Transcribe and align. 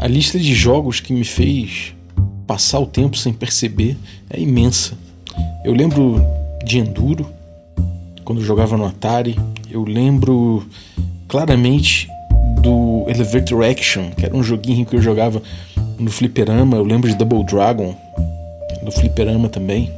A 0.00 0.06
lista 0.06 0.38
de 0.38 0.54
jogos 0.54 0.98
que 0.98 1.12
me 1.12 1.24
fez 1.24 1.94
passar 2.46 2.78
o 2.78 2.86
tempo 2.86 3.18
sem 3.18 3.34
perceber 3.34 3.98
é 4.30 4.40
imensa. 4.40 4.94
Eu 5.62 5.74
lembro 5.74 6.24
de 6.64 6.78
Enduro, 6.78 7.26
quando 8.24 8.40
jogava 8.42 8.78
no 8.78 8.86
Atari. 8.86 9.38
Eu 9.70 9.84
lembro 9.84 10.66
claramente 11.28 12.08
do 12.62 13.04
Elevator 13.08 13.62
Action, 13.62 14.10
que 14.12 14.24
era 14.24 14.34
um 14.34 14.42
joguinho 14.42 14.86
que 14.86 14.96
eu 14.96 15.02
jogava 15.02 15.42
no 15.98 16.10
Fliperama. 16.10 16.78
Eu 16.78 16.84
lembro 16.84 17.06
de 17.06 17.14
Double 17.14 17.44
Dragon, 17.44 17.94
no 18.82 18.90
Fliperama 18.90 19.50
também. 19.50 19.92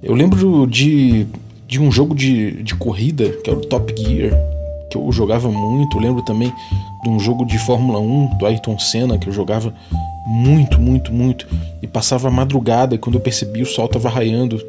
Eu 0.00 0.14
lembro 0.14 0.68
de, 0.68 1.26
de 1.66 1.80
um 1.80 1.90
jogo 1.90 2.14
de, 2.14 2.62
de 2.62 2.76
corrida, 2.76 3.28
que 3.42 3.50
é 3.50 3.52
o 3.52 3.60
Top 3.60 3.92
Gear, 4.00 4.30
que 4.88 4.96
eu 4.96 5.10
jogava 5.10 5.50
muito. 5.50 5.96
Eu 5.96 6.00
lembro 6.00 6.22
também 6.22 6.52
de 7.04 7.10
um 7.10 7.20
jogo 7.20 7.44
de 7.44 7.58
Fórmula 7.58 8.00
1 8.00 8.38
do 8.38 8.46
Ayrton 8.46 8.78
Senna, 8.78 9.18
que 9.18 9.28
eu 9.28 9.32
jogava 9.32 9.72
muito, 10.26 10.80
muito, 10.80 11.12
muito. 11.12 11.46
E 11.82 11.86
passava 11.86 12.28
a 12.28 12.30
madrugada, 12.30 12.94
e 12.94 12.98
quando 12.98 13.16
eu 13.16 13.20
percebi 13.20 13.62
o 13.62 13.66
sol 13.66 13.86
tava 13.86 14.08
raiando. 14.08 14.60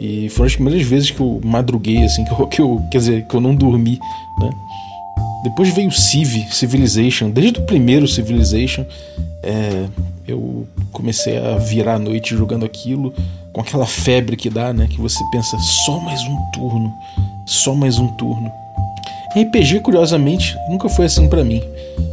E 0.00 0.28
foram 0.30 0.46
as 0.46 0.54
primeiras 0.54 0.86
vezes 0.86 1.10
que 1.10 1.20
eu 1.20 1.40
madruguei, 1.44 2.04
assim, 2.04 2.24
que 2.24 2.32
eu, 2.32 2.46
que 2.46 2.62
eu 2.62 2.82
quer 2.90 2.98
dizer, 2.98 3.26
que 3.26 3.34
eu 3.34 3.40
não 3.40 3.54
dormi, 3.54 3.98
né? 4.38 4.50
Depois 5.42 5.70
veio 5.70 5.90
Civ, 5.90 6.46
Civilization. 6.50 7.30
Desde 7.30 7.58
o 7.58 7.62
primeiro 7.62 8.06
Civilization, 8.06 8.84
é, 9.42 9.86
eu 10.28 10.66
comecei 10.92 11.38
a 11.38 11.56
virar 11.56 11.94
a 11.94 11.98
noite 11.98 12.36
jogando 12.36 12.64
aquilo 12.64 13.12
com 13.52 13.60
aquela 13.60 13.86
febre 13.86 14.36
que 14.36 14.48
dá, 14.48 14.72
né? 14.72 14.86
Que 14.88 15.00
você 15.00 15.18
pensa 15.32 15.58
só 15.58 15.98
mais 15.98 16.22
um 16.22 16.36
turno, 16.52 16.92
só 17.46 17.74
mais 17.74 17.98
um 17.98 18.06
turno. 18.16 18.50
RPG, 19.36 19.80
curiosamente, 19.80 20.56
nunca 20.68 20.88
foi 20.88 21.06
assim 21.06 21.28
para 21.28 21.44
mim. 21.44 21.62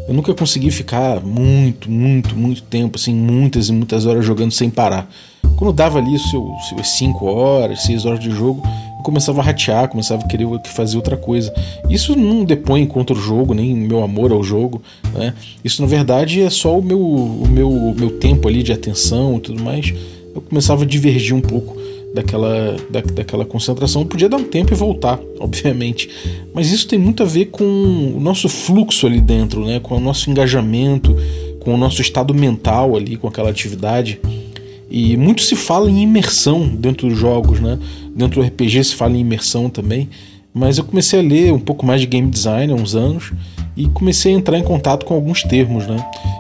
Eu 0.08 0.14
nunca 0.14 0.34
consegui 0.34 0.72
ficar 0.72 1.22
muito, 1.22 1.92
muito, 1.92 2.36
muito 2.36 2.62
tempo, 2.64 2.98
assim, 2.98 3.14
muitas 3.14 3.70
e 3.70 3.74
muitas 3.74 4.06
horas 4.06 4.26
jogando 4.26 4.52
sem 4.52 4.70
parar. 4.70 5.10
Quando 5.58 5.74
dava 5.74 6.00
ali 6.00 6.18
seus 6.20 6.98
5 6.98 7.26
horas, 7.26 7.84
6 7.84 8.06
horas 8.06 8.20
de 8.20 8.30
jogo, 8.32 8.62
eu 8.98 9.04
começava 9.04 9.42
a 9.42 9.44
ratear, 9.44 9.90
começava 9.90 10.24
a 10.24 10.28
querer 10.28 10.48
fazer 10.66 10.98
outra 10.98 11.18
coisa. 11.18 11.54
Isso 11.90 12.16
não 12.16 12.44
depõe 12.46 12.86
contra 12.86 13.16
o 13.16 13.20
jogo, 13.20 13.54
nem 13.54 13.76
meu 13.76 14.04
amor 14.04 14.32
ao 14.32 14.44
jogo. 14.44 14.82
Né? 15.14 15.34
Isso, 15.64 15.82
na 15.82 15.88
verdade, 15.88 16.42
é 16.42 16.50
só 16.50 16.78
o 16.78 16.84
meu, 16.84 17.00
o 17.00 17.48
meu, 17.48 17.96
meu 17.98 18.12
tempo 18.12 18.48
ali 18.48 18.64
de 18.64 18.72
atenção 18.72 19.38
e 19.38 19.40
tudo 19.40 19.64
mais. 19.64 19.94
Eu 20.36 20.42
começava 20.42 20.84
a 20.84 20.86
divergir 20.86 21.36
um 21.36 21.42
pouco 21.42 21.77
daquela, 22.18 22.76
da, 22.90 23.02
daquela 23.02 23.46
concentração. 23.46 24.02
Eu 24.02 24.08
podia 24.08 24.28
dar 24.28 24.38
um 24.38 24.44
tempo 24.44 24.74
e 24.74 24.76
voltar, 24.76 25.20
obviamente. 25.40 26.10
Mas 26.54 26.72
isso 26.72 26.88
tem 26.88 26.98
muito 26.98 27.22
a 27.22 27.26
ver 27.26 27.46
com 27.46 27.64
o 27.64 28.20
nosso 28.20 28.50
fluxo 28.50 29.06
ali 29.06 29.22
dentro, 29.22 29.64
né? 29.64 29.80
com 29.80 29.96
o 29.96 30.00
nosso 30.00 30.30
engajamento, 30.30 31.16
com 31.60 31.74
o 31.74 31.78
nosso 31.78 32.02
estado 32.02 32.34
mental 32.34 32.96
ali, 32.96 33.16
com 33.16 33.28
aquela 33.28 33.50
atividade. 33.50 34.20
E 34.90 35.16
muito 35.18 35.42
se 35.42 35.56
fala 35.56 35.90
em 35.92 36.02
imersão 36.02 36.68
dentro 36.68 37.10
dos 37.10 37.18
jogos, 37.18 37.60
né? 37.60 37.78
Dentro 38.16 38.42
do 38.42 38.48
RPG 38.48 38.86
se 38.86 38.96
fala 38.96 39.18
em 39.18 39.20
imersão 39.20 39.70
também. 39.70 40.10
Mas 40.54 40.78
eu 40.78 40.86
comecei 40.86 41.20
a 41.20 41.22
ler 41.22 41.52
um 41.52 41.60
pouco 41.60 41.86
mais 41.86 42.00
de 42.00 42.08
game 42.08 42.32
design 42.32 42.72
há 42.72 42.76
uns 42.76 42.96
anos 42.96 43.34
e 43.76 43.86
comecei 43.90 44.34
a 44.34 44.38
entrar 44.38 44.58
em 44.58 44.64
contato 44.64 45.06
com 45.06 45.14
alguns 45.14 45.44
termos, 45.44 45.86
né? 45.86 45.98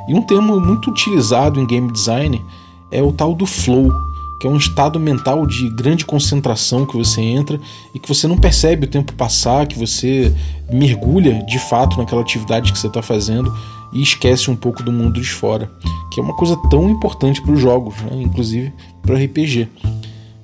E 0.07 0.13
um 0.13 0.21
termo 0.21 0.59
muito 0.61 0.89
utilizado 0.89 1.59
em 1.59 1.67
game 1.67 1.91
design 1.91 2.41
é 2.89 3.03
o 3.03 3.11
tal 3.11 3.35
do 3.35 3.45
flow, 3.45 3.91
que 4.39 4.47
é 4.47 4.49
um 4.49 4.57
estado 4.57 4.99
mental 4.99 5.45
de 5.45 5.69
grande 5.69 6.05
concentração 6.05 6.85
que 6.85 6.95
você 6.95 7.21
entra 7.21 7.59
e 7.93 7.99
que 7.99 8.07
você 8.07 8.27
não 8.27 8.37
percebe 8.37 8.85
o 8.85 8.89
tempo 8.89 9.13
passar, 9.13 9.65
que 9.65 9.77
você 9.77 10.33
mergulha 10.71 11.43
de 11.43 11.59
fato 11.59 11.97
naquela 11.97 12.21
atividade 12.21 12.71
que 12.71 12.77
você 12.77 12.87
está 12.87 13.01
fazendo 13.01 13.51
e 13.91 14.01
esquece 14.01 14.51
um 14.51 14.55
pouco 14.55 14.83
do 14.83 14.91
mundo 14.91 15.19
de 15.19 15.27
fora, 15.27 15.71
que 16.11 16.19
é 16.19 16.23
uma 16.23 16.33
coisa 16.35 16.57
tão 16.69 16.89
importante 16.89 17.41
para 17.41 17.53
os 17.53 17.59
jogos, 17.59 17.95
né? 18.01 18.21
inclusive 18.21 18.73
para 19.01 19.15
o 19.15 19.17
RPG. 19.17 19.67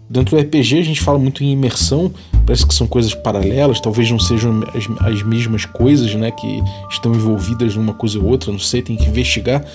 Dentro 0.09 0.37
do 0.37 0.41
RPG 0.41 0.79
a 0.79 0.83
gente 0.83 1.01
fala 1.01 1.17
muito 1.17 1.43
em 1.43 1.51
imersão, 1.51 2.11
parece 2.45 2.65
que 2.65 2.73
são 2.73 2.85
coisas 2.85 3.13
paralelas, 3.13 3.79
talvez 3.79 4.09
não 4.11 4.19
sejam 4.19 4.61
as, 4.73 5.07
as 5.07 5.23
mesmas 5.23 5.65
coisas 5.65 6.13
né, 6.15 6.29
que 6.31 6.61
estão 6.89 7.13
envolvidas 7.13 7.75
numa 7.75 7.93
coisa 7.93 8.19
ou 8.19 8.25
outra, 8.25 8.51
não 8.51 8.59
sei, 8.59 8.81
tem 8.81 8.95
que 8.95 9.05
investigar, 9.05 9.65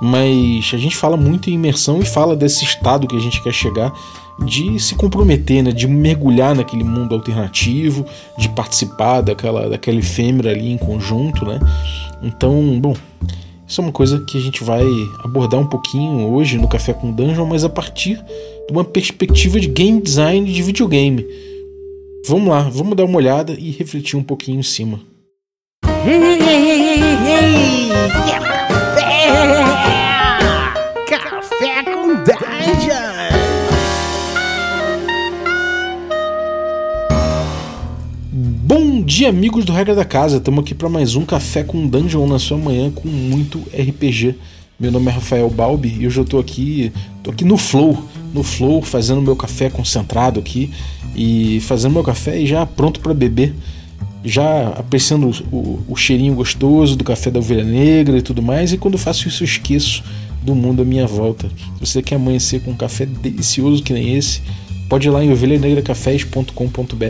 mas 0.00 0.70
a 0.72 0.76
gente 0.76 0.96
fala 0.96 1.16
muito 1.16 1.50
em 1.50 1.54
imersão 1.54 2.00
e 2.00 2.04
fala 2.04 2.36
desse 2.36 2.64
estado 2.64 3.06
que 3.06 3.16
a 3.16 3.20
gente 3.20 3.42
quer 3.42 3.52
chegar 3.52 3.92
de 4.44 4.78
se 4.80 4.94
comprometer, 4.94 5.62
né, 5.62 5.70
de 5.70 5.86
mergulhar 5.86 6.54
naquele 6.54 6.82
mundo 6.82 7.14
alternativo, 7.14 8.04
de 8.36 8.48
participar 8.48 9.20
daquela, 9.20 9.68
daquela 9.68 9.98
efêmera 9.98 10.50
ali 10.50 10.72
em 10.72 10.78
conjunto, 10.78 11.44
né? 11.44 11.60
Então, 12.22 12.80
bom, 12.80 12.94
isso 13.66 13.80
é 13.80 13.84
uma 13.84 13.92
coisa 13.92 14.20
que 14.20 14.36
a 14.36 14.40
gente 14.40 14.64
vai 14.64 14.84
abordar 15.22 15.60
um 15.60 15.66
pouquinho 15.66 16.28
hoje 16.32 16.58
no 16.58 16.68
Café 16.68 16.92
com 16.92 17.12
Dungeon, 17.12 17.46
mas 17.46 17.64
a 17.64 17.68
partir 17.68 18.16
de 18.66 18.72
uma 18.72 18.84
perspectiva 18.84 19.60
de 19.60 19.68
game 19.68 20.00
design 20.00 20.52
de 20.52 20.62
videogame. 20.62 21.24
Vamos 22.26 22.48
lá, 22.48 22.62
vamos 22.62 22.96
dar 22.96 23.04
uma 23.04 23.16
olhada 23.16 23.54
e 23.58 23.70
refletir 23.70 24.16
um 24.16 24.22
pouquinho 24.22 24.60
em 24.60 24.62
cima. 24.62 25.00
Dia, 39.14 39.28
amigos 39.28 39.64
do 39.64 39.72
Regra 39.72 39.94
da 39.94 40.04
Casa. 40.04 40.38
Estamos 40.38 40.64
aqui 40.64 40.74
para 40.74 40.88
mais 40.88 41.14
um 41.14 41.24
Café 41.24 41.62
com 41.62 41.86
Dungeon 41.86 42.26
na 42.26 42.38
sua 42.38 42.58
manhã 42.58 42.90
com 42.90 43.06
muito 43.06 43.60
RPG. 43.72 44.34
Meu 44.78 44.90
nome 44.90 45.08
é 45.08 45.10
Rafael 45.14 45.48
Balbi 45.48 45.96
e 46.00 46.06
hoje 46.06 46.18
eu 46.18 46.24
estou 46.24 46.40
aqui, 46.40 46.90
tô 47.22 47.30
aqui 47.30 47.44
no 47.44 47.56
Flow, 47.56 48.02
no 48.34 48.42
Flow, 48.42 48.82
fazendo 48.82 49.22
meu 49.22 49.36
café 49.36 49.70
concentrado 49.70 50.40
aqui 50.40 50.70
e 51.14 51.60
fazendo 51.60 51.92
meu 51.92 52.02
café 52.02 52.40
e 52.40 52.46
já 52.46 52.66
pronto 52.66 52.98
para 52.98 53.14
beber. 53.14 53.54
Já 54.24 54.68
apreciando 54.70 55.30
o, 55.52 55.82
o, 55.86 55.96
cheirinho 55.96 56.34
gostoso 56.34 56.96
do 56.96 57.04
café 57.04 57.30
da 57.30 57.40
ovelha 57.40 57.64
negra 57.64 58.16
e 58.16 58.22
tudo 58.22 58.40
mais. 58.40 58.72
E 58.72 58.78
quando 58.78 58.96
faço 58.96 59.28
isso, 59.28 59.42
eu 59.42 59.46
esqueço 59.46 60.02
do 60.42 60.54
mundo 60.54 60.82
à 60.82 60.84
minha 60.84 61.06
volta. 61.06 61.48
Se 61.78 61.86
você 61.86 62.02
quer 62.02 62.14
amanhecer 62.16 62.62
com 62.62 62.70
um 62.70 62.76
café 62.76 63.04
delicioso 63.04 63.82
que 63.82 63.92
nem 63.92 64.16
esse, 64.16 64.40
pode 64.88 65.08
ir 65.08 65.10
lá 65.10 65.22
em 65.22 65.30
ovelhanegracafés.com.br 65.30 67.04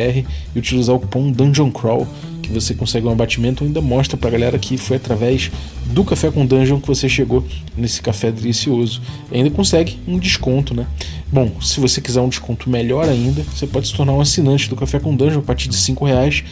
e 0.54 0.58
utilizar 0.58 0.96
o 0.96 1.00
cupom 1.00 1.30
Dungeon 1.30 1.70
Crawl 1.70 2.06
que 2.44 2.52
você 2.52 2.74
consegue 2.74 3.06
um 3.06 3.10
abatimento 3.10 3.64
ainda 3.64 3.80
mostra 3.80 4.16
pra 4.16 4.30
galera 4.30 4.58
que 4.58 4.76
foi 4.76 4.98
através 4.98 5.50
do 5.86 6.04
Café 6.04 6.30
com 6.30 6.44
Dungeon 6.44 6.78
que 6.78 6.86
você 6.86 7.08
chegou 7.08 7.44
nesse 7.76 8.02
café 8.02 8.30
delicioso. 8.30 9.00
E 9.32 9.36
ainda 9.36 9.50
consegue 9.50 9.98
um 10.06 10.18
desconto, 10.18 10.74
né? 10.74 10.86
Bom, 11.32 11.50
se 11.60 11.80
você 11.80 12.00
quiser 12.00 12.20
um 12.20 12.28
desconto 12.28 12.68
melhor 12.68 13.08
ainda, 13.08 13.42
você 13.42 13.66
pode 13.66 13.88
se 13.88 13.94
tornar 13.94 14.12
um 14.12 14.20
assinante 14.20 14.68
do 14.68 14.76
Café 14.76 15.00
com 15.00 15.16
Dungeon 15.16 15.40
a 15.40 15.42
partir 15.42 15.68
de 15.68 15.76
5 15.76 16.04
reais, 16.04 16.44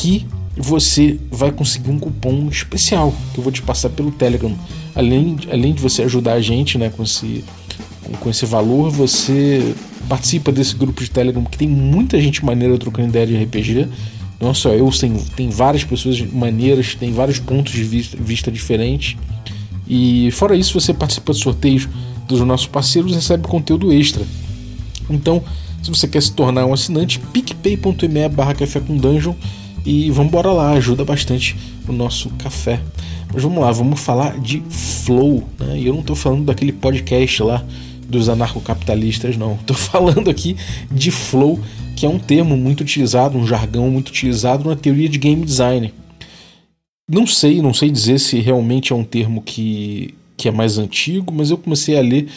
que 0.00 0.26
você 0.56 1.20
vai 1.30 1.52
conseguir 1.52 1.90
um 1.90 1.98
cupom 1.98 2.48
especial 2.48 3.14
que 3.34 3.38
eu 3.38 3.44
vou 3.44 3.52
te 3.52 3.60
passar 3.60 3.90
pelo 3.90 4.10
Telegram. 4.10 4.56
Além, 4.94 5.36
além 5.52 5.74
de 5.74 5.82
você 5.82 6.02
ajudar 6.02 6.32
a 6.32 6.40
gente 6.40 6.78
né, 6.78 6.88
com, 6.88 7.02
esse, 7.02 7.44
com 8.18 8.30
esse 8.30 8.46
valor, 8.46 8.90
você 8.90 9.74
participa 10.08 10.50
desse 10.50 10.74
grupo 10.74 11.02
de 11.04 11.10
Telegram 11.10 11.44
que 11.44 11.58
tem 11.58 11.68
muita 11.68 12.18
gente 12.18 12.42
maneira 12.42 12.78
trocando 12.78 13.08
ideia 13.10 13.26
de 13.26 13.36
RPG. 13.44 13.88
Não 14.40 14.54
só 14.54 14.70
eu, 14.70 14.90
tem, 14.90 15.14
tem 15.36 15.50
várias 15.50 15.84
pessoas 15.84 16.18
maneiras, 16.18 16.94
tem 16.94 17.12
vários 17.12 17.38
pontos 17.38 17.74
de 17.74 17.84
vista, 17.84 18.16
vista 18.18 18.50
diferentes. 18.50 19.18
E 19.86 20.30
fora 20.30 20.56
isso, 20.56 20.80
você 20.80 20.94
participa 20.94 21.34
de 21.34 21.40
sorteios 21.40 21.86
dos 22.26 22.40
nossos 22.40 22.66
parceiros 22.66 23.12
e 23.12 23.16
recebe 23.16 23.46
conteúdo 23.46 23.92
extra. 23.92 24.24
Então, 25.10 25.42
se 25.82 25.90
você 25.90 26.08
quer 26.08 26.22
se 26.22 26.32
tornar 26.32 26.64
um 26.64 26.72
assinante, 26.72 27.18
picpay.me 27.18 28.28
barra 28.30 28.54
café 28.54 28.80
com 28.80 28.96
dungeon 28.96 29.34
e 29.84 30.10
vamos 30.10 30.28
embora 30.28 30.52
lá, 30.52 30.72
ajuda 30.72 31.04
bastante 31.04 31.56
o 31.88 31.92
nosso 31.92 32.30
café. 32.30 32.80
Mas 33.32 33.42
vamos 33.42 33.60
lá, 33.60 33.70
vamos 33.70 34.00
falar 34.00 34.38
de 34.38 34.62
flow, 34.68 35.48
né? 35.58 35.78
E 35.78 35.86
eu 35.86 35.92
não 35.92 36.00
estou 36.00 36.16
falando 36.16 36.44
daquele 36.44 36.72
podcast 36.72 37.42
lá 37.42 37.64
dos 38.08 38.28
anarcocapitalistas, 38.28 39.36
não. 39.36 39.54
Estou 39.54 39.76
falando 39.76 40.28
aqui 40.28 40.56
de 40.90 41.10
flow, 41.10 41.60
que 41.96 42.04
é 42.04 42.08
um 42.08 42.18
termo 42.18 42.56
muito 42.56 42.80
utilizado, 42.80 43.38
um 43.38 43.46
jargão 43.46 43.88
muito 43.90 44.08
utilizado 44.08 44.68
na 44.68 44.76
teoria 44.76 45.08
de 45.08 45.18
game 45.18 45.44
design. 45.44 45.94
Não 47.08 47.26
sei, 47.26 47.62
não 47.62 47.72
sei 47.72 47.90
dizer 47.90 48.18
se 48.18 48.38
realmente 48.40 48.92
é 48.92 48.96
um 48.96 49.04
termo 49.04 49.42
que, 49.42 50.14
que 50.36 50.48
é 50.48 50.50
mais 50.50 50.78
antigo, 50.78 51.32
mas 51.32 51.50
eu 51.50 51.58
comecei 51.58 51.98
a 51.98 52.02
ler 52.02 52.28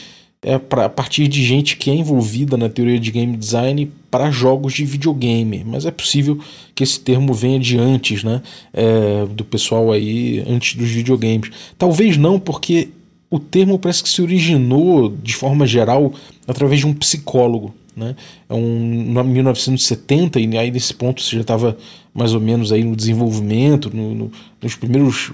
é, 0.44 0.58
pra, 0.58 0.86
a 0.86 0.90
partir 0.90 1.28
de 1.28 1.44
gente 1.44 1.78
que 1.78 1.90
é 1.90 1.96
envolvida 1.96 2.58
na 2.58 2.70
teoria 2.70 3.00
de 3.00 3.12
game 3.12 3.36
design 3.38 3.92
para 4.12 4.30
jogos 4.30 4.74
de 4.74 4.86
videogame. 4.86 5.64
Mas 5.66 5.86
é 5.86 5.92
possível 5.92 6.38
que 6.76 6.84
esse 6.84 7.00
termo 7.00 7.34
venha 7.34 7.60
de 7.60 7.78
antes, 7.78 8.24
né? 8.24 8.42
É, 8.74 9.26
do 9.26 9.44
pessoal 9.46 9.92
aí, 9.92 10.44
antes 10.48 10.76
dos 10.76 10.90
videogames. 10.90 11.50
Talvez 11.78 12.18
não, 12.18 12.40
porque 12.40 12.90
o 13.30 13.40
termo 13.40 13.80
parece 13.80 14.04
que 14.04 14.10
se 14.10 14.22
originou 14.22 15.10
de 15.10 15.34
forma 15.34 15.66
geral 15.66 16.14
através 16.48 16.82
de 16.82 16.88
um 16.88 16.94
psicólogo. 16.94 17.74
Né? 17.96 18.16
É 18.50 18.54
um, 18.54 19.20
em 19.20 19.24
1970, 19.24 20.40
e 20.40 20.58
aí 20.58 20.72
nesse 20.72 20.94
ponto 20.94 21.22
você 21.22 21.36
já 21.36 21.42
estava 21.42 21.78
mais 22.14 22.34
ou 22.34 22.42
menos 22.42 22.72
aí 22.72 22.84
no 22.84 22.96
desenvolvimento, 22.96 23.96
no, 23.96 24.14
no, 24.14 24.32
nos 24.62 24.76
primeiros 24.76 25.32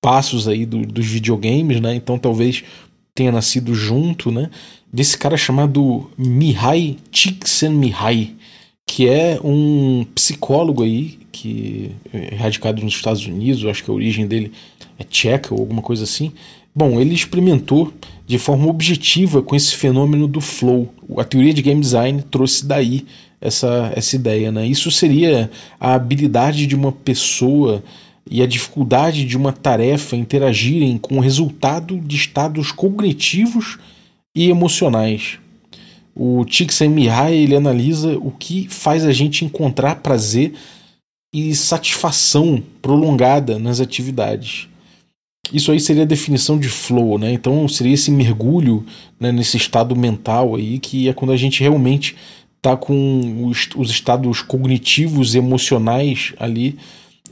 passos 0.00 0.46
aí 0.46 0.64
do, 0.64 0.86
dos 0.86 1.06
videogames, 1.06 1.80
né? 1.80 1.94
Então 1.94 2.16
talvez 2.18 2.62
tenha 3.16 3.32
nascido 3.32 3.74
junto, 3.74 4.30
né? 4.30 4.50
Desse 4.92 5.16
cara 5.18 5.36
chamado 5.36 6.08
Mihai 6.16 6.98
Csikszentmihalyi, 7.10 8.36
que 8.86 9.08
é 9.08 9.40
um 9.42 10.06
psicólogo 10.14 10.84
aí 10.84 11.18
que 11.32 11.90
é 12.12 12.36
radicado 12.36 12.82
nos 12.82 12.94
Estados 12.94 13.26
Unidos, 13.26 13.62
eu 13.62 13.70
acho 13.70 13.82
que 13.82 13.90
a 13.90 13.94
origem 13.94 14.26
dele 14.26 14.52
é 14.98 15.04
tcheca 15.04 15.52
ou 15.52 15.60
alguma 15.60 15.82
coisa 15.82 16.04
assim. 16.04 16.32
Bom, 16.74 17.00
ele 17.00 17.14
experimentou 17.14 17.92
de 18.26 18.38
forma 18.38 18.68
objetiva 18.68 19.42
com 19.42 19.56
esse 19.56 19.74
fenômeno 19.74 20.28
do 20.28 20.40
flow. 20.40 20.92
A 21.16 21.24
teoria 21.24 21.54
de 21.54 21.62
game 21.62 21.80
design 21.80 22.22
trouxe 22.30 22.66
daí 22.66 23.06
essa, 23.40 23.92
essa 23.94 24.14
ideia. 24.14 24.52
Né? 24.52 24.66
Isso 24.66 24.90
seria 24.90 25.50
a 25.80 25.94
habilidade 25.94 26.66
de 26.66 26.74
uma 26.74 26.92
pessoa 26.92 27.82
e 28.28 28.42
a 28.42 28.46
dificuldade 28.46 29.24
de 29.24 29.36
uma 29.36 29.52
tarefa 29.52 30.16
interagirem 30.16 30.98
com 30.98 31.18
o 31.18 31.20
resultado 31.20 31.98
de 32.00 32.16
estados 32.16 32.72
cognitivos 32.72 33.78
e 34.34 34.48
emocionais. 34.50 35.38
O 36.14 36.44
Csikszentmihalyi 36.44 37.42
ele 37.42 37.56
analisa 37.56 38.16
o 38.18 38.30
que 38.30 38.66
faz 38.68 39.04
a 39.04 39.12
gente 39.12 39.44
encontrar 39.44 39.96
prazer 39.96 40.54
e 41.32 41.54
satisfação 41.54 42.62
prolongada 42.80 43.58
nas 43.58 43.80
atividades. 43.80 44.68
Isso 45.52 45.70
aí 45.70 45.78
seria 45.78 46.02
a 46.02 46.06
definição 46.06 46.58
de 46.58 46.68
flow, 46.68 47.18
né? 47.18 47.32
Então 47.32 47.68
seria 47.68 47.94
esse 47.94 48.10
mergulho 48.10 48.84
né, 49.20 49.30
nesse 49.30 49.56
estado 49.56 49.94
mental 49.94 50.56
aí 50.56 50.78
que 50.78 51.08
é 51.08 51.12
quando 51.12 51.32
a 51.32 51.36
gente 51.36 51.60
realmente 51.60 52.16
está 52.56 52.76
com 52.76 53.46
os, 53.46 53.68
os, 53.76 53.90
estados 53.90 54.42
cognitivos 54.42 55.34
emocionais 55.34 56.32
ali 56.38 56.76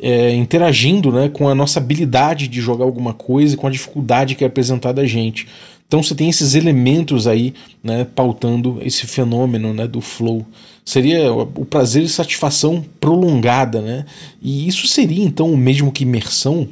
é, 0.01 0.35
interagindo 0.35 1.11
né, 1.13 1.29
com 1.29 1.49
a 1.49 1.55
nossa 1.55 1.79
habilidade 1.79 2.49
de 2.49 2.61
jogar 2.61 2.85
alguma 2.85 3.15
coisa 3.15 3.55
e 3.55 3.57
com 3.57 3.67
a 3.67 3.71
dificuldade 3.71 4.35
que 4.35 4.45
é 4.45 4.47
apresentada 4.47 5.03
a 5.03 5.07
gente. 5.07 5.47
Então 5.87 6.03
você 6.03 6.15
tem 6.15 6.29
esses 6.29 6.55
elementos 6.55 7.27
aí 7.27 7.55
né, 7.83 8.05
pautando 8.05 8.79
esse 8.83 9.07
fenômeno 9.07 9.73
né, 9.73 9.87
do 9.87 10.01
flow. 10.01 10.45
Seria 10.85 11.33
o 11.33 11.65
prazer 11.65 12.03
e 12.03 12.09
satisfação 12.09 12.85
prolongada, 13.01 13.81
né? 13.81 14.05
E 14.43 14.69
isso 14.69 14.87
seria 14.87 15.25
então 15.25 15.51
o 15.51 15.57
mesmo 15.57 15.91
que 15.91 16.03
imersão? 16.03 16.69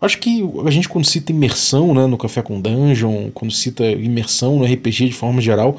Acho 0.00 0.18
que 0.18 0.42
a 0.66 0.70
gente, 0.70 0.88
quando 0.88 1.04
cita 1.04 1.32
imersão 1.32 1.92
né, 1.92 2.06
no 2.06 2.16
Café 2.16 2.40
com 2.40 2.60
Dungeon, 2.60 3.30
quando 3.32 3.52
cita 3.52 3.84
imersão 3.84 4.58
no 4.58 4.64
RPG 4.64 5.06
de 5.06 5.12
forma 5.12 5.40
geral, 5.40 5.78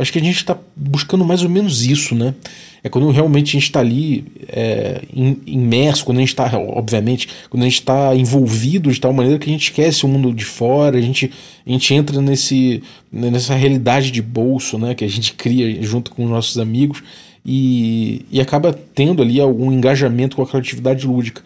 acho 0.00 0.12
que 0.12 0.18
a 0.18 0.22
gente 0.22 0.36
está 0.36 0.56
buscando 0.74 1.24
mais 1.24 1.42
ou 1.42 1.48
menos 1.48 1.84
isso, 1.84 2.14
né? 2.14 2.34
É 2.82 2.88
quando 2.88 3.10
realmente 3.10 3.50
a 3.50 3.60
gente 3.60 3.64
está 3.64 3.80
ali 3.80 4.24
é, 4.48 5.02
imerso, 5.46 6.04
quando 6.04 6.18
a 6.18 6.20
gente 6.20 6.30
está, 6.30 6.50
obviamente, 6.58 7.28
quando 7.50 7.62
a 7.62 7.66
gente 7.66 7.80
está 7.80 8.14
envolvido 8.14 8.90
de 8.90 8.98
tal 8.98 9.12
maneira 9.12 9.38
que 9.38 9.50
a 9.50 9.52
gente 9.52 9.64
esquece 9.64 10.06
o 10.06 10.08
mundo 10.08 10.32
de 10.32 10.44
fora, 10.44 10.96
a 10.96 11.00
gente, 11.00 11.30
a 11.66 11.70
gente 11.70 11.92
entra 11.92 12.22
nesse, 12.22 12.82
nessa 13.12 13.54
realidade 13.54 14.10
de 14.10 14.22
bolso, 14.22 14.78
né? 14.78 14.94
Que 14.94 15.04
a 15.04 15.08
gente 15.08 15.34
cria 15.36 15.82
junto 15.82 16.10
com 16.10 16.24
os 16.24 16.30
nossos 16.30 16.58
amigos 16.58 17.02
e, 17.44 18.24
e 18.30 18.40
acaba 18.40 18.72
tendo 18.72 19.22
ali 19.22 19.40
algum 19.40 19.70
engajamento 19.70 20.36
com 20.36 20.42
a 20.42 20.46
criatividade 20.46 21.06
lúdica. 21.06 21.42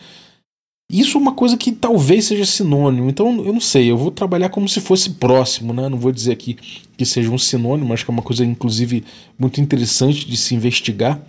Isso 0.90 1.16
é 1.16 1.20
uma 1.20 1.32
coisa 1.32 1.56
que 1.56 1.72
talvez 1.72 2.26
seja 2.26 2.44
sinônimo, 2.44 3.08
então 3.08 3.42
eu 3.44 3.52
não 3.52 3.60
sei, 3.60 3.90
eu 3.90 3.96
vou 3.96 4.10
trabalhar 4.10 4.50
como 4.50 4.68
se 4.68 4.80
fosse 4.80 5.10
próximo, 5.10 5.72
né? 5.72 5.88
Não 5.88 5.98
vou 5.98 6.12
dizer 6.12 6.32
aqui 6.32 6.56
que 6.96 7.06
seja 7.06 7.30
um 7.30 7.38
sinônimo, 7.38 7.92
acho 7.92 8.04
que 8.04 8.10
é 8.10 8.12
uma 8.12 8.22
coisa, 8.22 8.44
inclusive, 8.44 9.04
muito 9.38 9.60
interessante 9.60 10.28
de 10.28 10.36
se 10.36 10.54
investigar. 10.54 11.20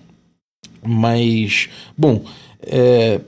Mas, 0.84 1.70
bom, 1.98 2.22
é, 2.62 3.22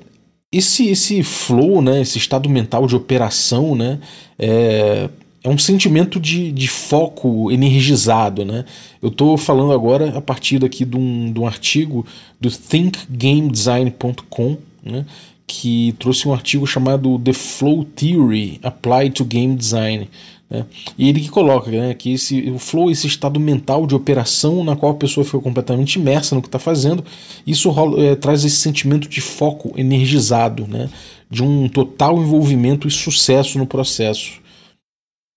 esse, 0.52 0.90
esse 0.90 1.24
flow, 1.24 1.82
né, 1.82 2.02
esse 2.02 2.18
estado 2.18 2.50
mental 2.50 2.88
de 2.88 2.96
operação, 2.96 3.76
né, 3.76 4.00
é, 4.38 5.10
é 5.44 5.50
um 5.50 5.58
sentimento 5.58 6.20
de, 6.20 6.52
de 6.52 6.68
foco 6.68 7.50
energizado, 7.52 8.44
né? 8.44 8.66
Eu 9.02 9.08
estou 9.10 9.38
falando 9.38 9.72
agora 9.72 10.18
a 10.18 10.22
partir 10.22 10.66
aqui 10.66 10.84
de 10.84 10.98
um, 10.98 11.32
de 11.32 11.40
um 11.40 11.48
artigo 11.48 12.06
do 12.40 12.50
thinkgamedesign.com, 12.52 14.58
né? 14.84 15.06
Que 15.48 15.96
trouxe 15.98 16.28
um 16.28 16.34
artigo 16.34 16.68
chamado 16.68 17.18
The 17.20 17.32
Flow 17.32 17.86
Theory 17.86 18.60
Applied 18.62 19.12
to 19.12 19.24
Game 19.24 19.56
Design. 19.56 20.10
Né? 20.50 20.66
E 20.98 21.08
ele 21.08 21.22
que 21.22 21.30
coloca 21.30 21.72
né, 21.72 21.94
que 21.94 22.14
esse, 22.14 22.50
o 22.52 22.60
flow 22.60 22.90
é 22.90 22.92
esse 22.92 23.08
estado 23.08 23.40
mental 23.40 23.88
de 23.88 23.96
operação 23.96 24.64
na 24.64 24.76
qual 24.76 24.92
a 24.92 24.96
pessoa 24.96 25.26
fica 25.26 25.40
completamente 25.40 25.96
imersa 25.96 26.36
no 26.36 26.42
que 26.42 26.48
está 26.48 26.60
fazendo, 26.60 27.04
isso 27.46 27.70
rola, 27.70 28.04
é, 28.04 28.16
traz 28.16 28.44
esse 28.44 28.58
sentimento 28.58 29.08
de 29.08 29.22
foco 29.22 29.74
energizado, 29.78 30.68
né, 30.68 30.90
de 31.30 31.44
um 31.44 31.68
total 31.70 32.18
envolvimento 32.18 32.88
e 32.88 32.92
sucesso 32.92 33.58
no 33.58 33.66
processo. 33.66 34.42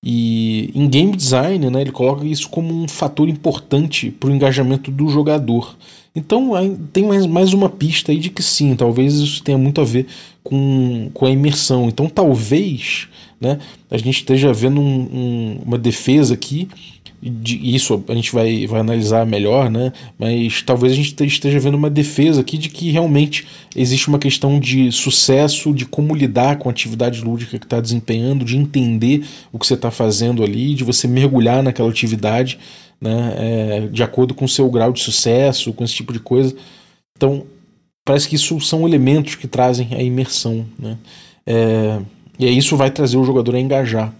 E 0.05 0.71
em 0.75 0.89
game 0.89 1.15
design, 1.15 1.71
né, 1.71 1.83
ele 1.83 1.93
coloca 1.93 2.25
isso 2.25 2.49
como 2.49 2.73
um 2.73 2.89
fator 2.89 3.29
importante 3.29 4.11
para 4.11 4.31
o 4.31 4.33
engajamento 4.33 4.91
do 4.91 5.09
jogador. 5.09 5.77
Então 6.15 6.51
tem 6.93 7.05
mais, 7.05 7.27
mais 7.27 7.53
uma 7.53 7.69
pista 7.69 8.11
aí 8.11 8.19
de 8.19 8.31
que 8.31 8.43
sim, 8.43 8.75
talvez 8.75 9.15
isso 9.15 9.43
tenha 9.43 9.57
muito 9.57 9.81
a 9.81 9.85
ver 9.85 10.07
com, 10.43 11.11
com 11.15 11.27
a 11.27 11.31
imersão. 11.31 11.89
Então 11.89 12.09
talvez 12.09 13.09
né, 13.41 13.59
a 13.91 13.97
gente 13.97 14.17
esteja 14.17 14.53
vendo 14.53 14.81
um, 14.81 15.01
um, 15.01 15.61
uma 15.65 15.79
defesa 15.79 16.35
aqui, 16.35 16.69
de, 17.23 17.75
isso 17.75 18.03
a 18.09 18.15
gente 18.15 18.33
vai, 18.33 18.67
vai 18.67 18.81
analisar 18.81 19.27
melhor, 19.27 19.71
né, 19.71 19.93
mas 20.19 20.63
talvez 20.63 20.93
a 20.93 20.97
gente 20.97 21.25
esteja 21.27 21.61
vendo 21.61 21.77
uma 21.77 21.91
defesa 21.91 22.41
aqui 22.41 22.57
de 22.59 22.71
que 22.71 22.91
realmente 22.91 23.47
existe 23.77 24.09
uma 24.09 24.19
questão 24.19 24.59
de 24.59 24.91
sucesso, 24.91 25.73
de 25.73 25.85
como 25.85 26.15
lidar 26.15 26.57
com 26.57 26.69
a 26.69 26.73
atividade 26.73 27.21
lúdica 27.23 27.59
que 27.59 27.67
está 27.67 27.81
desempenhando, 27.81 28.45
de 28.45 28.57
entender 28.57 29.25
o 29.53 29.59
que 29.59 29.67
você 29.67 29.75
está 29.75 29.91
fazendo 29.91 30.43
ali, 30.43 30.75
de 30.75 30.83
você 30.83 31.07
mergulhar 31.07 31.63
naquela 31.63 31.91
atividade 31.91 32.59
né, 33.01 33.35
é, 33.37 33.81
de 33.89 34.03
acordo 34.03 34.35
com 34.35 34.45
o 34.45 34.49
seu 34.49 34.69
grau 34.71 34.93
de 34.93 35.01
sucesso, 35.01 35.73
com 35.73 35.85
esse 35.85 35.95
tipo 35.95 36.13
de 36.13 36.21
coisa. 36.21 36.55
Então, 37.17 37.47
parece 38.05 38.29
que 38.29 38.37
isso 38.37 38.61
são 38.61 38.87
elementos 38.87 39.35
que 39.35 39.49
trazem 39.49 39.89
a 39.95 40.03
imersão. 40.03 40.67
Né? 40.79 40.99
É, 41.47 42.01
e 42.39 42.47
isso 42.57 42.77
vai 42.77 42.91
trazer 42.91 43.17
o 43.17 43.25
jogador 43.25 43.55
a 43.55 43.61
engajar. 43.61 44.13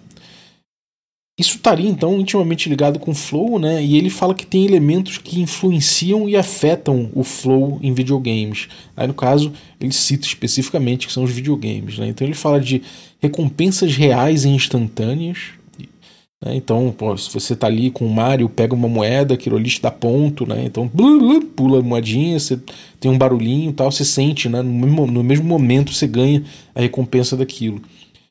Isso 1.41 1.57
estaria 1.57 1.89
então 1.89 2.21
intimamente 2.21 2.69
ligado 2.69 2.99
com 2.99 3.13
o 3.13 3.15
flow, 3.15 3.59
né? 3.59 3.83
E 3.83 3.97
ele 3.97 4.11
fala 4.11 4.35
que 4.35 4.45
tem 4.45 4.67
elementos 4.67 5.17
que 5.17 5.41
influenciam 5.41 6.29
e 6.29 6.37
afetam 6.37 7.11
o 7.15 7.25
flow 7.25 7.79
em 7.83 7.95
videogames. 7.95 8.69
Aí 8.95 9.07
no 9.07 9.15
caso, 9.15 9.51
ele 9.81 9.91
cita 9.91 10.27
especificamente 10.27 11.07
que 11.07 11.13
são 11.15 11.25
os 11.25 11.33
videogames, 11.33 11.97
né? 11.97 12.09
Então 12.09 12.27
ele 12.27 12.35
fala 12.35 12.61
de 12.61 12.83
recompensas 13.19 13.97
reais 13.97 14.45
e 14.45 14.51
instantâneas, 14.51 15.53
né? 16.43 16.57
Então, 16.57 16.93
pô, 16.97 17.17
se 17.17 17.33
você 17.33 17.55
tá 17.55 17.67
ali 17.67 17.91
com 17.91 18.07
o 18.07 18.13
Mario, 18.13 18.49
pega 18.49 18.75
uma 18.75 18.89
moeda, 18.89 19.35
aquilo 19.35 19.57
ali 19.57 19.69
te 19.69 19.81
dá 19.81 19.91
ponto, 19.91 20.47
né? 20.47 20.65
Então, 20.65 20.89
pula 21.55 21.81
a 21.81 21.83
moedinha, 21.83 22.39
você 22.39 22.59
tem 22.99 23.11
um 23.11 23.19
barulhinho 23.19 23.73
tal, 23.73 23.93
você 23.93 24.05
sente, 24.05 24.49
né? 24.49 24.63
No 24.63 24.73
mesmo, 24.73 25.07
no 25.07 25.23
mesmo 25.23 25.45
momento 25.45 25.93
você 25.93 26.07
ganha 26.07 26.43
a 26.75 26.81
recompensa 26.81 27.37
daquilo. 27.37 27.83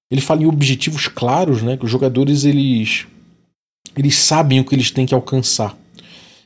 Ele 0.09 0.21
fala 0.21 0.41
em 0.41 0.47
objetivos 0.47 1.07
claros, 1.07 1.61
né? 1.61 1.77
Que 1.77 1.85
os 1.85 1.91
jogadores 1.91 2.45
eles, 2.45 3.05
eles 3.95 4.15
sabem 4.15 4.59
o 4.59 4.65
que 4.65 4.73
eles 4.73 4.89
têm 4.89 5.05
que 5.05 5.13
alcançar. 5.13 5.77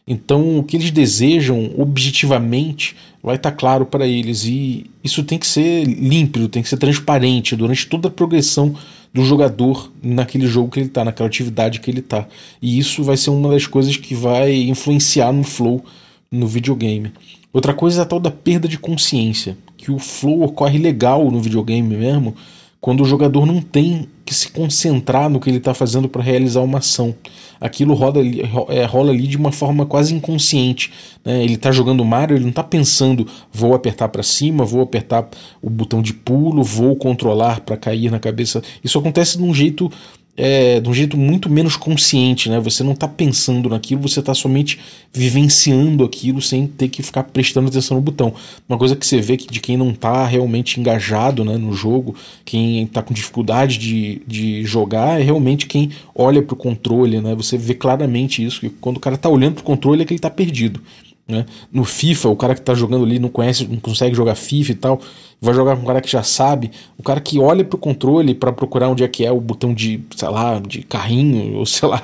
Então, 0.05 0.59
o 0.59 0.63
que 0.63 0.75
eles 0.75 0.91
desejam 0.91 1.71
objetivamente 1.77 2.93
vai 3.21 3.38
estar 3.38 3.51
tá 3.51 3.55
claro 3.55 3.85
para 3.85 4.05
eles. 4.05 4.43
E 4.43 4.85
isso 5.01 5.23
tem 5.23 5.39
que 5.39 5.47
ser 5.47 5.85
límpido, 5.85 6.49
tem 6.49 6.61
que 6.61 6.67
ser 6.67 6.75
transparente 6.75 7.55
durante 7.55 7.88
toda 7.88 8.09
a 8.09 8.11
progressão 8.11 8.75
do 9.13 9.24
jogador 9.24 9.91
naquele 10.01 10.48
jogo 10.48 10.72
que 10.72 10.79
ele 10.79 10.88
está, 10.88 11.05
naquela 11.05 11.27
atividade 11.27 11.79
que 11.79 11.91
ele 11.91 12.00
está. 12.00 12.27
E 12.62 12.79
isso 12.79 13.03
vai 13.03 13.15
ser 13.15 13.29
uma 13.29 13.50
das 13.50 13.67
coisas 13.67 13.96
que 13.96 14.15
vai 14.15 14.53
influenciar 14.63 15.32
no 15.32 15.43
flow 15.43 15.86
no 16.32 16.48
videogame. 16.48 17.12
Outra 17.53 17.74
coisa 17.74 18.01
é 18.01 18.03
a 18.03 18.05
tal 18.05 18.20
da 18.20 18.32
perda 18.32 18.67
de 18.67 18.79
consciência, 18.79 19.55
que 19.77 19.91
o 19.91 20.00
flow 20.00 20.41
ocorre 20.41 20.79
legal 20.79 21.29
no 21.29 21.39
videogame 21.39 21.96
mesmo, 21.96 22.36
quando 22.83 22.99
o 22.99 23.05
jogador 23.05 23.45
não 23.45 23.61
tem 23.61 24.09
que 24.25 24.35
se 24.35 24.51
concentrar 24.51 25.29
no 25.29 25.39
que 25.39 25.49
ele 25.49 25.57
está 25.57 25.73
fazendo 25.73 26.09
para 26.09 26.21
realizar 26.21 26.59
uma 26.59 26.79
ação. 26.79 27.15
Aquilo 27.57 27.93
roda, 27.93 28.19
é, 28.67 28.83
rola 28.83 29.13
ali 29.13 29.25
de 29.25 29.37
uma 29.37 29.53
forma 29.53 29.85
quase 29.85 30.13
inconsciente. 30.13 30.91
Né? 31.23 31.45
Ele 31.45 31.53
está 31.53 31.71
jogando 31.71 32.03
Mario, 32.03 32.35
ele 32.35 32.43
não 32.43 32.49
está 32.49 32.61
pensando, 32.61 33.25
vou 33.53 33.73
apertar 33.73 34.09
para 34.09 34.21
cima, 34.21 34.65
vou 34.65 34.81
apertar 34.81 35.29
o 35.61 35.69
botão 35.69 36.01
de 36.01 36.13
pulo, 36.13 36.61
vou 36.61 36.93
controlar 36.97 37.61
para 37.61 37.77
cair 37.77 38.11
na 38.11 38.19
cabeça. 38.19 38.61
Isso 38.83 38.99
acontece 38.99 39.37
de 39.37 39.43
um 39.45 39.53
jeito 39.53 39.89
é, 40.35 40.79
de 40.79 40.89
um 40.89 40.93
jeito 40.93 41.15
muito 41.15 41.49
menos 41.49 41.75
consciente, 41.75 42.49
né? 42.49 42.59
Você 42.59 42.83
não 42.83 42.93
está 42.93 43.07
pensando 43.07 43.69
naquilo, 43.69 44.01
você 44.01 44.19
está 44.19 44.33
somente 44.33 44.79
vivenciando 45.13 46.03
aquilo 46.03 46.41
sem 46.41 46.65
ter 46.65 46.87
que 46.89 47.03
ficar 47.03 47.23
prestando 47.23 47.67
atenção 47.67 47.97
no 47.97 48.01
botão. 48.01 48.33
Uma 48.67 48.77
coisa 48.77 48.95
que 48.95 49.05
você 49.05 49.21
vê 49.21 49.37
que 49.37 49.47
de 49.47 49.59
quem 49.59 49.77
não 49.77 49.91
está 49.91 50.25
realmente 50.25 50.79
engajado 50.79 51.45
né, 51.45 51.55
no 51.55 51.73
jogo, 51.73 52.15
quem 52.43 52.83
está 52.83 53.03
com 53.03 53.13
dificuldade 53.13 53.77
de, 53.77 54.21
de 54.25 54.65
jogar, 54.65 55.19
é 55.21 55.23
realmente 55.23 55.67
quem 55.67 55.91
olha 56.15 56.41
para 56.41 56.53
o 56.53 56.57
controle, 56.57 57.21
né? 57.21 57.35
Você 57.35 57.55
vê 57.57 57.75
claramente 57.75 58.43
isso, 58.43 58.59
que 58.59 58.69
quando 58.69 58.97
o 58.97 58.99
cara 58.99 59.15
está 59.15 59.29
olhando 59.29 59.55
para 59.55 59.61
o 59.61 59.65
controle 59.65 60.01
é 60.01 60.05
que 60.05 60.13
ele 60.13 60.17
está 60.17 60.31
perdido. 60.31 60.81
Né? 61.27 61.45
No 61.71 61.85
FIFA, 61.85 62.29
o 62.29 62.35
cara 62.35 62.53
que 62.53 62.59
está 62.59 62.73
jogando 62.73 63.05
ali 63.05 63.17
não 63.17 63.29
conhece, 63.29 63.65
não 63.65 63.79
consegue 63.79 64.15
jogar 64.15 64.35
FIFA 64.35 64.71
e 64.71 64.75
tal, 64.75 65.01
vai 65.39 65.53
jogar 65.53 65.75
com 65.75 65.83
um 65.83 65.85
cara 65.85 66.01
que 66.01 66.09
já 66.09 66.21
sabe, 66.21 66.71
o 66.97 67.03
cara 67.03 67.21
que 67.21 67.39
olha 67.39 67.63
pro 67.63 67.77
controle 67.77 68.33
para 68.33 68.51
procurar 68.51 68.89
onde 68.89 69.03
é 69.03 69.07
que 69.07 69.25
é 69.25 69.31
o 69.31 69.39
botão 69.39 69.73
de, 69.73 70.01
sei 70.15 70.29
lá, 70.29 70.59
de 70.59 70.83
carrinho, 70.83 71.55
ou 71.59 71.65
sei 71.65 71.87
lá, 71.87 72.01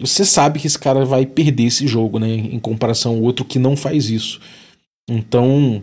você 0.00 0.24
sabe 0.24 0.60
que 0.60 0.66
esse 0.66 0.78
cara 0.78 1.04
vai 1.04 1.26
perder 1.26 1.64
esse 1.64 1.86
jogo, 1.86 2.18
né, 2.18 2.28
em 2.28 2.58
comparação 2.58 3.16
ao 3.16 3.22
outro 3.22 3.44
que 3.44 3.58
não 3.58 3.76
faz 3.76 4.08
isso. 4.08 4.40
Então, 5.10 5.82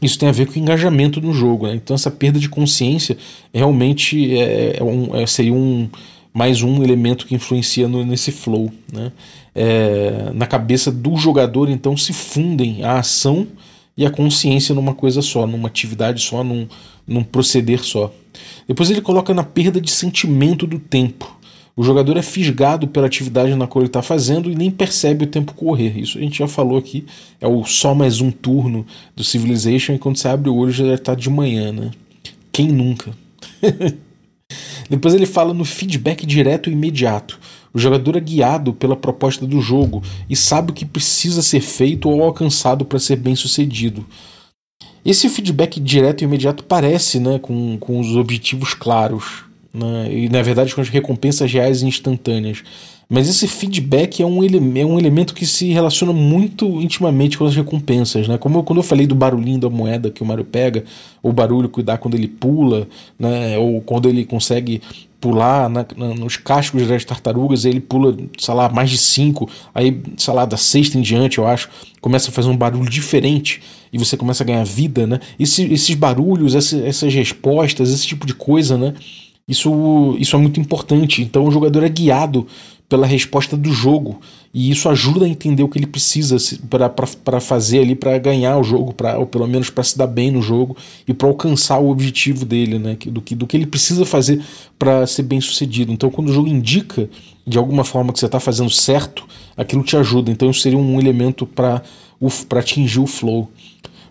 isso 0.00 0.18
tem 0.18 0.28
a 0.28 0.32
ver 0.32 0.46
com 0.46 0.54
o 0.54 0.58
engajamento 0.58 1.20
no 1.20 1.32
jogo, 1.32 1.66
né? 1.66 1.74
Então 1.74 1.94
essa 1.94 2.10
perda 2.10 2.38
de 2.38 2.48
consciência 2.48 3.16
realmente 3.52 4.36
é, 4.38 4.78
é 4.78 4.82
um, 4.82 5.14
é, 5.14 5.26
seria 5.26 5.52
um 5.52 5.88
mais 6.32 6.62
um 6.62 6.82
elemento 6.82 7.26
que 7.26 7.34
influencia 7.34 7.88
no, 7.88 8.04
nesse 8.04 8.30
flow, 8.30 8.72
né? 8.92 9.12
É, 9.54 10.30
na 10.32 10.46
cabeça 10.46 10.92
do 10.92 11.16
jogador 11.16 11.68
então 11.68 11.96
se 11.96 12.12
fundem 12.12 12.84
a 12.84 13.00
ação 13.00 13.48
e 13.96 14.06
a 14.06 14.10
consciência 14.10 14.74
numa 14.74 14.94
coisa 14.94 15.20
só, 15.20 15.46
numa 15.46 15.66
atividade 15.68 16.22
só, 16.22 16.44
num, 16.44 16.68
num 17.06 17.24
proceder 17.24 17.82
só. 17.82 18.12
Depois 18.66 18.90
ele 18.90 19.00
coloca 19.00 19.34
na 19.34 19.42
perda 19.42 19.80
de 19.80 19.90
sentimento 19.90 20.66
do 20.66 20.78
tempo. 20.78 21.36
O 21.76 21.82
jogador 21.82 22.16
é 22.16 22.22
fisgado 22.22 22.86
pela 22.88 23.06
atividade 23.06 23.54
na 23.54 23.66
qual 23.66 23.82
ele 23.82 23.88
está 23.88 24.02
fazendo 24.02 24.50
e 24.50 24.54
nem 24.54 24.70
percebe 24.70 25.24
o 25.24 25.28
tempo 25.28 25.54
correr. 25.54 25.98
Isso 25.98 26.18
a 26.18 26.20
gente 26.20 26.38
já 26.38 26.48
falou 26.48 26.78
aqui. 26.78 27.06
É 27.40 27.46
o 27.46 27.64
só 27.64 27.94
mais 27.94 28.20
um 28.20 28.30
turno 28.30 28.86
do 29.16 29.24
Civilization 29.24 29.94
e 29.94 29.98
quando 29.98 30.16
você 30.16 30.28
abre 30.28 30.50
o 30.50 30.56
olho 30.56 30.72
já 30.72 30.94
está 30.94 31.14
de 31.14 31.30
manhã, 31.30 31.72
né? 31.72 31.90
Quem 32.52 32.68
nunca? 32.68 33.12
Depois 34.90 35.14
ele 35.14 35.24
fala 35.24 35.54
no 35.54 35.64
feedback 35.64 36.26
direto 36.26 36.68
e 36.68 36.72
imediato. 36.72 37.38
O 37.72 37.78
jogador 37.78 38.16
é 38.16 38.20
guiado 38.20 38.72
pela 38.74 38.96
proposta 38.96 39.46
do 39.46 39.60
jogo 39.60 40.02
e 40.28 40.34
sabe 40.34 40.72
o 40.72 40.74
que 40.74 40.84
precisa 40.84 41.40
ser 41.40 41.60
feito 41.60 42.10
ou 42.10 42.24
alcançado 42.24 42.84
para 42.84 42.98
ser 42.98 43.14
bem 43.14 43.36
sucedido. 43.36 44.04
Esse 45.04 45.28
feedback 45.28 45.78
direto 45.78 46.22
e 46.22 46.24
imediato 46.24 46.64
parece 46.64 47.20
né, 47.20 47.38
com, 47.38 47.78
com 47.78 48.00
os 48.00 48.16
objetivos 48.16 48.74
claros 48.74 49.44
né, 49.72 50.12
e, 50.12 50.28
na 50.28 50.42
verdade, 50.42 50.74
com 50.74 50.80
as 50.80 50.88
recompensas 50.88 51.50
reais 51.50 51.82
e 51.82 51.86
instantâneas. 51.86 52.62
Mas 53.10 53.28
esse 53.28 53.48
feedback 53.48 54.22
é 54.22 54.26
um, 54.26 54.44
é 54.44 54.84
um 54.84 54.96
elemento 54.96 55.34
que 55.34 55.44
se 55.44 55.72
relaciona 55.72 56.12
muito 56.12 56.80
intimamente 56.80 57.36
com 57.36 57.44
as 57.44 57.56
recompensas, 57.56 58.28
né? 58.28 58.38
Como 58.38 58.58
eu, 58.58 58.62
quando 58.62 58.78
eu 58.78 58.84
falei 58.84 59.04
do 59.04 59.16
barulhinho 59.16 59.58
da 59.58 59.68
moeda 59.68 60.12
que 60.12 60.22
o 60.22 60.26
Mario 60.26 60.44
pega, 60.44 60.84
o 61.20 61.32
barulho 61.32 61.68
que 61.68 61.82
dá 61.82 61.98
quando 61.98 62.14
ele 62.14 62.28
pula, 62.28 62.86
né? 63.18 63.58
Ou 63.58 63.80
quando 63.80 64.08
ele 64.08 64.24
consegue 64.24 64.80
pular 65.20 65.68
na, 65.68 65.84
na, 65.96 66.14
nos 66.14 66.36
cascos 66.36 66.86
das 66.86 67.04
tartarugas, 67.04 67.64
ele 67.64 67.80
pula, 67.80 68.16
sei 68.38 68.54
lá, 68.54 68.68
mais 68.68 68.88
de 68.88 68.98
cinco, 68.98 69.50
aí, 69.74 70.00
sei 70.16 70.32
lá, 70.32 70.44
da 70.44 70.56
sexta 70.56 70.96
em 70.96 71.02
diante, 71.02 71.38
eu 71.38 71.46
acho, 71.48 71.68
começa 72.00 72.30
a 72.30 72.32
fazer 72.32 72.48
um 72.48 72.56
barulho 72.56 72.88
diferente 72.88 73.60
e 73.92 73.98
você 73.98 74.16
começa 74.16 74.44
a 74.44 74.46
ganhar 74.46 74.64
vida, 74.64 75.04
né? 75.04 75.18
Esse, 75.36 75.64
esses 75.64 75.96
barulhos, 75.96 76.54
essa, 76.54 76.78
essas 76.78 77.12
respostas, 77.12 77.90
esse 77.90 78.06
tipo 78.06 78.24
de 78.24 78.34
coisa, 78.34 78.78
né? 78.78 78.94
Isso, 79.48 80.16
isso 80.20 80.36
é 80.36 80.38
muito 80.38 80.60
importante. 80.60 81.22
Então 81.22 81.44
o 81.44 81.50
jogador 81.50 81.82
é 81.82 81.88
guiado 81.88 82.46
pela 82.90 83.06
resposta 83.06 83.56
do 83.56 83.72
jogo 83.72 84.20
e 84.52 84.68
isso 84.68 84.88
ajuda 84.88 85.24
a 85.24 85.28
entender 85.28 85.62
o 85.62 85.68
que 85.68 85.78
ele 85.78 85.86
precisa 85.86 86.36
para 87.22 87.40
fazer 87.40 87.78
ali 87.78 87.94
para 87.94 88.18
ganhar 88.18 88.58
o 88.58 88.64
jogo, 88.64 88.92
pra, 88.92 89.16
ou 89.16 89.24
pelo 89.24 89.46
menos 89.46 89.70
para 89.70 89.84
se 89.84 89.96
dar 89.96 90.08
bem 90.08 90.32
no 90.32 90.42
jogo 90.42 90.76
e 91.06 91.14
para 91.14 91.28
alcançar 91.28 91.78
o 91.78 91.88
objetivo 91.88 92.44
dele, 92.44 92.80
né? 92.80 92.98
do, 93.06 93.22
que, 93.22 93.36
do 93.36 93.46
que 93.46 93.56
ele 93.56 93.64
precisa 93.64 94.04
fazer 94.04 94.42
para 94.76 95.06
ser 95.06 95.22
bem 95.22 95.40
sucedido. 95.40 95.92
Então, 95.92 96.10
quando 96.10 96.30
o 96.30 96.32
jogo 96.32 96.48
indica 96.48 97.08
de 97.46 97.56
alguma 97.56 97.84
forma 97.84 98.12
que 98.12 98.18
você 98.18 98.26
está 98.26 98.40
fazendo 98.40 98.70
certo, 98.70 99.24
aquilo 99.56 99.84
te 99.84 99.96
ajuda. 99.96 100.32
Então, 100.32 100.52
seria 100.52 100.78
um 100.78 100.98
elemento 100.98 101.46
para 101.46 101.82
atingir 102.58 102.98
o 102.98 103.06
flow. 103.06 103.48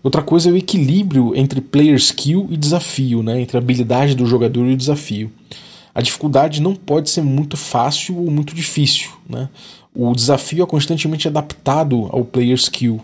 Outra 0.02 0.22
coisa 0.22 0.48
é 0.48 0.52
o 0.52 0.56
equilíbrio 0.56 1.36
entre 1.36 1.60
player 1.60 1.96
skill 1.96 2.48
e 2.50 2.56
desafio, 2.56 3.22
né? 3.22 3.42
entre 3.42 3.58
a 3.58 3.60
habilidade 3.60 4.14
do 4.14 4.24
jogador 4.24 4.66
e 4.66 4.72
o 4.72 4.76
desafio. 4.76 5.30
A 5.94 6.00
dificuldade 6.00 6.60
não 6.60 6.74
pode 6.74 7.10
ser 7.10 7.22
muito 7.22 7.56
fácil 7.56 8.16
ou 8.16 8.30
muito 8.30 8.54
difícil. 8.54 9.10
Né? 9.28 9.48
O 9.94 10.14
desafio 10.14 10.62
é 10.62 10.66
constantemente 10.66 11.26
adaptado 11.26 12.08
ao 12.10 12.24
player 12.24 12.54
skill. 12.54 13.00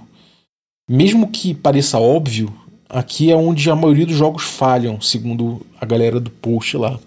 Mesmo 0.88 1.28
que 1.28 1.52
pareça 1.52 1.98
óbvio, 1.98 2.52
aqui 2.88 3.30
é 3.30 3.36
onde 3.36 3.68
a 3.70 3.74
maioria 3.74 4.06
dos 4.06 4.16
jogos 4.16 4.44
falham, 4.44 5.00
segundo 5.00 5.66
a 5.80 5.84
galera 5.84 6.20
do 6.20 6.30
post 6.30 6.76
lá. 6.76 6.98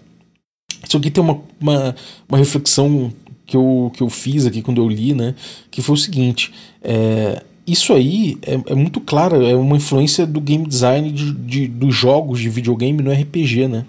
Isso 0.86 0.96
aqui 0.96 1.10
tem 1.10 1.22
uma, 1.22 1.40
uma, 1.60 1.94
uma 2.28 2.38
reflexão 2.38 3.12
que 3.46 3.56
eu, 3.56 3.90
que 3.94 4.02
eu 4.02 4.08
fiz 4.08 4.46
aqui 4.46 4.62
quando 4.62 4.80
eu 4.80 4.88
li, 4.88 5.14
né? 5.14 5.34
Que 5.70 5.82
foi 5.82 5.94
o 5.94 5.98
seguinte: 5.98 6.52
é, 6.82 7.42
isso 7.66 7.92
aí 7.92 8.38
é, 8.42 8.60
é, 8.66 8.74
muito 8.74 9.00
claro, 9.00 9.44
é 9.44 9.54
uma 9.54 9.76
influência 9.76 10.26
do 10.26 10.40
game 10.40 10.66
design 10.66 11.10
de, 11.10 11.32
de, 11.32 11.68
dos 11.68 11.94
jogos 11.94 12.40
de 12.40 12.48
videogame 12.48 13.02
no 13.02 13.12
RPG, 13.12 13.68
né? 13.68 13.86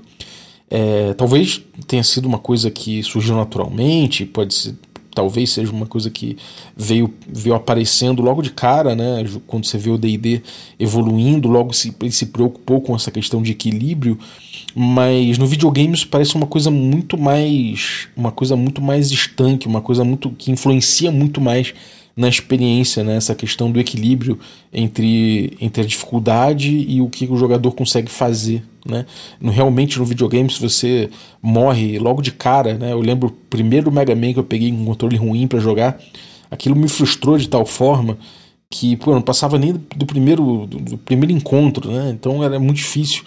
É, 0.72 1.14
talvez 1.16 1.62
tenha 1.86 2.04
sido 2.04 2.28
uma 2.28 2.40
coisa 2.40 2.72
que 2.72 3.04
surgiu 3.04 3.36
naturalmente, 3.36 4.26
pode 4.26 4.54
ser, 4.54 4.76
talvez 5.14 5.52
seja 5.52 5.70
uma 5.70 5.86
coisa 5.86 6.10
que 6.10 6.38
veio, 6.76 7.14
veio 7.28 7.54
aparecendo 7.54 8.22
logo 8.22 8.42
de 8.42 8.52
cara, 8.52 8.96
né? 8.96 9.24
Quando 9.46 9.66
você 9.66 9.78
vê 9.78 9.90
o 9.90 9.98
D&D 9.98 10.42
evoluindo, 10.80 11.50
logo 11.50 11.74
se, 11.74 11.94
ele 12.02 12.12
se 12.12 12.28
preocupou 12.28 12.80
com 12.80 12.96
essa 12.96 13.12
questão 13.12 13.42
de 13.42 13.52
equilíbrio, 13.52 14.18
mas 14.74 15.38
no 15.38 15.46
videogame 15.46 15.94
isso 15.94 16.08
parece 16.08 16.36
uma 16.36 16.48
coisa 16.48 16.72
muito 16.72 17.18
mais, 17.18 18.08
uma 18.16 18.32
coisa 18.32 18.56
muito 18.56 18.82
mais 18.82 19.12
estanque, 19.12 19.68
uma 19.68 19.82
coisa 19.82 20.06
muito 20.06 20.30
que 20.30 20.52
influencia 20.52 21.12
muito 21.12 21.42
mais 21.42 21.74
na 22.22 22.30
experiência, 22.30 23.04
né, 23.04 23.16
essa 23.16 23.34
questão 23.34 23.72
do 23.72 23.80
equilíbrio 23.80 24.38
entre, 24.72 25.58
entre 25.60 25.82
a 25.82 25.86
dificuldade 25.86 26.70
e 26.88 27.02
o 27.02 27.10
que 27.10 27.26
o 27.26 27.36
jogador 27.36 27.72
consegue 27.72 28.12
fazer. 28.12 28.64
Né? 28.86 29.08
No, 29.40 29.52
realmente 29.52 29.98
no 29.98 30.06
videogame, 30.06 30.48
se 30.48 30.62
você 30.62 31.10
morre 31.42 31.98
logo 31.98 32.22
de 32.22 32.32
cara, 32.32 32.76
né, 32.76 32.92
eu 32.92 33.02
lembro 33.02 33.30
o 33.30 33.32
primeiro 33.32 33.92
Mega 33.92 34.16
Man 34.16 34.34
que 34.34 34.40
eu 34.40 34.44
peguei 34.44 34.72
um 34.72 34.86
controle 34.86 35.18
ruim 35.18 35.48
para 35.48 35.60
jogar, 35.60 36.00
aquilo 36.52 36.76
me 36.76 36.88
frustrou 36.88 37.40
de 37.40 37.50
tal 37.50 37.66
forma 37.66 38.20
que 38.70 38.96
pô, 38.98 39.14
não 39.14 39.22
passava 39.22 39.58
nem 39.58 39.74
do 39.74 40.06
primeiro, 40.06 40.68
do, 40.68 40.78
do 40.78 40.98
primeiro 41.00 41.34
encontro, 41.34 41.92
né? 41.92 42.12
então 42.12 42.44
era 42.44 42.60
muito 42.60 42.78
difícil. 42.78 43.24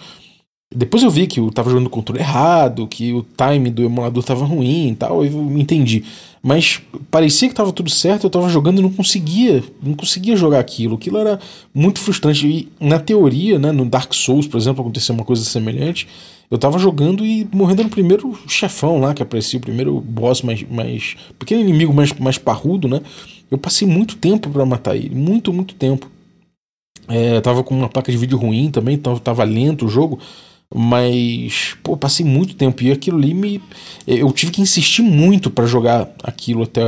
Depois 0.73 1.03
eu 1.03 1.09
vi 1.09 1.27
que 1.27 1.39
eu 1.39 1.51
tava 1.51 1.69
jogando 1.69 1.87
o 1.87 1.89
controle 1.89 2.19
errado, 2.19 2.87
que 2.87 3.13
o 3.13 3.23
time 3.23 3.69
do 3.69 3.83
emulador 3.83 4.23
tava 4.23 4.45
ruim 4.45 4.89
e 4.89 4.95
tal, 4.95 5.23
eu 5.23 5.57
entendi. 5.57 6.03
Mas 6.41 6.81
parecia 7.09 7.47
que 7.47 7.55
tava 7.55 7.71
tudo 7.71 7.89
certo, 7.89 8.25
eu 8.25 8.29
tava 8.29 8.49
jogando 8.49 8.79
e 8.79 8.81
não 8.81 8.91
conseguia, 8.91 9.63
não 9.81 9.93
conseguia 9.93 10.35
jogar 10.35 10.59
aquilo. 10.59 10.95
Aquilo 10.95 11.17
era 11.17 11.39
muito 11.73 11.99
frustrante. 11.99 12.47
E 12.47 12.67
na 12.79 12.99
teoria, 12.99 13.57
né, 13.57 13.71
no 13.71 13.85
Dark 13.85 14.13
Souls, 14.13 14.47
por 14.47 14.57
exemplo, 14.57 14.81
aconteceu 14.81 15.15
uma 15.15 15.23
coisa 15.23 15.43
semelhante. 15.43 16.07
Eu 16.49 16.57
tava 16.57 16.77
jogando 16.77 17.25
e 17.25 17.47
morrendo 17.51 17.83
no 17.83 17.89
primeiro 17.89 18.37
chefão 18.47 18.99
lá 18.99 19.13
que 19.13 19.23
aparecia, 19.23 19.57
o 19.57 19.61
primeiro 19.61 19.99
boss 20.01 20.41
mais. 20.41 20.63
mais 20.69 21.15
pequeno 21.39 21.61
inimigo 21.61 21.93
mais, 21.93 22.11
mais 22.13 22.37
parrudo, 22.37 22.87
né? 22.87 23.01
Eu 23.49 23.57
passei 23.57 23.87
muito 23.87 24.17
tempo 24.17 24.49
para 24.49 24.65
matar 24.65 24.95
ele, 24.95 25.15
muito, 25.15 25.53
muito 25.53 25.73
tempo. 25.75 26.09
É, 27.07 27.39
tava 27.41 27.63
com 27.63 27.75
uma 27.75 27.89
placa 27.89 28.11
de 28.11 28.17
vídeo 28.17 28.37
ruim 28.37 28.69
também, 28.71 28.97
tava 28.97 29.43
lento 29.43 29.85
o 29.85 29.89
jogo. 29.89 30.19
Mas, 30.73 31.75
pô, 31.83 31.95
passei 31.95 32.25
muito 32.25 32.55
tempo 32.55 32.83
e 32.83 32.91
aquilo 32.91 33.17
ali 33.17 33.33
me. 33.33 33.61
Eu 34.05 34.31
tive 34.31 34.51
que 34.51 34.61
insistir 34.61 35.01
muito 35.03 35.49
para 35.49 35.65
jogar 35.65 36.09
aquilo 36.23 36.63
até, 36.63 36.83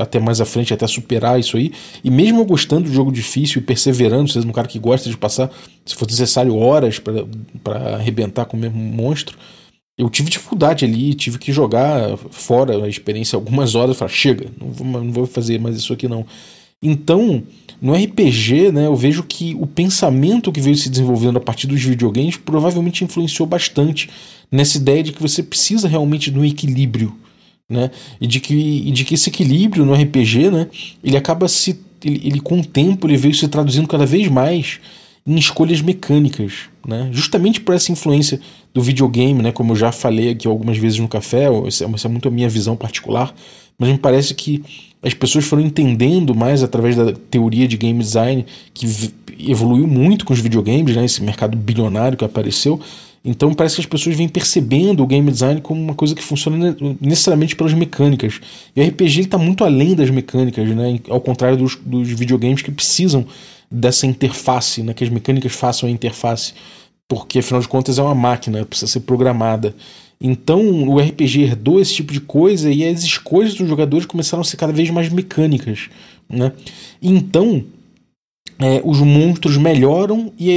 até 0.00 0.18
mais 0.18 0.40
à 0.40 0.44
frente, 0.44 0.72
até 0.72 0.86
superar 0.86 1.38
isso 1.38 1.56
aí. 1.56 1.72
E 2.02 2.10
mesmo 2.10 2.40
eu 2.40 2.44
gostando 2.44 2.88
de 2.88 2.94
jogo 2.94 3.12
difícil 3.12 3.60
e 3.60 3.64
perseverando, 3.64 4.30
sendo 4.30 4.48
um 4.48 4.52
cara 4.52 4.66
que 4.66 4.78
gosta 4.78 5.08
de 5.08 5.16
passar, 5.16 5.50
se 5.84 5.94
for 5.94 6.06
necessário, 6.06 6.56
horas 6.56 6.98
para 6.98 7.96
arrebentar 7.96 8.46
com 8.46 8.56
o 8.56 8.60
mesmo 8.60 8.78
monstro, 8.78 9.36
eu 9.96 10.08
tive 10.08 10.30
dificuldade 10.30 10.84
ali, 10.84 11.12
tive 11.12 11.38
que 11.38 11.52
jogar 11.52 12.16
fora 12.30 12.84
a 12.84 12.88
experiência 12.88 13.36
algumas 13.36 13.74
horas. 13.74 13.96
Falar, 13.96 14.08
chega, 14.08 14.46
não 14.60 14.70
vou, 14.70 14.86
não 14.86 15.12
vou 15.12 15.26
fazer 15.26 15.60
mais 15.60 15.76
isso 15.76 15.92
aqui 15.92 16.08
não. 16.08 16.24
Então, 16.82 17.42
no 17.80 17.92
RPG, 17.92 18.72
né, 18.72 18.86
eu 18.86 18.94
vejo 18.94 19.22
que 19.22 19.56
o 19.58 19.66
pensamento 19.66 20.52
que 20.52 20.60
veio 20.60 20.76
se 20.76 20.88
desenvolvendo 20.88 21.36
a 21.36 21.40
partir 21.40 21.66
dos 21.66 21.82
videogames 21.82 22.36
provavelmente 22.36 23.04
influenciou 23.04 23.46
bastante 23.46 24.08
nessa 24.50 24.78
ideia 24.78 25.02
de 25.02 25.12
que 25.12 25.22
você 25.22 25.42
precisa 25.42 25.88
realmente 25.88 26.30
de 26.30 26.38
um 26.38 26.44
equilíbrio, 26.44 27.14
né? 27.68 27.90
E 28.20 28.26
de 28.26 28.40
que, 28.40 28.54
e 28.54 28.90
de 28.90 29.04
que 29.04 29.14
esse 29.14 29.28
equilíbrio 29.28 29.84
no 29.84 29.92
RPG, 29.92 30.50
né, 30.50 30.68
ele 31.02 31.16
acaba 31.16 31.48
se 31.48 31.80
ele, 32.04 32.20
ele 32.24 32.40
com 32.40 32.60
o 32.60 32.64
tempo 32.64 33.06
ele 33.06 33.16
veio 33.16 33.34
se 33.34 33.48
traduzindo 33.48 33.88
cada 33.88 34.06
vez 34.06 34.28
mais 34.28 34.80
em 35.26 35.36
escolhas 35.36 35.82
mecânicas, 35.82 36.70
né? 36.86 37.10
Justamente 37.12 37.60
por 37.60 37.74
essa 37.74 37.92
influência 37.92 38.40
do 38.72 38.80
videogame, 38.80 39.42
né? 39.42 39.52
Como 39.52 39.72
eu 39.72 39.76
já 39.76 39.92
falei 39.92 40.30
aqui 40.30 40.48
algumas 40.48 40.78
vezes 40.78 40.98
no 40.98 41.08
café, 41.08 41.46
essa 41.66 41.84
é 41.84 42.08
muito 42.08 42.28
a 42.28 42.30
minha 42.30 42.48
visão 42.48 42.76
particular, 42.76 43.34
mas 43.78 43.90
me 43.90 43.98
parece 43.98 44.34
que 44.34 44.62
as 45.02 45.14
pessoas 45.14 45.44
foram 45.44 45.62
entendendo 45.62 46.34
mais 46.34 46.62
através 46.62 46.96
da 46.96 47.12
teoria 47.12 47.68
de 47.68 47.76
game 47.76 47.98
design 47.98 48.44
que 48.74 48.86
evoluiu 49.38 49.86
muito 49.86 50.24
com 50.24 50.32
os 50.32 50.40
videogames, 50.40 50.96
né, 50.96 51.04
esse 51.04 51.22
mercado 51.22 51.56
bilionário 51.56 52.18
que 52.18 52.24
apareceu, 52.24 52.80
Então 53.24 53.52
parece 53.52 53.76
que 53.76 53.80
as 53.80 53.86
pessoas 53.86 54.16
vêm 54.16 54.28
percebendo 54.28 55.02
o 55.02 55.06
game 55.06 55.30
design 55.30 55.60
como 55.60 55.80
uma 55.80 55.94
coisa 55.94 56.14
que 56.14 56.22
funciona 56.22 56.76
necessariamente 57.00 57.54
pelas 57.54 57.74
mecânicas. 57.74 58.40
E 58.74 58.80
o 58.80 58.86
RPG 58.86 59.22
está 59.22 59.36
muito 59.36 59.64
além 59.64 59.94
das 59.94 60.08
mecânicas, 60.10 60.68
né? 60.68 60.98
ao 61.08 61.20
contrário 61.20 61.56
dos, 61.56 61.76
dos 61.76 62.08
videogames 62.08 62.62
que 62.62 62.70
precisam 62.70 63.26
dessa 63.70 64.06
interface, 64.06 64.82
né? 64.82 64.94
que 64.94 65.04
as 65.04 65.10
mecânicas 65.10 65.52
façam 65.52 65.88
a 65.88 65.92
interface, 65.92 66.54
porque 67.06 67.40
afinal 67.40 67.60
de 67.60 67.68
contas 67.68 67.98
é 67.98 68.02
uma 68.02 68.14
máquina, 68.14 68.64
precisa 68.64 68.90
ser 68.90 69.00
programada. 69.00 69.74
Então 70.20 70.88
o 70.88 70.98
RPG 70.98 71.42
herdou 71.42 71.80
esse 71.80 71.94
tipo 71.94 72.12
de 72.12 72.20
coisa 72.20 72.70
e 72.70 72.86
as 72.86 73.02
escolhas 73.02 73.54
dos 73.54 73.68
jogadores 73.68 74.06
começaram 74.06 74.40
a 74.40 74.44
ser 74.44 74.56
cada 74.56 74.72
vez 74.72 74.90
mais 74.90 75.08
mecânicas. 75.08 75.88
Né? 76.28 76.52
Então 77.00 77.64
é, 78.60 78.80
os 78.84 79.00
monstros 79.00 79.56
melhoram 79.56 80.32
e, 80.36 80.50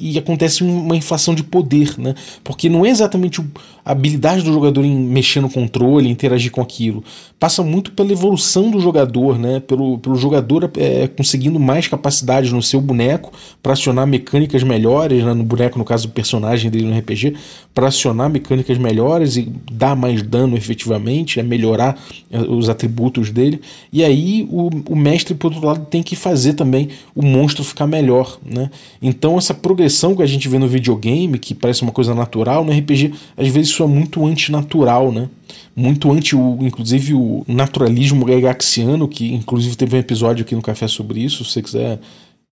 e, 0.00 0.12
e, 0.12 0.18
acontece 0.18 0.64
uma 0.64 0.96
inflação 0.96 1.34
de 1.34 1.42
poder, 1.42 1.94
né? 1.98 2.14
Porque 2.42 2.68
não 2.68 2.84
é 2.84 2.88
exatamente 2.88 3.44
a 3.84 3.92
habilidade 3.92 4.42
do 4.42 4.52
jogador 4.52 4.84
em 4.84 4.96
mexer 4.96 5.40
no 5.40 5.50
controle, 5.50 6.08
interagir 6.08 6.50
com 6.50 6.62
aquilo. 6.62 7.04
Passa 7.38 7.62
muito 7.62 7.92
pela 7.92 8.10
evolução 8.10 8.70
do 8.70 8.80
jogador, 8.80 9.38
né? 9.38 9.60
Pelo, 9.60 9.98
pelo 9.98 10.16
jogador 10.16 10.70
é, 10.78 11.08
conseguindo 11.08 11.60
mais 11.60 11.86
capacidades 11.86 12.50
no 12.52 12.62
seu 12.62 12.80
boneco 12.80 13.30
para 13.62 13.74
acionar 13.74 14.06
mecânicas 14.06 14.62
melhores, 14.62 15.22
né? 15.22 15.34
no 15.34 15.44
boneco, 15.44 15.78
no 15.78 15.84
caso 15.84 16.08
do 16.08 16.14
personagem 16.14 16.70
dele 16.70 16.86
no 16.86 16.98
RPG, 16.98 17.34
para 17.74 17.88
acionar 17.88 18.30
mecânicas 18.30 18.78
melhores 18.78 19.36
e 19.36 19.52
dar 19.70 19.94
mais 19.94 20.22
dano 20.22 20.56
efetivamente, 20.56 21.36
né? 21.36 21.46
melhorar 21.46 21.98
é, 22.30 22.40
os 22.40 22.70
atributos 22.70 23.30
dele. 23.30 23.60
E 23.92 24.02
aí 24.02 24.48
o, 24.50 24.70
o 24.88 24.96
mestre, 24.96 25.34
por 25.34 25.52
outro 25.52 25.66
lado, 25.66 25.84
tem 25.84 26.02
que 26.02 26.16
fazer 26.16 26.54
também 26.54 26.88
o 27.14 27.25
monstro 27.26 27.64
ficar 27.64 27.86
melhor, 27.86 28.38
né? 28.44 28.70
Então 29.02 29.36
essa 29.36 29.52
progressão 29.52 30.14
que 30.14 30.22
a 30.22 30.26
gente 30.26 30.48
vê 30.48 30.58
no 30.58 30.68
videogame, 30.68 31.38
que 31.38 31.54
parece 31.54 31.82
uma 31.82 31.92
coisa 31.92 32.14
natural, 32.14 32.64
no 32.64 32.72
RPG 32.72 33.12
às 33.36 33.48
vezes 33.48 33.70
isso 33.70 33.82
é 33.82 33.86
muito 33.86 34.24
antinatural, 34.24 35.12
né? 35.12 35.28
Muito 35.74 36.10
anti, 36.10 36.34
o, 36.34 36.58
inclusive, 36.62 37.12
o 37.12 37.44
naturalismo 37.46 38.26
gygaxiano, 38.26 39.06
que 39.06 39.34
inclusive 39.34 39.76
teve 39.76 39.96
um 39.96 40.00
episódio 40.00 40.44
aqui 40.44 40.54
no 40.54 40.62
Café 40.62 40.88
sobre 40.88 41.20
isso, 41.20 41.44
se 41.44 41.52
você 41.52 41.62
quiser 41.62 42.00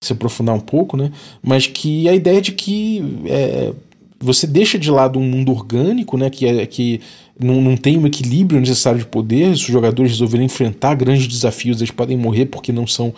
se 0.02 0.12
aprofundar 0.12 0.54
um 0.54 0.60
pouco, 0.60 0.96
né? 0.96 1.10
Mas 1.42 1.66
que 1.66 2.08
a 2.08 2.14
ideia 2.14 2.40
de 2.40 2.52
que 2.52 3.02
é, 3.26 3.72
você 4.20 4.46
deixa 4.46 4.78
de 4.78 4.90
lado 4.90 5.18
um 5.18 5.22
mundo 5.22 5.52
orgânico, 5.52 6.16
né? 6.16 6.30
Que, 6.30 6.46
é, 6.46 6.66
que 6.66 7.00
não, 7.38 7.60
não 7.60 7.76
tem 7.76 7.98
um 7.98 8.06
equilíbrio 8.06 8.60
necessário 8.60 8.98
de 8.98 9.06
poder. 9.06 9.56
Se 9.56 9.64
os 9.64 9.72
jogadores 9.72 10.12
resolverem 10.12 10.46
enfrentar 10.46 10.94
grandes 10.94 11.26
desafios, 11.26 11.78
eles 11.78 11.90
podem 11.90 12.16
morrer 12.16 12.46
porque 12.46 12.72
não 12.72 12.86
são 12.86 13.12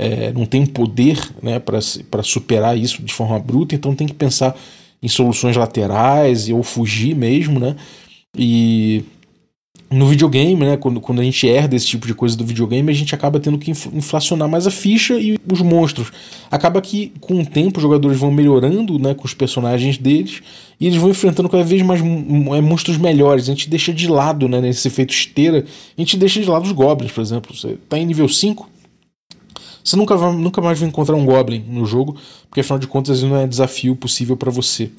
é, 0.00 0.32
não 0.32 0.46
tem 0.46 0.64
poder 0.64 1.20
né, 1.42 1.58
para 1.58 2.22
superar 2.22 2.76
isso 2.76 3.02
de 3.02 3.12
forma 3.12 3.38
bruta, 3.38 3.74
então 3.74 3.94
tem 3.94 4.06
que 4.06 4.14
pensar 4.14 4.56
em 5.02 5.08
soluções 5.08 5.56
laterais 5.56 6.48
ou 6.48 6.62
fugir 6.62 7.14
mesmo, 7.14 7.60
né? 7.60 7.76
E 8.34 9.04
no 9.90 10.06
videogame, 10.06 10.64
né, 10.64 10.76
quando, 10.78 11.02
quando 11.02 11.20
a 11.20 11.24
gente 11.24 11.46
herda 11.46 11.76
esse 11.76 11.86
tipo 11.86 12.06
de 12.06 12.14
coisa 12.14 12.34
do 12.34 12.46
videogame, 12.46 12.90
a 12.90 12.94
gente 12.94 13.14
acaba 13.14 13.38
tendo 13.38 13.58
que 13.58 13.70
inflacionar 13.70 14.48
mais 14.48 14.66
a 14.66 14.70
ficha 14.70 15.18
e 15.18 15.38
os 15.50 15.60
monstros. 15.60 16.10
Acaba 16.50 16.80
que, 16.80 17.12
com 17.20 17.40
o 17.40 17.44
tempo, 17.44 17.76
os 17.76 17.82
jogadores 17.82 18.18
vão 18.18 18.30
melhorando 18.30 18.98
né, 18.98 19.12
com 19.12 19.26
os 19.26 19.34
personagens 19.34 19.98
deles 19.98 20.40
e 20.80 20.86
eles 20.86 20.96
vão 20.96 21.10
enfrentando 21.10 21.48
cada 21.48 21.64
vez 21.64 21.82
mais 21.82 22.00
é, 22.00 22.60
monstros 22.62 22.96
melhores. 22.96 23.44
A 23.44 23.52
gente 23.52 23.68
deixa 23.68 23.92
de 23.92 24.08
lado, 24.08 24.48
né, 24.48 24.62
nesse 24.62 24.88
efeito 24.88 25.12
esteira, 25.12 25.66
a 25.98 26.00
gente 26.00 26.16
deixa 26.16 26.40
de 26.40 26.48
lado 26.48 26.64
os 26.64 26.72
goblins, 26.72 27.12
por 27.12 27.20
exemplo. 27.20 27.54
Você 27.54 27.70
está 27.72 27.98
em 27.98 28.06
nível 28.06 28.28
5, 28.28 28.70
você 29.90 29.96
nunca, 29.96 30.16
vai, 30.16 30.32
nunca 30.32 30.60
mais 30.60 30.78
vai 30.78 30.88
encontrar 30.88 31.16
um 31.16 31.24
Goblin 31.24 31.64
no 31.68 31.84
jogo, 31.84 32.16
porque 32.48 32.60
afinal 32.60 32.78
de 32.78 32.86
contas 32.86 33.20
ele 33.20 33.30
não 33.30 33.38
é 33.38 33.46
desafio 33.46 33.96
possível 33.96 34.36
para 34.36 34.50
você. 34.50 34.90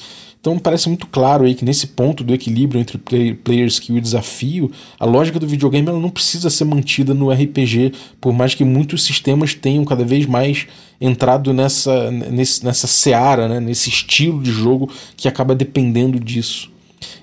Então 0.41 0.57
parece 0.59 0.89
muito 0.89 1.07
claro 1.07 1.45
aí 1.45 1.55
que 1.55 1.63
nesse 1.63 1.87
ponto 1.87 2.23
do 2.23 2.33
equilíbrio 2.33 2.81
entre 2.81 2.97
play, 2.97 3.33
player 3.33 3.67
skill 3.67 3.97
e 3.97 4.01
desafio, 4.01 4.69
a 4.99 5.05
lógica 5.05 5.39
do 5.39 5.47
videogame 5.47 5.87
ela 5.87 5.99
não 5.99 6.09
precisa 6.09 6.49
ser 6.49 6.65
mantida 6.65 7.13
no 7.13 7.31
RPG, 7.31 7.93
por 8.19 8.33
mais 8.33 8.53
que 8.53 8.65
muitos 8.65 9.03
sistemas 9.03 9.53
tenham 9.53 9.85
cada 9.85 10.03
vez 10.03 10.25
mais 10.25 10.67
entrado 10.99 11.53
nessa, 11.53 12.11
nesse, 12.11 12.65
nessa 12.65 12.87
seara, 12.87 13.47
né, 13.47 13.59
nesse 13.59 13.89
estilo 13.89 14.41
de 14.41 14.51
jogo 14.51 14.89
que 15.15 15.27
acaba 15.27 15.55
dependendo 15.55 16.19
disso. 16.19 16.70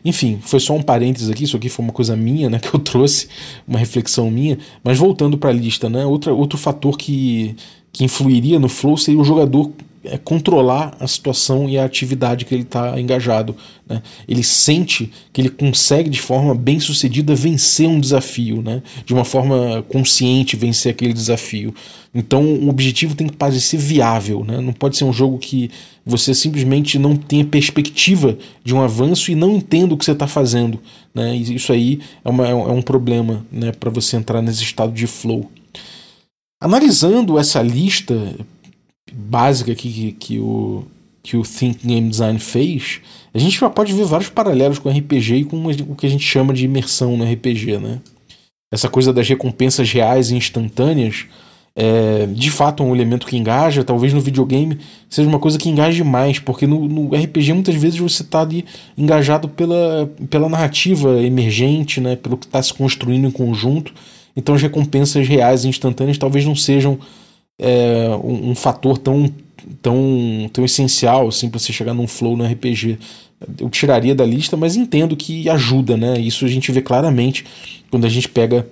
Enfim, 0.04 0.38
foi 0.42 0.61
só 0.61 0.75
um 0.75 0.82
parênteses 0.82 1.30
aqui, 1.30 1.44
isso 1.44 1.56
aqui 1.56 1.68
foi 1.68 1.85
uma 1.85 1.92
coisa 1.92 2.16
minha, 2.16 2.49
né, 2.50 2.58
que 2.62 2.75
eu 2.75 2.80
trouxe, 2.80 3.28
uma 3.66 3.78
reflexão 3.78 4.30
minha, 4.30 4.58
mas 4.82 4.99
voltando 4.99 5.38
para 5.38 5.50
a 5.50 5.52
lista, 5.52 5.88
né, 5.88 6.04
outra, 6.04 6.32
outro 6.32 6.58
fator 6.58 6.97
que, 6.97 7.54
que 7.93 8.04
influiria 8.04 8.58
no 8.58 8.69
flow 8.69 8.97
seria 8.97 9.21
o 9.21 9.25
jogador 9.25 9.71
é 10.04 10.17
controlar 10.17 10.97
a 11.00 11.06
situação 11.06 11.69
e 11.69 11.76
a 11.76 11.84
atividade 11.84 12.45
que 12.45 12.54
ele 12.54 12.63
está 12.63 12.99
engajado. 13.00 13.54
Né? 13.89 14.02
Ele 14.28 14.43
sente 14.43 15.11
que 15.32 15.41
ele 15.41 15.50
consegue 15.50 16.08
de 16.08 16.21
forma 16.21 16.54
bem 16.54 16.78
sucedida 16.78 17.34
vencer 17.34 17.89
um 17.89 18.00
desafio, 18.00 18.63
né? 18.63 18.82
de 19.04 19.13
uma 19.13 19.25
forma 19.25 19.84
consciente 19.89 20.56
vencer 20.56 20.93
aquele 20.93 21.13
desafio. 21.13 21.75
Então 22.15 22.43
o 22.43 22.69
objetivo 22.69 23.15
tem 23.15 23.26
que 23.26 23.37
parecer 23.37 23.76
viável, 23.76 24.45
né? 24.45 24.61
não 24.61 24.73
pode 24.73 24.97
ser 24.97 25.04
um 25.04 25.13
jogo 25.13 25.39
que 25.39 25.71
você 26.06 26.34
simplesmente 26.34 26.99
não 26.99 27.17
tenha 27.17 27.45
perspectiva 27.45 28.39
de 28.65 28.75
um 28.75 28.80
avanço 28.80 29.30
e 29.30 29.34
não 29.34 29.56
entenda 29.56 29.95
o 29.95 29.99
que 29.99 30.04
você 30.04 30.13
está 30.13 30.26
fazendo. 30.26 30.80
Né? 31.15 31.37
E 31.37 31.54
isso 31.54 31.73
aí 31.73 32.00
é, 32.25 32.30
uma, 32.30 32.49
é 32.49 32.54
um 32.54 32.82
problema 32.82 33.45
né? 33.50 33.73
para 33.73 33.91
você 33.91 34.17
entrar 34.17 34.41
nesse 34.41 34.63
estado 34.63 34.93
de 34.93 35.06
flow. 35.06 35.50
Analisando 36.61 37.39
essa 37.39 37.63
lista 37.63 38.34
básica 39.14 39.73
aqui 39.73 39.90
que, 39.90 40.12
que, 40.12 40.38
o, 40.38 40.84
que 41.23 41.36
o 41.36 41.42
Think 41.42 41.86
Game 41.86 42.08
Design 42.08 42.38
fez, 42.38 43.00
a 43.32 43.38
gente 43.38 43.58
já 43.58 43.71
pode 43.71 43.92
ver 43.92 44.04
vários 44.04 44.30
paralelos 44.30 44.78
com 44.78 44.88
RPG 44.88 45.34
e 45.34 45.44
com 45.44 45.62
o 45.66 45.97
que 45.97 46.06
a 46.06 46.10
gente 46.10 46.25
chama 46.25 46.52
de 46.52 46.64
imersão 46.64 47.16
no 47.16 47.25
RPG, 47.25 47.78
né? 47.78 48.00
Essa 48.73 48.88
coisa 48.88 49.12
das 49.12 49.28
recompensas 49.28 49.90
reais 49.90 50.30
e 50.30 50.36
instantâneas 50.36 51.26
é, 51.80 52.26
de 52.26 52.50
fato 52.50 52.82
um 52.82 52.92
elemento 52.92 53.25
que 53.25 53.36
engaja, 53.36 53.84
talvez 53.84 54.12
no 54.12 54.21
videogame 54.21 54.78
seja 55.08 55.28
uma 55.28 55.38
coisa 55.38 55.56
que 55.56 55.68
engaje 55.68 56.02
mais, 56.02 56.40
porque 56.40 56.66
no, 56.66 56.88
no 56.88 57.14
RPG 57.14 57.52
muitas 57.52 57.76
vezes 57.76 58.00
você 58.00 58.25
está 58.25 58.40
ali 58.40 58.64
engajado 58.97 59.49
pela, 59.49 60.10
pela 60.28 60.49
narrativa 60.49 61.23
emergente, 61.23 62.00
né, 62.00 62.16
pelo 62.16 62.36
que 62.36 62.47
está 62.47 62.60
se 62.60 62.75
construindo 62.75 63.28
em 63.28 63.30
conjunto, 63.30 63.94
então 64.36 64.56
as 64.56 64.62
recompensas 64.62 65.28
reais 65.28 65.64
e 65.64 65.68
instantâneas 65.68 66.18
talvez 66.18 66.44
não 66.44 66.56
sejam 66.56 66.99
é, 67.58 68.08
um, 68.23 68.50
um, 68.50 68.54
fator 68.54 68.99
tão, 68.99 69.32
tão, 69.82 70.50
tão 70.52 70.64
essencial 70.64 71.28
assim, 71.28 71.49
para 71.49 71.58
você 71.58 71.73
chegar 71.73 71.94
num 71.94 72.06
flow 72.06 72.36
no 72.36 72.44
RPG. 72.44 72.99
Eu 73.60 73.71
tiraria 73.71 74.14
da 74.14 74.25
lista, 74.25 74.56
mas 74.56 74.76
entendo 74.76 75.16
que 75.16 75.49
ajuda, 75.49 75.97
né? 75.97 76.18
Isso 76.18 76.44
a 76.44 76.49
gente 76.49 76.73
vê 76.73 76.82
claramente 76.82 77.44
quando 77.90 78.04
a 78.04 78.08
gente 78.08 78.28
pega 78.28 78.66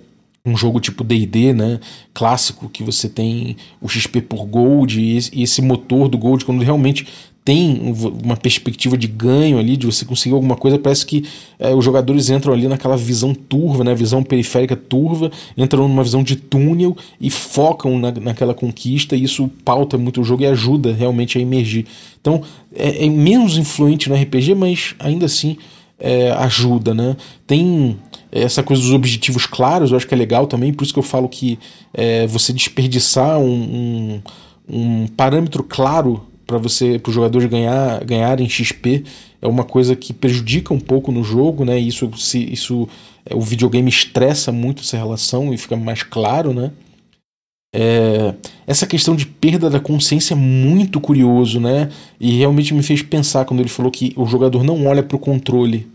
um 0.45 0.57
jogo 0.57 0.79
tipo 0.79 1.03
D&D, 1.03 1.53
né, 1.53 1.81
clássico, 2.15 2.69
que 2.69 2.85
você 2.85 3.09
tem 3.09 3.57
o 3.81 3.89
XP 3.89 4.21
por 4.23 4.47
Gold 4.47 5.01
e 5.01 5.17
esse, 5.17 5.43
esse 5.43 5.61
motor 5.61 6.09
do 6.09 6.17
Gold, 6.17 6.45
quando 6.45 6.63
realmente 6.63 7.09
tem 7.47 7.95
uma 8.25 8.37
perspectiva 8.37 8.99
de 8.99 9.07
ganho 9.07 9.57
ali, 9.57 9.77
de 9.77 9.87
você 9.87 10.05
conseguir 10.05 10.35
alguma 10.35 10.57
coisa, 10.57 10.81
parece 10.81 11.07
que 11.07 11.25
é, 11.61 11.73
os 11.73 11.85
jogadores 11.85 12.29
entram 12.29 12.53
ali 12.53 12.67
naquela 12.67 12.97
visão 12.97 13.33
turva, 13.33 13.85
né, 13.85 13.95
visão 13.95 14.21
periférica 14.21 14.75
turva, 14.75 15.31
entram 15.57 15.87
numa 15.87 16.03
visão 16.03 16.25
de 16.25 16.35
túnel 16.35 16.97
e 17.21 17.31
focam 17.31 18.01
na, 18.01 18.11
naquela 18.11 18.53
conquista, 18.53 19.15
e 19.15 19.23
isso 19.23 19.49
pauta 19.65 19.97
muito 19.97 20.21
o 20.21 20.25
jogo 20.25 20.43
e 20.43 20.47
ajuda 20.47 20.93
realmente 20.93 21.39
a 21.39 21.41
emergir. 21.41 21.87
Então 22.21 22.43
é, 22.75 23.07
é 23.07 23.09
menos 23.09 23.57
influente 23.57 24.09
no 24.09 24.17
RPG, 24.17 24.57
mas 24.57 24.97
ainda 24.99 25.27
assim 25.27 25.57
é, 26.01 26.33
ajuda, 26.33 26.93
né? 26.93 27.17
Tem 27.47 27.97
essa 28.33 28.61
coisa 28.61 28.83
dos 28.83 28.93
objetivos 28.93 29.47
claros, 29.47 29.93
eu 29.93 29.97
acho 29.97 30.09
que 30.09 30.15
é 30.15 30.19
legal 30.19 30.49
também, 30.49 30.73
por 30.73 30.83
isso 30.83 30.93
que 30.93 30.99
eu 30.99 31.05
falo 31.05 31.29
que 31.29 31.61
é, 31.95 32.27
você 32.27 32.53
desperdiçar 32.53 33.39
um, 33.39 33.53
um, 33.53 34.23
um 34.69 35.07
parâmetro 35.07 35.63
claro 35.63 36.27
para 36.47 36.59
você 36.59 36.99
para 36.99 37.11
os 37.11 37.15
jogadores 37.15 37.49
ganhar 37.49 38.05
ganharem 38.05 38.49
XP 38.49 39.05
é 39.43 39.49
uma 39.49 39.65
coisa 39.65 39.97
que 39.97 40.13
prejudica 40.13 40.73
um 40.73 40.81
pouco 40.81 41.11
no 41.11 41.23
jogo, 41.23 41.65
né? 41.65 41.79
Isso 41.79 42.11
se 42.17 42.39
isso 42.53 42.89
é, 43.25 43.35
o 43.35 43.41
videogame 43.41 43.89
estressa 43.89 44.53
muito 44.53 44.83
essa 44.83 44.97
relação 44.97 45.53
e 45.53 45.59
fica 45.59 45.77
mais 45.77 46.03
claro, 46.03 46.55
né? 46.55 46.71
É, 47.75 48.35
essa 48.67 48.87
questão 48.87 49.15
de 49.15 49.27
perda 49.27 49.69
da 49.69 49.79
consciência 49.79 50.33
é 50.33 50.37
muito 50.37 51.01
curioso, 51.01 51.61
né? 51.61 51.91
E 52.19 52.39
realmente 52.39 52.73
me 52.73 52.83
fez 52.83 53.03
pensar 53.03 53.45
quando 53.45 53.61
ele 53.61 53.69
falou 53.69 53.91
que 53.91 54.15
o 54.17 54.25
jogador 54.25 54.65
não 54.65 54.87
olha 54.87 55.03
para 55.03 55.17
o 55.17 55.21
controle. 55.21 55.87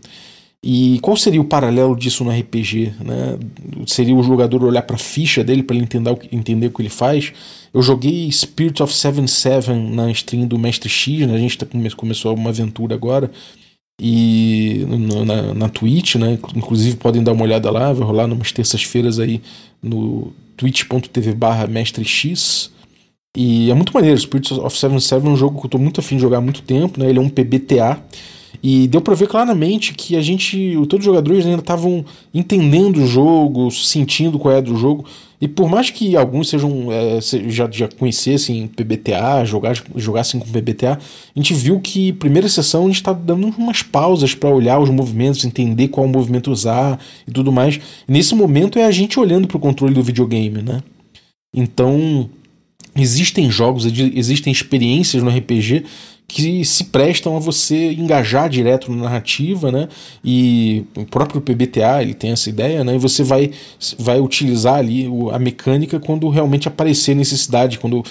E 0.64 1.00
qual 1.00 1.16
seria 1.16 1.40
o 1.40 1.44
paralelo 1.44 1.96
disso 1.96 2.22
no 2.22 2.30
RPG? 2.30 2.94
Né? 3.04 3.38
Seria 3.84 4.14
o 4.14 4.22
jogador 4.22 4.62
olhar 4.62 4.82
para 4.82 4.94
a 4.94 4.98
ficha 4.98 5.42
dele 5.42 5.62
para 5.62 5.74
ele 5.74 5.84
entender 5.84 6.10
o, 6.10 6.16
que, 6.16 6.34
entender 6.34 6.66
o 6.68 6.70
que 6.70 6.82
ele 6.82 6.88
faz? 6.88 7.32
Eu 7.74 7.82
joguei 7.82 8.30
Spirit 8.30 8.80
of 8.80 8.94
Seven 8.94 9.26
Seven 9.26 9.92
na 9.92 10.08
stream 10.12 10.46
do 10.46 10.56
Mestre 10.56 10.88
X, 10.88 11.26
né? 11.26 11.34
a 11.34 11.38
gente 11.38 11.58
tá, 11.58 11.66
começou 11.96 12.32
uma 12.34 12.50
aventura 12.50 12.94
agora 12.94 13.28
e 14.00 14.84
na, 15.26 15.54
na 15.54 15.68
Twitch, 15.68 16.14
né? 16.16 16.38
Inclusive 16.54 16.96
podem 16.96 17.22
dar 17.22 17.32
uma 17.32 17.42
olhada 17.42 17.70
lá, 17.70 17.92
vai 17.92 18.06
rolar 18.06 18.24
umas 18.26 18.52
terças-feiras 18.52 19.18
aí 19.18 19.40
no 19.82 20.32
twitch.tv 20.56 21.34
barra 21.34 21.66
Mestre 21.66 22.04
X. 22.04 22.70
E 23.36 23.70
é 23.70 23.74
muito 23.74 23.92
maneiro, 23.92 24.18
Spirit 24.18 24.54
of 24.54 24.76
Seven 24.76 25.00
Seven 25.00 25.30
é 25.30 25.34
um 25.34 25.36
jogo 25.36 25.58
que 25.58 25.66
eu 25.66 25.68
estou 25.68 25.80
muito 25.80 26.00
afim 26.00 26.16
de 26.16 26.22
jogar 26.22 26.38
há 26.38 26.40
muito 26.40 26.62
tempo, 26.62 27.00
né? 27.00 27.08
Ele 27.08 27.18
é 27.18 27.22
um 27.22 27.28
PBTA 27.28 28.00
E 28.62 28.86
deu 28.86 29.00
para 29.00 29.14
ver 29.14 29.26
claramente 29.26 29.92
que 29.92 30.14
a 30.16 30.22
gente, 30.22 30.74
todos 30.88 31.00
os 31.00 31.04
jogadores 31.04 31.44
ainda 31.44 31.58
estavam 31.58 32.04
entendendo 32.32 32.98
o 32.98 33.06
jogo, 33.06 33.70
sentindo 33.72 34.38
qual 34.38 34.54
é 34.54 34.62
do 34.62 34.76
jogo. 34.76 35.04
E 35.40 35.48
por 35.48 35.68
mais 35.68 35.90
que 35.90 36.16
alguns 36.16 36.48
sejam 36.48 36.86
é, 36.92 37.18
já, 37.48 37.68
já 37.68 37.88
conhecessem 37.88 38.68
PBTA, 38.68 39.44
jogar, 39.44 39.74
jogassem 39.96 40.38
com 40.38 40.46
PBTA, 40.46 40.92
a 40.92 41.38
gente 41.38 41.52
viu 41.52 41.80
que 41.80 42.12
primeira 42.12 42.48
sessão 42.48 42.84
a 42.84 42.86
gente 42.86 42.96
está 42.96 43.12
dando 43.12 43.48
umas 43.58 43.82
pausas 43.82 44.36
para 44.36 44.48
olhar 44.48 44.78
os 44.78 44.88
movimentos, 44.88 45.44
entender 45.44 45.88
qual 45.88 46.06
movimento 46.06 46.52
usar 46.52 47.00
e 47.26 47.32
tudo 47.32 47.50
mais. 47.50 47.80
E 48.08 48.12
nesse 48.12 48.36
momento 48.36 48.78
é 48.78 48.84
a 48.84 48.92
gente 48.92 49.18
olhando 49.18 49.48
para 49.48 49.56
o 49.56 49.60
controle 49.60 49.92
do 49.92 50.02
videogame, 50.04 50.62
né? 50.62 50.80
Então 51.52 52.30
existem 52.94 53.50
jogos, 53.50 53.84
existem 53.84 54.52
experiências 54.52 55.24
no 55.24 55.30
RPG 55.30 55.84
que 56.34 56.64
se 56.64 56.84
prestam 56.84 57.36
a 57.36 57.38
você 57.38 57.92
engajar 57.92 58.48
direto 58.48 58.90
na 58.90 59.02
narrativa, 59.02 59.70
né? 59.70 59.86
E 60.24 60.82
o 60.96 61.04
próprio 61.04 61.42
PBTA 61.42 62.00
ele 62.00 62.14
tem 62.14 62.30
essa 62.30 62.48
ideia, 62.48 62.82
né? 62.82 62.94
E 62.94 62.98
você 62.98 63.22
vai, 63.22 63.50
vai 63.98 64.18
utilizar 64.18 64.76
ali 64.76 65.06
a 65.30 65.38
mecânica 65.38 66.00
quando 66.00 66.26
realmente 66.30 66.66
aparecer 66.66 67.14
necessidade, 67.14 67.78
quando 67.78 68.02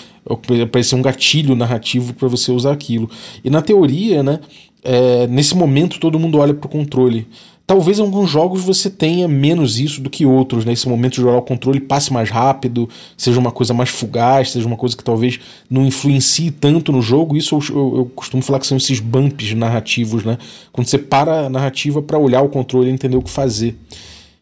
aparecer 0.63 0.93
um 0.93 1.01
gatilho 1.01 1.55
narrativo 1.55 2.13
para 2.13 2.27
você 2.27 2.51
usar 2.51 2.73
aquilo. 2.73 3.09
E 3.43 3.49
na 3.49 3.59
teoria, 3.59 4.21
né? 4.21 4.39
É, 4.83 5.25
nesse 5.25 5.55
momento 5.55 5.99
todo 5.99 6.19
mundo 6.19 6.37
olha 6.37 6.53
para 6.53 6.67
o 6.67 6.69
controle. 6.69 7.27
Talvez 7.71 7.99
em 7.99 8.01
alguns 8.01 8.29
jogos 8.29 8.65
você 8.65 8.89
tenha 8.89 9.29
menos 9.29 9.79
isso 9.79 10.01
do 10.01 10.09
que 10.09 10.25
outros, 10.25 10.65
né? 10.65 10.73
momento 10.85 11.13
de 11.13 11.21
jogar 11.21 11.37
o 11.37 11.41
controle 11.41 11.79
passe 11.79 12.11
mais 12.11 12.29
rápido, 12.29 12.89
seja 13.15 13.39
uma 13.39 13.49
coisa 13.49 13.73
mais 13.73 13.89
fugaz, 13.89 14.51
seja 14.51 14.67
uma 14.67 14.75
coisa 14.75 14.97
que 14.97 15.01
talvez 15.01 15.39
não 15.69 15.85
influencie 15.85 16.51
tanto 16.51 16.91
no 16.91 17.01
jogo. 17.01 17.37
Isso 17.37 17.55
eu, 17.55 17.61
eu, 17.69 17.97
eu 17.99 18.05
costumo 18.13 18.43
falar 18.43 18.59
que 18.59 18.67
são 18.67 18.75
esses 18.75 18.99
bumps 18.99 19.53
narrativos, 19.53 20.25
né? 20.25 20.37
Quando 20.73 20.87
você 20.87 20.97
para 20.97 21.45
a 21.45 21.49
narrativa 21.49 22.01
para 22.01 22.17
olhar 22.17 22.41
o 22.41 22.49
controle 22.49 22.89
e 22.89 22.91
entender 22.91 23.15
o 23.15 23.21
que 23.21 23.29
fazer. 23.29 23.77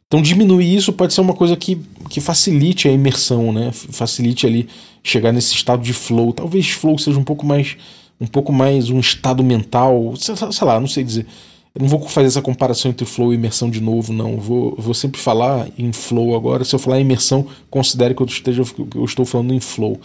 Então 0.08 0.24
diminuir 0.24 0.76
isso 0.76 0.92
pode 0.92 1.14
ser 1.14 1.22
uma 1.22 1.36
coisa 1.36 1.56
que, 1.56 1.80
que 2.10 2.20
facilite 2.20 2.88
a 2.88 2.92
imersão, 2.92 3.54
né? 3.54 3.70
Facilite 3.72 4.48
ali 4.48 4.68
chegar 5.04 5.32
nesse 5.32 5.54
estado 5.54 5.84
de 5.84 5.94
flow. 5.94 6.34
Talvez 6.34 6.72
flow 6.72 6.98
seja 6.98 7.20
um 7.20 7.24
pouco 7.24 7.46
mais 7.46 7.78
um 8.20 8.26
pouco 8.26 8.52
mais 8.52 8.90
um 8.90 9.00
estado 9.00 9.44
mental, 9.44 10.16
sei, 10.18 10.36
sei 10.36 10.68
lá, 10.68 10.80
não 10.80 10.88
sei 10.88 11.04
dizer 11.04 11.28
eu 11.76 11.82
não 11.82 11.88
vou 11.88 12.02
fazer 12.08 12.28
essa 12.28 12.42
comparação 12.42 12.90
entre 12.90 13.06
flow 13.06 13.32
e 13.32 13.36
imersão 13.36 13.70
de 13.70 13.80
novo, 13.80 14.12
não. 14.12 14.38
Vou, 14.38 14.76
vou 14.78 14.94
sempre 14.94 15.22
falar 15.22 15.68
em 15.78 15.92
flow 15.92 16.36
agora. 16.36 16.64
Se 16.66 16.74
eu 16.74 16.80
falar 16.80 17.00
em 17.00 17.04
imersão, 17.04 17.46
considere 17.70 18.16
que 18.16 18.22
eu, 18.22 18.26
esteja, 18.26 18.64
eu 18.96 19.06
estou 19.06 19.26
falando 19.26 19.54
em 19.54 19.60
flow. 19.60 20.00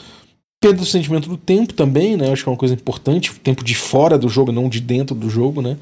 Perda 0.61 0.79
do 0.79 0.87
sentimento 0.87 1.29
do 1.29 1.37
tempo 1.37 1.72
também, 1.72 2.16
né? 2.16 2.31
Acho 2.31 2.42
que 2.42 2.48
é 2.48 2.53
uma 2.53 2.59
coisa 2.59 2.74
importante. 2.74 3.31
O 3.31 3.35
tempo 3.35 3.64
de 3.64 3.74
fora 3.74 4.18
do 4.18 4.29
jogo, 4.29 4.53
não 4.53 4.68
de 4.68 4.81
dentro 4.81 5.14
do 5.14 5.29
jogo, 5.31 5.62
né? 5.62 5.77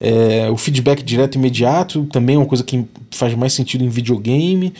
É, 0.00 0.50
o 0.50 0.56
feedback 0.56 1.02
direto 1.02 1.36
e 1.36 1.38
imediato 1.38 2.04
também 2.06 2.36
é 2.36 2.38
uma 2.38 2.46
coisa 2.46 2.62
que 2.62 2.84
faz 3.10 3.34
mais 3.34 3.52
sentido 3.52 3.84
em 3.84 3.88
videogame. 3.88 4.72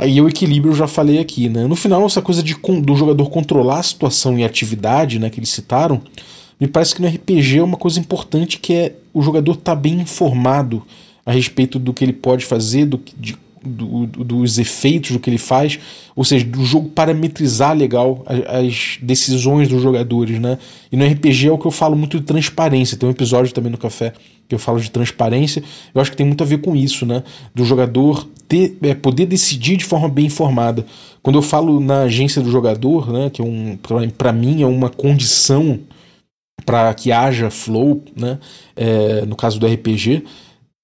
Aí 0.00 0.20
o 0.20 0.28
equilíbrio 0.28 0.72
eu 0.72 0.76
já 0.76 0.88
falei 0.88 1.18
aqui, 1.18 1.48
né? 1.48 1.66
No 1.66 1.76
final, 1.76 2.04
essa 2.04 2.20
coisa 2.20 2.42
de, 2.42 2.54
do 2.54 2.96
jogador 2.96 3.30
controlar 3.30 3.78
a 3.78 3.82
situação 3.82 4.38
e 4.38 4.42
a 4.42 4.46
atividade, 4.46 5.20
né, 5.20 5.30
que 5.30 5.38
eles 5.38 5.50
citaram, 5.50 6.02
me 6.64 6.68
parece 6.68 6.94
que 6.94 7.02
no 7.02 7.08
RPG 7.08 7.58
é 7.58 7.62
uma 7.62 7.76
coisa 7.76 8.00
importante 8.00 8.58
que 8.58 8.72
é 8.72 8.94
o 9.12 9.20
jogador 9.20 9.52
estar 9.52 9.74
tá 9.74 9.80
bem 9.80 10.00
informado 10.00 10.82
a 11.26 11.30
respeito 11.30 11.78
do 11.78 11.92
que 11.92 12.02
ele 12.02 12.12
pode 12.14 12.46
fazer, 12.46 12.86
do, 12.86 12.98
de, 13.18 13.36
do, 13.62 14.06
dos 14.06 14.58
efeitos 14.58 15.10
do 15.10 15.18
que 15.18 15.28
ele 15.28 15.36
faz, 15.36 15.78
ou 16.16 16.24
seja, 16.24 16.42
do 16.46 16.64
jogo 16.64 16.88
parametrizar 16.88 17.76
legal 17.76 18.24
as, 18.24 18.64
as, 18.64 18.98
decisões 19.02 19.68
dos 19.68 19.82
jogadores, 19.82 20.40
né? 20.40 20.56
E 20.90 20.96
no 20.96 21.06
RPG 21.06 21.48
é 21.48 21.52
o 21.52 21.58
que 21.58 21.66
eu 21.66 21.70
falo 21.70 21.94
muito 21.94 22.18
de 22.18 22.24
transparência. 22.24 22.96
Tem 22.96 23.06
um 23.06 23.12
episódio 23.12 23.52
também 23.52 23.70
no 23.70 23.76
Café 23.76 24.14
que 24.48 24.54
eu 24.54 24.58
falo 24.58 24.80
de 24.80 24.90
transparência. 24.90 25.62
Eu 25.94 26.00
acho 26.00 26.10
que 26.10 26.16
tem 26.16 26.26
muito 26.26 26.42
a 26.42 26.46
ver 26.46 26.58
com 26.58 26.74
isso, 26.74 27.04
né? 27.04 27.22
Do 27.54 27.62
jogador 27.62 28.26
ter, 28.48 28.78
é, 28.80 28.94
poder 28.94 29.26
decidir 29.26 29.76
de 29.76 29.84
forma 29.84 30.08
bem 30.08 30.26
informada. 30.26 30.86
Quando 31.22 31.36
eu 31.36 31.42
falo 31.42 31.78
na 31.78 32.04
agência 32.04 32.40
do 32.40 32.50
jogador, 32.50 33.12
né? 33.12 33.28
Que 33.28 33.42
é 33.42 33.44
um, 33.44 33.78
para 34.16 34.32
mim 34.32 34.62
é 34.62 34.66
uma 34.66 34.88
condição 34.88 35.78
para 36.64 36.92
que 36.94 37.12
haja 37.12 37.50
flow, 37.50 38.02
né? 38.16 38.38
É, 38.76 39.24
no 39.26 39.36
caso 39.36 39.58
do 39.58 39.66
RPG, 39.66 40.24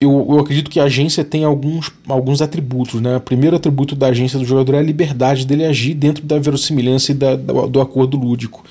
eu, 0.01 0.27
eu, 0.31 0.39
acredito 0.39 0.71
que 0.71 0.81
a 0.81 0.85
agência 0.85 1.23
tem 1.23 1.45
alguns, 1.45 1.93
alguns 2.09 2.41
atributos. 2.41 3.01
Né? 3.03 3.17
O 3.17 3.21
primeiro 3.21 3.57
atributo 3.57 3.95
da 3.95 4.07
agência 4.07 4.39
do 4.39 4.47
jogador 4.47 4.75
é 4.77 4.79
a 4.79 4.83
liberdade 4.83 5.47
dele 5.47 5.65
agir 5.65 5.93
dentro 5.93 6.25
da 6.25 6.39
verossimilhança 6.39 7.13
e 7.13 7.15
da, 7.15 7.37
do 7.37 7.81
acordo 7.83 8.17
lúdico. 8.17 8.65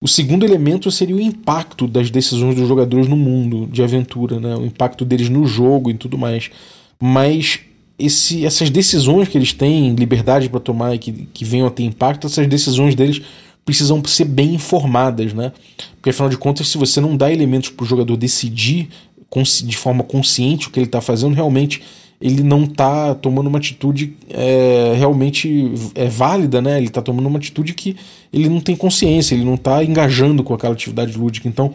O 0.00 0.06
segundo 0.06 0.44
elemento 0.44 0.88
seria 0.90 1.16
o 1.16 1.20
impacto 1.20 1.88
das 1.88 2.08
decisões 2.08 2.54
dos 2.54 2.68
jogadores 2.68 3.08
no 3.08 3.16
mundo 3.16 3.66
de 3.66 3.82
aventura, 3.82 4.38
né? 4.38 4.54
o 4.54 4.64
impacto 4.64 5.04
deles 5.04 5.28
no 5.28 5.44
jogo 5.44 5.90
e 5.90 5.94
tudo 5.94 6.16
mais. 6.16 6.50
Mas 7.02 7.60
esse, 7.98 8.46
essas 8.46 8.70
decisões 8.70 9.28
que 9.28 9.36
eles 9.36 9.52
têm, 9.52 9.94
liberdade 9.94 10.48
para 10.48 10.60
tomar 10.60 10.94
e 10.94 10.98
que, 10.98 11.12
que 11.12 11.44
venham 11.44 11.66
a 11.66 11.70
ter 11.70 11.82
impacto, 11.82 12.28
essas 12.28 12.46
decisões 12.46 12.94
deles 12.94 13.22
precisam 13.66 14.00
ser 14.06 14.24
bem 14.24 14.54
informadas, 14.54 15.34
né? 15.34 15.52
Porque 15.96 16.10
afinal 16.10 16.30
de 16.30 16.38
contas, 16.38 16.68
se 16.68 16.78
você 16.78 17.00
não 17.00 17.16
dá 17.16 17.30
elementos 17.30 17.68
para 17.68 17.84
o 17.84 17.86
jogador 17.86 18.16
decidir 18.16 18.88
de 19.64 19.76
forma 19.76 20.02
consciente 20.02 20.68
o 20.68 20.70
que 20.70 20.78
ele 20.78 20.86
está 20.86 21.00
fazendo, 21.00 21.34
realmente 21.34 21.82
ele 22.18 22.42
não 22.42 22.64
está 22.64 23.14
tomando 23.14 23.48
uma 23.48 23.58
atitude 23.58 24.16
é, 24.30 24.94
realmente 24.96 25.74
é 25.94 26.06
válida, 26.06 26.62
né? 26.62 26.78
Ele 26.78 26.86
está 26.86 27.02
tomando 27.02 27.26
uma 27.26 27.38
atitude 27.38 27.74
que 27.74 27.96
ele 28.32 28.48
não 28.48 28.60
tem 28.60 28.76
consciência, 28.76 29.34
ele 29.34 29.44
não 29.44 29.56
está 29.56 29.84
engajando 29.84 30.42
com 30.44 30.54
aquela 30.54 30.72
atividade 30.72 31.18
lúdica. 31.18 31.48
Então, 31.48 31.74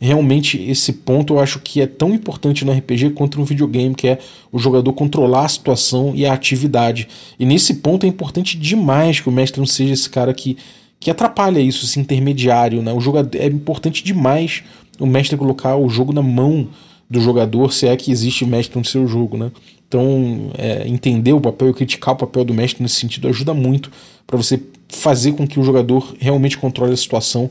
realmente, 0.00 0.62
esse 0.62 0.92
ponto 0.92 1.34
eu 1.34 1.40
acho 1.40 1.58
que 1.58 1.80
é 1.80 1.86
tão 1.86 2.14
importante 2.14 2.64
no 2.64 2.72
RPG 2.72 3.10
quanto 3.10 3.38
no 3.38 3.44
videogame, 3.44 3.94
que 3.94 4.08
é 4.08 4.18
o 4.50 4.58
jogador 4.58 4.92
controlar 4.92 5.44
a 5.44 5.48
situação 5.48 6.12
e 6.14 6.24
a 6.24 6.32
atividade. 6.32 7.08
E 7.38 7.44
nesse 7.44 7.74
ponto 7.74 8.06
é 8.06 8.08
importante 8.08 8.56
demais 8.56 9.20
que 9.20 9.28
o 9.28 9.32
mestre 9.32 9.60
não 9.60 9.66
seja 9.66 9.92
esse 9.92 10.08
cara 10.08 10.32
que 10.32 10.56
que 11.02 11.10
atrapalha 11.10 11.58
isso, 11.58 11.84
esse 11.84 11.98
intermediário, 11.98 12.80
né? 12.80 12.92
O 12.92 13.00
jogador 13.00 13.36
é 13.36 13.46
importante 13.46 14.04
demais 14.04 14.62
o 15.00 15.06
mestre 15.06 15.36
colocar 15.36 15.76
o 15.76 15.88
jogo 15.88 16.12
na 16.12 16.22
mão 16.22 16.68
do 17.10 17.20
jogador, 17.20 17.72
se 17.72 17.88
é 17.88 17.96
que 17.96 18.12
existe 18.12 18.46
mestre 18.46 18.78
no 18.78 18.84
seu 18.84 19.04
jogo, 19.08 19.36
né? 19.36 19.50
Então, 19.88 20.52
é, 20.56 20.86
entender 20.86 21.32
o 21.32 21.40
papel 21.40 21.70
e 21.70 21.74
criticar 21.74 22.14
o 22.14 22.18
papel 22.18 22.44
do 22.44 22.54
mestre 22.54 22.84
nesse 22.84 23.00
sentido 23.00 23.26
ajuda 23.26 23.52
muito 23.52 23.90
para 24.28 24.36
você 24.36 24.62
fazer 24.88 25.32
com 25.32 25.44
que 25.44 25.58
o 25.58 25.64
jogador 25.64 26.14
realmente 26.20 26.56
controle 26.56 26.92
a 26.92 26.96
situação 26.96 27.50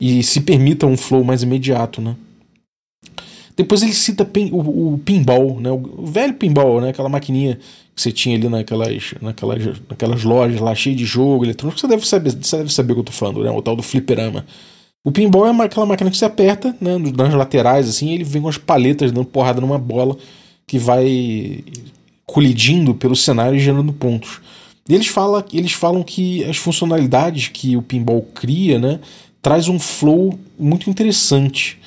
e 0.00 0.22
se 0.22 0.40
permita 0.40 0.86
um 0.86 0.96
flow 0.96 1.24
mais 1.24 1.42
imediato, 1.42 2.00
né? 2.00 2.14
Depois 3.56 3.82
ele 3.82 3.94
cita 3.94 4.24
o, 4.52 4.94
o 4.94 4.98
pinball, 4.98 5.60
né? 5.60 5.72
O 5.72 6.06
velho 6.06 6.34
pinball, 6.34 6.80
né? 6.80 6.90
Aquela 6.90 7.08
maquininha 7.08 7.58
que 7.94 8.02
você 8.02 8.10
tinha 8.10 8.36
ali 8.36 8.48
naquelas, 8.48 9.14
naquelas, 9.20 9.80
naquelas 9.88 10.24
lojas 10.24 10.60
lá 10.60 10.74
cheio 10.74 10.96
de 10.96 11.04
jogo 11.04 11.44
eletrônico, 11.44 11.78
você 11.78 11.86
deve 11.86 12.06
saber, 12.06 12.30
você 12.30 12.56
deve 12.56 12.72
saber 12.72 12.92
o 12.92 12.96
que 12.96 13.00
eu 13.00 13.04
tô 13.04 13.12
falando, 13.12 13.42
né? 13.42 13.50
O 13.50 13.60
tal 13.60 13.76
do 13.76 13.82
fliperama. 13.82 14.46
O 15.04 15.10
pinball 15.10 15.46
é 15.46 15.64
aquela 15.64 15.84
máquina 15.84 16.10
que 16.10 16.16
você 16.16 16.24
aperta, 16.24 16.76
né? 16.80 16.96
Nas 16.98 17.34
laterais, 17.34 17.88
assim, 17.88 18.10
ele 18.12 18.24
vem 18.24 18.40
com 18.40 18.48
as 18.48 18.56
paletas 18.56 19.10
dando 19.10 19.26
porrada 19.26 19.60
numa 19.60 19.78
bola 19.78 20.16
que 20.66 20.78
vai 20.78 21.64
colidindo 22.24 22.94
pelo 22.94 23.16
cenário 23.16 23.56
e 23.56 23.60
gerando 23.60 23.92
pontos. 23.92 24.40
E 24.88 24.94
eles, 24.94 25.08
fala, 25.08 25.44
eles 25.52 25.72
falam 25.72 26.02
que 26.02 26.44
as 26.44 26.56
funcionalidades 26.56 27.48
que 27.48 27.76
o 27.76 27.82
pinball 27.82 28.22
cria, 28.34 28.78
né? 28.78 29.00
Traz 29.40 29.68
um 29.68 29.78
flow 29.78 30.38
muito 30.58 30.88
interessante. 30.88 31.78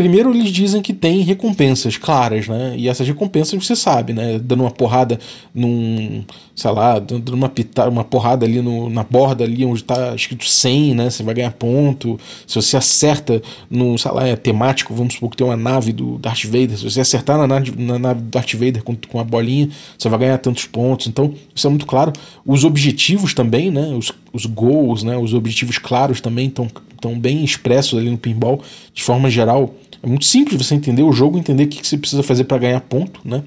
Primeiro 0.00 0.34
eles 0.34 0.48
dizem 0.48 0.80
que 0.80 0.94
tem 0.94 1.20
recompensas 1.20 1.98
claras, 1.98 2.48
né? 2.48 2.72
E 2.74 2.88
essas 2.88 3.06
recompensas 3.06 3.62
você 3.62 3.76
sabe, 3.76 4.14
né? 4.14 4.38
Dando 4.38 4.62
uma 4.62 4.70
porrada 4.70 5.20
num, 5.54 6.24
sei 6.56 6.70
lá, 6.70 6.98
dando 6.98 7.34
uma, 7.34 7.50
pita, 7.50 7.86
uma 7.86 8.02
porrada 8.02 8.46
ali 8.46 8.62
no, 8.62 8.88
na 8.88 9.04
borda 9.04 9.44
ali 9.44 9.62
onde 9.62 9.82
está 9.82 10.14
escrito 10.14 10.46
100, 10.46 10.94
né? 10.94 11.10
Você 11.10 11.22
vai 11.22 11.34
ganhar 11.34 11.52
ponto. 11.52 12.18
Se 12.46 12.54
você 12.54 12.78
acerta 12.78 13.42
no, 13.68 13.98
sei 13.98 14.10
lá, 14.10 14.26
é 14.26 14.36
temático, 14.36 14.94
vamos 14.94 15.12
supor 15.12 15.28
que 15.28 15.36
tem 15.36 15.46
uma 15.46 15.54
nave 15.54 15.92
do 15.92 16.16
Darth 16.16 16.46
Vader. 16.46 16.78
Se 16.78 16.84
você 16.84 17.02
acertar 17.02 17.36
na 17.36 17.46
nave, 17.46 17.74
na 17.76 17.98
nave 17.98 18.22
do 18.22 18.28
Darth 18.30 18.54
Vader 18.54 18.82
com, 18.82 18.96
com 18.96 19.20
a 19.20 19.24
bolinha, 19.24 19.68
você 19.98 20.08
vai 20.08 20.20
ganhar 20.20 20.38
tantos 20.38 20.64
pontos. 20.64 21.08
Então, 21.08 21.34
isso 21.54 21.66
é 21.66 21.68
muito 21.68 21.84
claro. 21.84 22.10
Os 22.46 22.64
objetivos 22.64 23.34
também, 23.34 23.70
né? 23.70 23.94
Os, 23.94 24.10
os 24.32 24.46
goals, 24.46 25.02
né? 25.02 25.18
Os 25.18 25.34
objetivos 25.34 25.76
claros 25.76 26.22
também 26.22 26.46
estão 26.46 27.18
bem 27.18 27.44
expressos 27.44 27.98
ali 27.98 28.08
no 28.08 28.16
pinball. 28.16 28.62
De 28.94 29.02
forma 29.02 29.28
geral, 29.28 29.74
é 30.02 30.06
muito 30.06 30.24
simples 30.24 30.56
você 30.56 30.74
entender 30.74 31.02
o 31.02 31.12
jogo, 31.12 31.38
entender 31.38 31.64
o 31.64 31.68
que 31.68 31.86
você 31.86 31.98
precisa 31.98 32.22
fazer 32.22 32.44
para 32.44 32.58
ganhar 32.58 32.80
ponto, 32.80 33.20
né? 33.24 33.42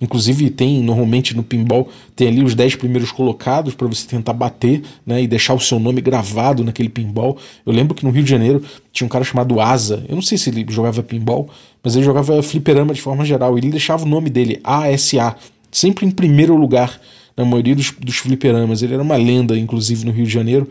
Inclusive 0.00 0.48
tem 0.50 0.80
normalmente 0.82 1.36
no 1.36 1.42
pinball 1.42 1.88
tem 2.14 2.28
ali 2.28 2.42
os 2.42 2.54
10 2.54 2.76
primeiros 2.76 3.10
colocados 3.10 3.74
para 3.74 3.86
você 3.86 4.06
tentar 4.06 4.32
bater, 4.32 4.82
né, 5.04 5.22
e 5.22 5.26
deixar 5.26 5.54
o 5.54 5.60
seu 5.60 5.80
nome 5.80 6.00
gravado 6.00 6.62
naquele 6.62 6.88
pinball. 6.88 7.36
Eu 7.66 7.72
lembro 7.72 7.94
que 7.94 8.04
no 8.04 8.10
Rio 8.10 8.22
de 8.22 8.30
Janeiro 8.30 8.62
tinha 8.92 9.06
um 9.06 9.08
cara 9.08 9.24
chamado 9.24 9.60
Asa. 9.60 10.04
Eu 10.08 10.14
não 10.14 10.22
sei 10.22 10.38
se 10.38 10.50
ele 10.50 10.64
jogava 10.68 11.02
pinball, 11.02 11.48
mas 11.82 11.96
ele 11.96 12.04
jogava 12.04 12.40
fliperama 12.42 12.94
de 12.94 13.02
forma 13.02 13.24
geral. 13.24 13.58
Ele 13.58 13.70
deixava 13.70 14.04
o 14.04 14.08
nome 14.08 14.30
dele 14.30 14.60
ASA, 14.62 15.36
sempre 15.70 16.06
em 16.06 16.10
primeiro 16.10 16.56
lugar 16.56 17.00
na 17.36 17.44
maioria 17.44 17.74
dos, 17.74 17.90
dos 17.90 18.18
fliperamas. 18.18 18.82
Ele 18.82 18.94
era 18.94 19.02
uma 19.02 19.16
lenda, 19.16 19.58
inclusive 19.58 20.04
no 20.04 20.12
Rio 20.12 20.26
de 20.26 20.32
Janeiro. 20.32 20.68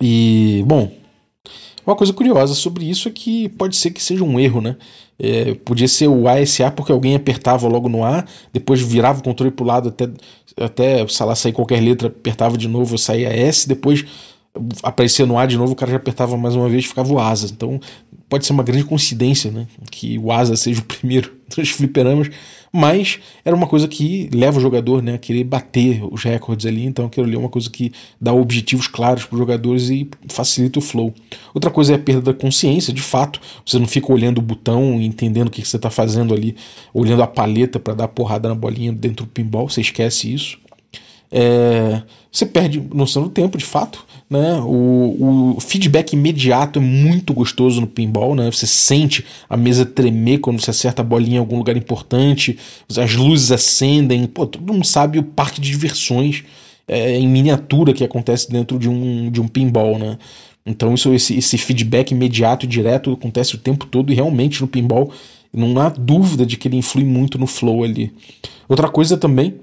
E 0.00 0.62
bom, 0.66 0.92
Uma 1.86 1.94
coisa 1.94 2.12
curiosa 2.12 2.52
sobre 2.54 2.88
isso 2.88 3.08
é 3.08 3.12
que 3.12 3.48
pode 3.50 3.76
ser 3.76 3.90
que 3.92 4.02
seja 4.02 4.24
um 4.24 4.40
erro, 4.40 4.60
né? 4.60 4.76
É, 5.18 5.54
podia 5.54 5.86
ser 5.86 6.08
o 6.08 6.28
ASA 6.28 6.70
porque 6.70 6.92
alguém 6.92 7.14
apertava 7.14 7.68
logo 7.68 7.88
no 7.88 8.04
A, 8.04 8.24
depois 8.52 8.82
virava 8.82 9.20
o 9.20 9.22
controle 9.22 9.52
para 9.52 9.62
o 9.62 9.66
lado 9.66 9.88
até, 9.88 10.08
até 10.60 11.06
sei 11.08 11.26
lá, 11.26 11.34
sair 11.34 11.52
qualquer 11.52 11.80
letra, 11.80 12.08
apertava 12.08 12.58
de 12.58 12.68
novo, 12.68 12.98
saía 12.98 13.28
S, 13.28 13.68
depois 13.68 14.04
aparecia 14.82 15.26
no 15.26 15.38
A 15.38 15.46
de 15.46 15.56
novo, 15.56 15.72
o 15.72 15.76
cara 15.76 15.92
já 15.92 15.96
apertava 15.96 16.36
mais 16.36 16.54
uma 16.54 16.68
vez 16.68 16.86
ficava 16.86 17.12
o 17.12 17.18
asa. 17.18 17.46
Então 17.52 17.80
pode 18.28 18.44
ser 18.44 18.52
uma 18.52 18.62
grande 18.62 18.84
coincidência, 18.84 19.50
né? 19.50 19.66
Que 19.90 20.18
o 20.18 20.32
asa 20.32 20.56
seja 20.56 20.80
o 20.80 20.84
primeiro 20.84 21.32
dos 21.56 21.70
fliperamas, 21.70 22.28
mas 22.72 23.20
era 23.44 23.54
uma 23.54 23.66
coisa 23.66 23.86
que 23.86 24.28
leva 24.34 24.58
o 24.58 24.60
jogador 24.60 25.02
né, 25.02 25.14
a 25.14 25.18
querer 25.18 25.44
bater 25.44 26.02
os 26.10 26.22
recordes 26.22 26.66
ali, 26.66 26.84
então 26.84 27.06
aquilo 27.06 27.26
ali 27.26 27.36
é 27.36 27.38
uma 27.38 27.48
coisa 27.48 27.70
que 27.70 27.92
dá 28.20 28.32
objetivos 28.32 28.88
claros 28.88 29.24
para 29.24 29.34
os 29.34 29.38
jogadores 29.38 29.88
e 29.88 30.08
facilita 30.28 30.78
o 30.78 30.82
flow. 30.82 31.14
Outra 31.54 31.70
coisa 31.70 31.92
é 31.92 31.96
a 31.96 31.98
perda 31.98 32.32
da 32.32 32.34
consciência, 32.34 32.92
de 32.92 33.00
fato, 33.00 33.40
você 33.64 33.78
não 33.78 33.86
fica 33.86 34.12
olhando 34.12 34.38
o 34.38 34.42
botão 34.42 35.00
e 35.00 35.06
entendendo 35.06 35.48
o 35.48 35.50
que 35.50 35.64
você 35.64 35.76
está 35.76 35.88
fazendo 35.88 36.34
ali, 36.34 36.56
olhando 36.92 37.22
a 37.22 37.26
paleta 37.26 37.78
para 37.78 37.94
dar 37.94 38.08
porrada 38.08 38.48
na 38.48 38.54
bolinha 38.54 38.92
dentro 38.92 39.24
do 39.24 39.30
pinball, 39.30 39.68
você 39.68 39.80
esquece 39.80 40.32
isso. 40.32 40.58
É, 41.30 42.02
você 42.30 42.46
perde 42.46 42.80
noção 42.92 43.22
do 43.22 43.30
tempo, 43.30 43.56
de 43.58 43.64
fato. 43.64 44.04
Né? 44.28 44.54
O, 44.62 45.54
o, 45.56 45.60
feedback 45.60 46.12
imediato 46.12 46.78
é 46.78 46.82
muito 46.82 47.32
gostoso 47.32 47.80
no 47.80 47.86
pinball. 47.86 48.34
Né? 48.34 48.50
Você 48.50 48.66
sente 48.66 49.24
a 49.48 49.56
mesa 49.56 49.84
tremer 49.86 50.38
quando 50.38 50.60
você 50.60 50.70
acerta 50.70 51.02
a 51.02 51.04
bolinha 51.04 51.36
em 51.36 51.38
algum 51.38 51.58
lugar 51.58 51.76
importante, 51.76 52.58
as 52.96 53.14
luzes 53.14 53.50
acendem. 53.52 54.26
Pô, 54.26 54.46
todo 54.46 54.72
mundo 54.72 54.86
sabe 54.86 55.18
o 55.18 55.22
parque 55.22 55.60
de 55.60 55.70
diversões 55.70 56.44
é, 56.88 57.18
em 57.18 57.28
miniatura 57.28 57.92
que 57.92 58.04
acontece 58.04 58.50
dentro 58.50 58.78
de 58.78 58.88
um, 58.88 59.30
de 59.30 59.40
um 59.40 59.48
pinball. 59.48 59.98
Né? 59.98 60.18
Então, 60.64 60.94
isso, 60.94 61.12
esse, 61.14 61.36
esse 61.38 61.56
feedback 61.56 62.10
imediato 62.10 62.66
e 62.66 62.68
direto 62.68 63.12
acontece 63.12 63.54
o 63.54 63.58
tempo 63.58 63.86
todo 63.86 64.12
e 64.12 64.14
realmente 64.14 64.60
no 64.60 64.68
pinball 64.68 65.10
não 65.52 65.80
há 65.80 65.88
dúvida 65.88 66.44
de 66.44 66.56
que 66.56 66.68
ele 66.68 66.76
influi 66.76 67.04
muito 67.04 67.38
no 67.38 67.46
flow 67.46 67.82
ali. 67.82 68.12
Outra 68.68 68.88
coisa 68.88 69.16
também 69.16 69.54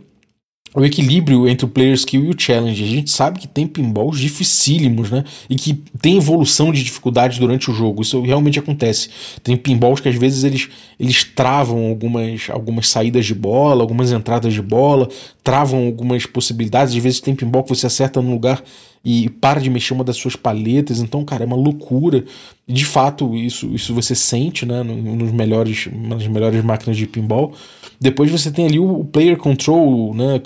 o 0.76 0.84
equilíbrio 0.84 1.48
entre 1.48 1.66
o 1.66 1.70
player 1.70 1.94
skill 1.94 2.26
e 2.26 2.30
o 2.30 2.36
challenge. 2.38 2.84
A 2.84 2.88
gente 2.88 3.12
sabe 3.12 3.40
que 3.40 3.48
tem 3.48 3.68
pinballs 3.68 4.20
dificílimos, 4.20 5.12
né? 5.12 5.24
E 5.50 5.56
que 5.56 5.74
tem 6.02 6.18
evolução 6.18 6.72
de 6.72 6.84
dificuldade 6.84 7.40
durante 7.40 7.70
o 7.70 7.74
jogo. 7.74 8.02
Isso 8.02 8.22
realmente 8.22 8.58
acontece. 8.58 9.10
Tem 9.44 9.56
pinballs 9.56 10.00
que 10.00 10.10
às 10.10 10.16
vezes 10.16 10.44
eles, 10.44 10.70
eles 11.00 11.24
travam 11.24 11.90
algumas, 11.90 12.50
algumas 12.50 12.90
saídas 12.90 13.26
de 13.26 13.36
bola, 13.36 13.84
algumas 13.84 14.12
entradas 14.12 14.54
de 14.54 14.62
bola, 14.62 15.08
travam 15.44 15.86
algumas 15.86 16.26
possibilidades. 16.26 16.96
Às 16.96 17.04
vezes 17.04 17.20
tem 17.20 17.36
pinball 17.36 17.64
que 17.64 17.70
você 17.70 17.86
acerta 17.86 18.22
num 18.22 18.32
lugar 18.32 18.64
e 19.06 19.30
para 19.30 19.60
de 19.60 19.70
mexer 19.70 19.94
uma 19.94 20.04
das 20.04 20.16
suas 20.16 20.36
paletas. 20.36 21.00
Então, 21.00 21.26
cara, 21.26 21.44
é 21.44 21.48
uma 21.48 21.58
loucura. 21.58 22.24
De 22.66 22.86
fato, 22.86 23.36
isso, 23.36 23.68
isso 23.74 23.94
você 23.94 24.16
sente, 24.16 24.66
né? 24.66 24.82
Nos 24.82 25.32
melhores, 25.32 25.90
nas 25.92 26.26
melhores 26.28 26.64
máquinas 26.64 26.96
de 26.96 27.06
pinball. 27.06 27.54
Depois 28.00 28.32
você 28.32 28.50
tem 28.50 28.66
ali 28.66 28.80
o 28.80 29.04
player 29.04 29.38
control, 29.38 30.14
né, 30.14 30.42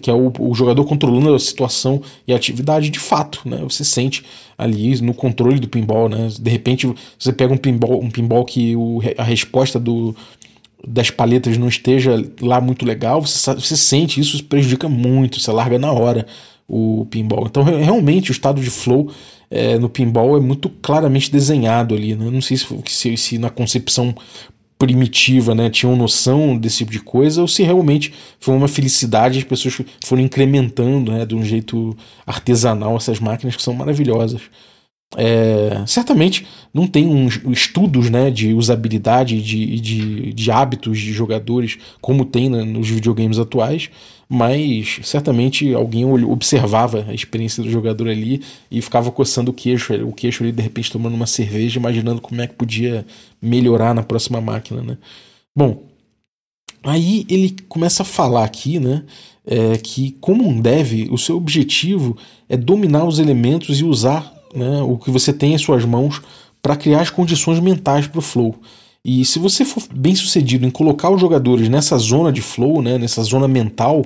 que 0.00 0.08
é 0.08 0.12
o, 0.12 0.32
o, 0.38 0.54
jogador 0.54 0.84
controlando 0.84 1.34
a 1.34 1.38
situação 1.38 2.00
e 2.26 2.32
a 2.32 2.36
atividade 2.36 2.88
de 2.88 2.98
fato, 2.98 3.42
né? 3.44 3.58
Você 3.62 3.84
sente 3.84 4.24
ali 4.56 4.98
no 5.02 5.12
controle 5.12 5.58
do 5.58 5.68
pinball, 5.68 6.08
né? 6.08 6.28
De 6.40 6.50
repente 6.50 6.90
você 7.18 7.32
pega 7.32 7.52
um 7.52 7.58
pinball, 7.58 8.02
um 8.02 8.10
pinball 8.10 8.44
que 8.44 8.74
o, 8.74 9.00
a 9.18 9.22
resposta 9.22 9.78
do, 9.78 10.16
das 10.86 11.10
paletas 11.10 11.58
não 11.58 11.68
esteja 11.68 12.24
lá 12.40 12.60
muito 12.60 12.86
legal, 12.86 13.20
você, 13.20 13.54
você 13.54 13.76
sente 13.76 14.20
isso, 14.20 14.36
isso 14.36 14.44
prejudica 14.44 14.88
muito, 14.88 15.40
você 15.40 15.52
larga 15.52 15.78
na 15.78 15.92
hora 15.92 16.26
o 16.68 17.06
pinball. 17.10 17.46
Então 17.46 17.62
realmente 17.62 18.30
o 18.30 18.32
estado 18.32 18.60
de 18.60 18.70
flow 18.70 19.10
é, 19.50 19.78
no 19.78 19.88
pinball 19.88 20.36
é 20.36 20.40
muito 20.40 20.68
claramente 20.68 21.32
desenhado 21.32 21.94
ali, 21.94 22.14
né? 22.14 22.30
Não 22.30 22.42
sei 22.42 22.56
se, 22.58 22.66
se, 22.86 23.16
se 23.16 23.38
na 23.38 23.48
concepção 23.48 24.14
primitiva, 24.78 25.56
né, 25.56 25.68
tinham 25.68 25.96
noção 25.96 26.56
desse 26.56 26.78
tipo 26.78 26.92
de 26.92 27.00
coisa, 27.00 27.42
ou 27.42 27.48
se 27.48 27.64
realmente 27.64 28.14
foi 28.38 28.54
uma 28.54 28.68
felicidade 28.68 29.38
as 29.38 29.44
pessoas 29.44 29.80
foram 30.04 30.22
incrementando 30.22 31.10
né, 31.10 31.26
de 31.26 31.34
um 31.34 31.44
jeito 31.44 31.96
artesanal 32.24 32.96
essas 32.96 33.18
máquinas 33.18 33.56
que 33.56 33.62
são 33.62 33.74
maravilhosas. 33.74 34.42
É, 35.16 35.82
certamente 35.86 36.46
não 36.72 36.86
tem 36.86 37.06
um, 37.06 37.28
estudos 37.50 38.10
né, 38.10 38.30
de 38.30 38.52
usabilidade 38.52 39.42
de, 39.42 39.80
de, 39.80 40.32
de, 40.34 40.50
hábitos 40.50 40.98
de 40.98 41.14
jogadores 41.14 41.78
como 41.98 42.26
tem 42.26 42.50
né, 42.50 42.62
nos 42.62 42.90
videogames 42.90 43.38
atuais, 43.38 43.88
mas 44.28 45.00
certamente 45.04 45.72
alguém 45.72 46.04
observava 46.04 47.06
a 47.08 47.14
experiência 47.14 47.62
do 47.62 47.70
jogador 47.70 48.08
ali 48.08 48.42
e 48.70 48.82
ficava 48.82 49.10
coçando 49.10 49.50
o 49.50 49.54
queixo, 49.54 49.94
o 50.04 50.12
queixo 50.12 50.42
ali 50.42 50.52
de 50.52 50.60
repente 50.60 50.92
tomando 50.92 51.14
uma 51.14 51.26
cerveja, 51.26 51.78
imaginando 51.78 52.20
como 52.20 52.42
é 52.42 52.46
que 52.46 52.54
podia 52.54 53.06
melhorar 53.40 53.94
na 53.94 54.02
próxima 54.02 54.40
máquina. 54.40 54.82
Né? 54.82 54.98
Bom, 55.56 55.84
aí 56.82 57.24
ele 57.30 57.56
começa 57.68 58.02
a 58.02 58.06
falar 58.06 58.44
aqui 58.44 58.78
né, 58.78 59.04
é, 59.46 59.78
que, 59.78 60.12
como 60.20 60.46
um 60.46 60.60
dev, 60.60 61.10
o 61.10 61.16
seu 61.16 61.36
objetivo 61.36 62.14
é 62.50 62.56
dominar 62.56 63.04
os 63.04 63.18
elementos 63.18 63.80
e 63.80 63.84
usar 63.84 64.30
né, 64.54 64.82
o 64.82 64.98
que 64.98 65.10
você 65.10 65.32
tem 65.32 65.54
em 65.54 65.58
suas 65.58 65.86
mãos 65.86 66.20
para 66.60 66.76
criar 66.76 67.00
as 67.00 67.10
condições 67.10 67.60
mentais 67.60 68.06
para 68.06 68.18
o 68.18 68.22
flow. 68.22 68.56
E 69.04 69.24
se 69.24 69.38
você 69.38 69.64
for 69.64 69.82
bem 69.94 70.14
sucedido 70.14 70.66
em 70.66 70.70
colocar 70.70 71.10
os 71.10 71.20
jogadores 71.20 71.68
nessa 71.68 71.96
zona 71.98 72.32
de 72.32 72.42
flow, 72.42 72.82
né, 72.82 72.98
nessa 72.98 73.22
zona 73.22 73.48
mental, 73.48 74.04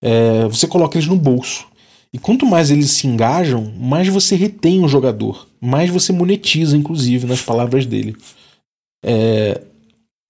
é, 0.00 0.46
você 0.46 0.66
coloca 0.66 0.96
eles 0.96 1.08
no 1.08 1.16
bolso. 1.16 1.66
E 2.12 2.18
quanto 2.18 2.46
mais 2.46 2.70
eles 2.70 2.92
se 2.92 3.06
engajam, 3.06 3.72
mais 3.78 4.08
você 4.08 4.36
retém 4.36 4.84
o 4.84 4.88
jogador, 4.88 5.46
mais 5.60 5.90
você 5.90 6.12
monetiza, 6.12 6.76
inclusive, 6.76 7.26
nas 7.26 7.42
palavras 7.42 7.84
dele. 7.84 8.16
É, 9.04 9.60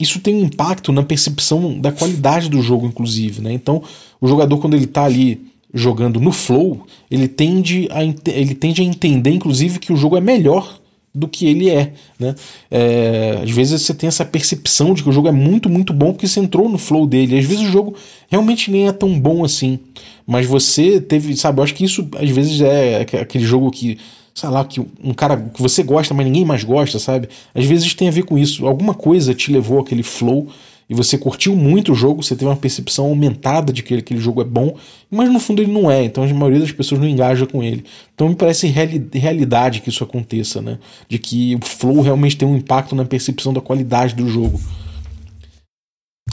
isso 0.01 0.21
tem 0.21 0.35
um 0.35 0.45
impacto 0.45 0.92
na 0.92 1.03
percepção 1.03 1.79
da 1.81 1.92
qualidade 1.92 2.49
do 2.49 2.61
jogo, 2.61 2.87
inclusive. 2.87 3.40
Né? 3.40 3.53
Então, 3.53 3.83
o 4.21 4.29
jogador, 4.29 4.59
quando 4.59 4.75
ele 4.75 4.85
está 4.85 5.05
ali 5.05 5.47
jogando 5.73 6.21
no 6.21 6.33
flow, 6.33 6.87
ele 7.11 7.29
tende 7.29 7.88
a, 7.90 8.03
ele 8.03 8.55
tende 8.55 8.83
a 8.83 8.85
entender, 8.85 9.31
inclusive, 9.31 9.79
que 9.79 9.92
o 9.92 9.97
jogo 9.97 10.16
é 10.16 10.21
melhor 10.21 10.81
do 11.16 11.26
que 11.26 11.46
ele 11.46 11.70
é, 11.70 11.94
né? 12.18 12.35
É, 12.70 13.40
às 13.42 13.50
vezes 13.50 13.81
você 13.81 13.94
tem 13.94 14.07
essa 14.07 14.22
percepção 14.22 14.92
de 14.92 15.02
que 15.02 15.09
o 15.09 15.12
jogo 15.12 15.29
é 15.29 15.33
muito, 15.33 15.66
muito 15.66 15.94
bom 15.94 16.12
porque 16.12 16.29
você 16.29 16.40
entrou 16.40 16.68
no 16.68 16.76
flow 16.76 17.07
dele. 17.07 17.38
Às 17.38 17.46
vezes 17.46 17.66
o 17.66 17.70
jogo 17.70 17.96
realmente 18.29 18.70
nem 18.70 18.87
é 18.87 18.92
tão 18.92 19.18
bom 19.18 19.42
assim, 19.42 19.79
mas 20.26 20.46
você 20.46 21.00
teve, 21.00 21.35
sabe? 21.35 21.59
Eu 21.59 21.64
acho 21.64 21.74
que 21.74 21.85
isso 21.85 22.07
às 22.18 22.29
vezes 22.29 22.61
é 22.61 23.00
aquele 23.00 23.46
jogo 23.46 23.70
que, 23.70 23.96
sei 24.35 24.50
lá, 24.50 24.62
que 24.62 24.79
um 25.02 25.14
cara 25.14 25.38
que 25.38 25.62
você 25.62 25.83
gosta, 25.83 26.12
mas 26.12 26.26
ninguém 26.26 26.44
mais 26.44 26.62
gosta, 26.62 26.98
sabe? 26.98 27.31
Às 27.55 27.64
vezes 27.64 27.94
tem 27.94 28.09
a 28.09 28.12
ver 28.12 28.24
com 28.24 28.37
isso. 28.37 28.66
Alguma 28.66 28.92
coisa 28.92 29.33
te 29.33 29.50
levou 29.50 29.81
àquele 29.81 30.02
flow 30.02 30.48
e 30.88 30.94
você 30.94 31.18
curtiu 31.18 31.57
muito 31.57 31.92
o 31.92 31.94
jogo, 31.94 32.22
você 32.22 32.37
teve 32.37 32.49
uma 32.49 32.57
percepção 32.57 33.07
aumentada 33.07 33.72
de 33.72 33.83
que 33.83 33.94
aquele 33.94 34.20
jogo 34.20 34.40
é 34.40 34.44
bom, 34.44 34.77
mas 35.11 35.31
no 35.33 35.40
fundo 35.40 35.61
ele 35.61 35.72
não 35.72 35.90
é, 35.90 36.05
então 36.05 36.22
a 36.22 36.27
maioria 36.29 36.61
das 36.61 36.70
pessoas 36.70 37.01
não 37.01 37.09
engaja 37.09 37.46
com 37.46 37.62
ele. 37.62 37.85
Então 38.14 38.29
me 38.29 38.37
parece 38.37 38.68
reali 38.68 39.09
realidade 39.12 39.81
que 39.81 39.88
isso 39.88 40.05
aconteça, 40.05 40.62
né? 40.62 40.79
De 41.09 41.18
que 41.18 41.57
o 41.57 41.64
flow 41.64 42.01
realmente 42.01 42.37
tem 42.37 42.46
um 42.46 42.57
impacto 42.57 42.94
na 42.94 43.05
percepção 43.05 43.53
da 43.53 43.61
qualidade 43.61 44.14
do 44.14 44.29
jogo. 44.29 44.61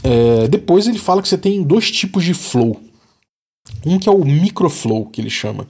É, 0.02 0.46
depois 0.48 0.86
ele 0.86 0.98
fala 0.98 1.20
que 1.20 1.28
você 1.28 1.38
tem 1.38 1.62
dois 1.62 1.90
tipos 1.90 2.22
de 2.24 2.34
flow. 2.34 2.80
Um 3.84 3.98
que 3.98 4.08
é 4.08 4.12
o 4.12 4.24
microflow, 4.24 5.06
que 5.06 5.20
ele 5.20 5.30
chama, 5.30 5.66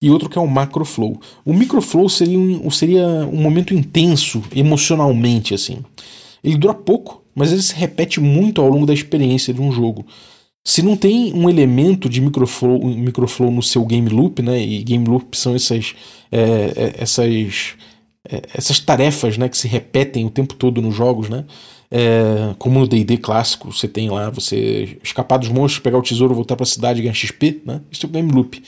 e 0.00 0.10
outro 0.10 0.28
que 0.28 0.36
é 0.36 0.40
o 0.40 0.46
macroflow. 0.46 1.20
O 1.44 1.54
microflow 1.54 2.08
seria 2.08 2.38
um, 2.38 2.70
seria 2.70 3.06
um 3.06 3.40
momento 3.40 3.72
intenso 3.72 4.42
emocionalmente, 4.54 5.54
assim. 5.54 5.78
Ele 6.42 6.56
dura 6.56 6.74
pouco, 6.74 7.22
mas 7.36 7.52
ele 7.52 7.62
se 7.62 7.74
repete 7.74 8.18
muito 8.18 8.62
ao 8.62 8.68
longo 8.68 8.86
da 8.86 8.94
experiência 8.94 9.52
de 9.52 9.60
um 9.60 9.70
jogo. 9.70 10.06
Se 10.64 10.82
não 10.82 10.96
tem 10.96 11.32
um 11.32 11.48
elemento 11.48 12.08
de 12.08 12.20
microflow, 12.20 12.84
microflow 12.86 13.52
no 13.52 13.62
seu 13.62 13.84
game 13.84 14.08
loop, 14.08 14.42
né? 14.42 14.60
E 14.60 14.82
game 14.82 15.06
loop 15.06 15.36
são 15.36 15.54
essas, 15.54 15.94
é, 16.32 16.40
é, 16.40 16.94
essas, 16.98 17.76
é, 18.28 18.42
essas 18.52 18.80
tarefas, 18.80 19.38
né? 19.38 19.48
Que 19.48 19.56
se 19.56 19.68
repetem 19.68 20.24
o 20.24 20.30
tempo 20.30 20.54
todo 20.54 20.82
nos 20.82 20.94
jogos, 20.94 21.28
né? 21.28 21.44
É, 21.88 22.52
como 22.58 22.80
no 22.80 22.88
D&D 22.88 23.18
clássico, 23.18 23.72
você 23.72 23.86
tem 23.86 24.10
lá 24.10 24.28
você 24.28 24.98
escapar 25.04 25.36
dos 25.36 25.50
monstros, 25.50 25.78
pegar 25.78 25.98
o 25.98 26.02
tesouro, 26.02 26.34
voltar 26.34 26.56
para 26.56 26.64
a 26.64 26.66
cidade 26.66 27.00
ganhar 27.00 27.14
XP, 27.14 27.62
né? 27.64 27.80
Isso 27.92 28.06
é 28.06 28.08
o 28.08 28.12
game 28.12 28.32
loop. 28.32 28.60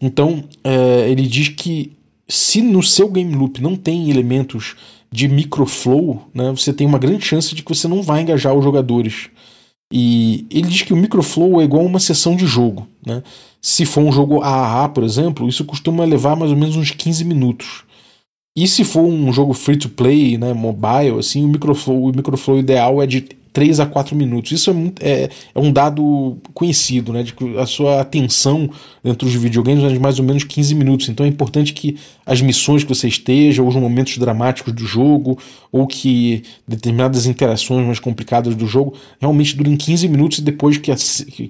Então 0.00 0.44
é, 0.62 1.10
ele 1.10 1.26
diz 1.26 1.48
que 1.48 1.92
se 2.28 2.62
no 2.62 2.82
seu 2.82 3.10
game 3.10 3.34
loop 3.34 3.60
não 3.60 3.74
tem 3.74 4.10
elementos 4.10 4.76
de 5.12 5.28
microflow, 5.28 6.26
né, 6.32 6.50
você 6.50 6.72
tem 6.72 6.86
uma 6.86 6.98
grande 6.98 7.24
chance 7.24 7.54
de 7.54 7.62
que 7.62 7.74
você 7.74 7.86
não 7.86 8.02
vai 8.02 8.22
engajar 8.22 8.54
os 8.54 8.64
jogadores. 8.64 9.28
E 9.92 10.46
ele 10.50 10.68
diz 10.68 10.82
que 10.82 10.94
o 10.94 10.96
microflow 10.96 11.60
é 11.60 11.64
igual 11.64 11.82
a 11.82 11.86
uma 11.86 12.00
sessão 12.00 12.34
de 12.34 12.46
jogo. 12.46 12.88
Né? 13.06 13.22
Se 13.60 13.84
for 13.84 14.00
um 14.00 14.10
jogo 14.10 14.40
AAA, 14.40 14.88
por 14.88 15.04
exemplo, 15.04 15.46
isso 15.46 15.66
costuma 15.66 16.04
levar 16.06 16.34
mais 16.34 16.50
ou 16.50 16.56
menos 16.56 16.76
uns 16.76 16.90
15 16.90 17.24
minutos. 17.26 17.84
E 18.56 18.66
se 18.66 18.84
for 18.84 19.02
um 19.02 19.30
jogo 19.30 19.52
free 19.52 19.76
to 19.76 19.90
play, 19.90 20.38
né, 20.38 20.54
mobile, 20.54 21.18
assim, 21.18 21.44
o 21.44 21.48
microflow, 21.48 22.04
o 22.04 22.16
microflow 22.16 22.58
ideal 22.58 23.02
é 23.02 23.06
de 23.06 23.20
3 23.52 23.80
a 23.80 23.86
4 23.86 24.16
minutos. 24.16 24.52
Isso 24.52 24.70
é, 24.70 25.08
é, 25.08 25.30
é, 25.54 25.60
um 25.60 25.72
dado 25.72 26.38
conhecido, 26.54 27.12
né? 27.12 27.22
De 27.22 27.34
que 27.34 27.58
a 27.58 27.66
sua 27.66 28.00
atenção 28.00 28.70
dentro 29.04 29.26
dos 29.26 29.34
videogames 29.34 29.84
é 29.84 29.88
de 29.88 29.98
mais 29.98 30.18
ou 30.18 30.24
menos 30.24 30.44
15 30.44 30.74
minutos. 30.74 31.08
Então 31.08 31.26
é 31.26 31.28
importante 31.28 31.72
que 31.72 31.96
as 32.24 32.40
missões 32.40 32.82
que 32.82 32.94
você 32.94 33.08
esteja, 33.08 33.62
ou 33.62 33.68
os 33.68 33.74
momentos 33.74 34.16
dramáticos 34.16 34.72
do 34.72 34.84
jogo, 34.86 35.38
ou 35.70 35.86
que 35.86 36.42
determinadas 36.66 37.26
interações 37.26 37.84
mais 37.84 37.98
complicadas 37.98 38.54
do 38.54 38.66
jogo 38.66 38.94
realmente 39.20 39.56
durem 39.56 39.76
15 39.76 40.08
minutos 40.08 40.38
e 40.38 40.42
depois 40.42 40.78
que 40.78 40.90
a, 40.90 40.96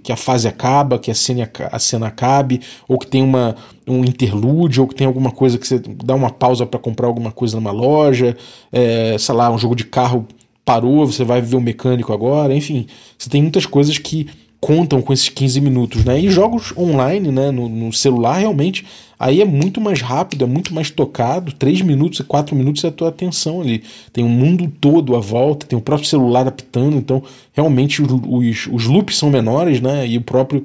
que 0.03 0.12
a 0.12 0.17
fase 0.17 0.49
acaba, 0.49 0.99
que 0.99 1.11
a 1.11 1.15
cena, 1.15 1.49
a 1.71 1.79
cena 1.79 2.09
acabe, 2.09 2.61
ou 2.88 2.99
que 2.99 3.07
tem 3.07 3.23
uma, 3.23 3.55
um 3.87 4.01
interlúdio, 4.01 4.83
ou 4.83 4.88
que 4.88 4.95
tem 4.95 5.07
alguma 5.07 5.31
coisa 5.31 5.59
que 5.59 5.67
você 5.67 5.79
dá 5.79 6.15
uma 6.15 6.31
pausa 6.31 6.67
para 6.67 6.81
comprar 6.81 7.07
alguma 7.07 7.31
coisa 7.31 7.57
numa 7.57 7.73
loja, 7.73 8.37
é, 8.73 9.17
sei 9.19 9.35
lá, 9.35 9.51
um 9.51 9.59
jogo 9.59 9.77
de 9.77 9.85
carro 9.85 10.27
parou, 10.64 11.07
você 11.07 11.25
vai 11.25 11.40
ver 11.40 11.57
o 11.57 11.61
mecânico 11.61 12.12
agora, 12.12 12.55
enfim, 12.55 12.87
você 13.18 13.29
tem 13.29 13.42
muitas 13.42 13.66
coisas 13.66 13.98
que 13.98 14.29
contam 14.61 15.03
com 15.03 15.12
esses 15.12 15.29
15 15.29 15.61
minutos, 15.61 16.05
né? 16.05 16.20
E 16.20 16.31
jogos 16.31 16.72
online, 16.79 17.33
né, 17.33 17.51
no, 17.51 17.68
no, 17.68 17.92
celular, 17.92 18.38
realmente, 18.38 18.87
aí 19.18 19.40
é 19.40 19.44
muito 19.44 19.81
mais 19.81 20.01
rápido, 20.01 20.44
é 20.44 20.46
muito 20.46 20.72
mais 20.72 20.88
tocado, 20.88 21.51
3 21.53 21.81
minutos 21.83 22.20
e 22.20 22.25
4 22.25 22.55
minutos 22.55 22.85
é 22.85 22.88
a 22.88 22.92
tua 22.92 23.09
atenção 23.09 23.61
ali. 23.61 23.83
Tem 24.12 24.22
o 24.25 24.29
mundo 24.29 24.72
todo 24.81 25.16
à 25.16 25.18
volta, 25.18 25.66
tem 25.66 25.77
o 25.77 25.83
próprio 25.83 26.09
celular 26.09 26.46
apitando, 26.46 26.96
então 26.96 27.25
realmente 27.53 28.01
os, 28.01 28.12
os, 28.12 28.68
os 28.72 28.87
loops 28.87 29.18
são 29.18 29.31
menores, 29.31 29.81
né? 29.81 30.07
E 30.07 30.16
o 30.16 30.22
próprio 30.22 30.64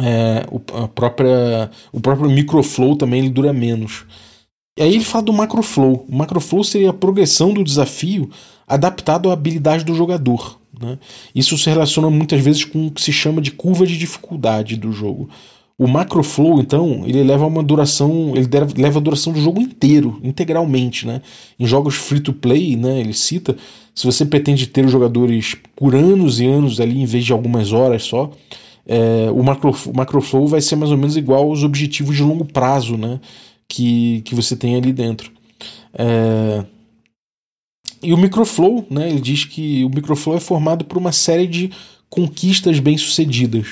é, 0.00 0.44
o, 0.50 0.60
a 0.82 0.88
própria, 0.88 1.70
o 1.92 2.00
próprio 2.00 2.28
microflow 2.28 2.96
também 2.96 3.20
ele 3.20 3.30
dura 3.30 3.52
menos. 3.52 4.06
E 4.76 4.82
aí 4.82 4.94
ele 4.94 5.04
fala 5.04 5.24
do 5.24 5.32
macroflow. 5.32 6.04
O 6.08 6.16
macroflow 6.16 6.62
seria 6.64 6.90
a 6.90 6.94
progressão 6.94 7.52
do 7.52 7.64
desafio 7.64 8.30
adaptado 8.68 9.30
à 9.30 9.32
habilidade 9.32 9.84
do 9.84 9.94
jogador. 9.94 10.58
Né? 10.80 10.98
Isso 11.34 11.56
se 11.58 11.68
relaciona 11.68 12.10
muitas 12.10 12.40
vezes 12.40 12.64
com 12.64 12.86
o 12.86 12.90
que 12.90 13.02
se 13.02 13.12
chama 13.12 13.40
de 13.40 13.50
curva 13.50 13.86
de 13.86 13.96
dificuldade 13.96 14.76
do 14.76 14.92
jogo. 14.92 15.28
O 15.78 15.86
macroflow, 15.86 16.60
então, 16.60 17.04
ele 17.06 17.22
leva 17.22 17.46
uma 17.46 17.62
duração, 17.62 18.32
ele 18.34 18.48
leva 18.76 18.98
a 18.98 19.02
duração 19.02 19.32
do 19.32 19.40
jogo 19.40 19.60
inteiro, 19.60 20.18
integralmente, 20.24 21.06
né? 21.06 21.22
Em 21.58 21.66
jogos 21.66 21.94
free 21.94 22.18
to 22.18 22.32
play, 22.32 22.74
né, 22.74 22.98
ele 22.98 23.12
cita, 23.12 23.56
se 23.94 24.04
você 24.04 24.24
pretende 24.24 24.66
ter 24.66 24.84
os 24.84 24.90
jogadores 24.90 25.56
por 25.76 25.94
anos 25.94 26.40
e 26.40 26.46
anos 26.46 26.80
ali 26.80 27.00
em 27.00 27.04
vez 27.04 27.24
de 27.24 27.32
algumas 27.32 27.72
horas 27.72 28.02
só, 28.02 28.30
é, 28.86 29.30
o, 29.30 29.42
macro, 29.42 29.70
o 29.86 29.96
macroflow 29.96 30.48
vai 30.48 30.60
ser 30.60 30.74
mais 30.74 30.90
ou 30.90 30.96
menos 30.96 31.16
igual 31.16 31.44
aos 31.48 31.62
objetivos 31.62 32.16
de 32.16 32.22
longo 32.24 32.44
prazo, 32.44 32.96
né, 32.96 33.20
que, 33.68 34.22
que 34.24 34.34
você 34.34 34.56
tem 34.56 34.74
ali 34.74 34.92
dentro. 34.92 35.30
É, 35.94 36.64
e 38.02 38.12
o 38.12 38.16
microflow, 38.16 38.86
né, 38.90 39.08
ele 39.10 39.20
diz 39.20 39.44
que 39.44 39.84
o 39.84 39.88
microflow 39.88 40.36
é 40.36 40.40
formado 40.40 40.84
por 40.84 40.98
uma 40.98 41.12
série 41.12 41.46
de 41.46 41.70
conquistas 42.08 42.78
bem-sucedidas. 42.78 43.66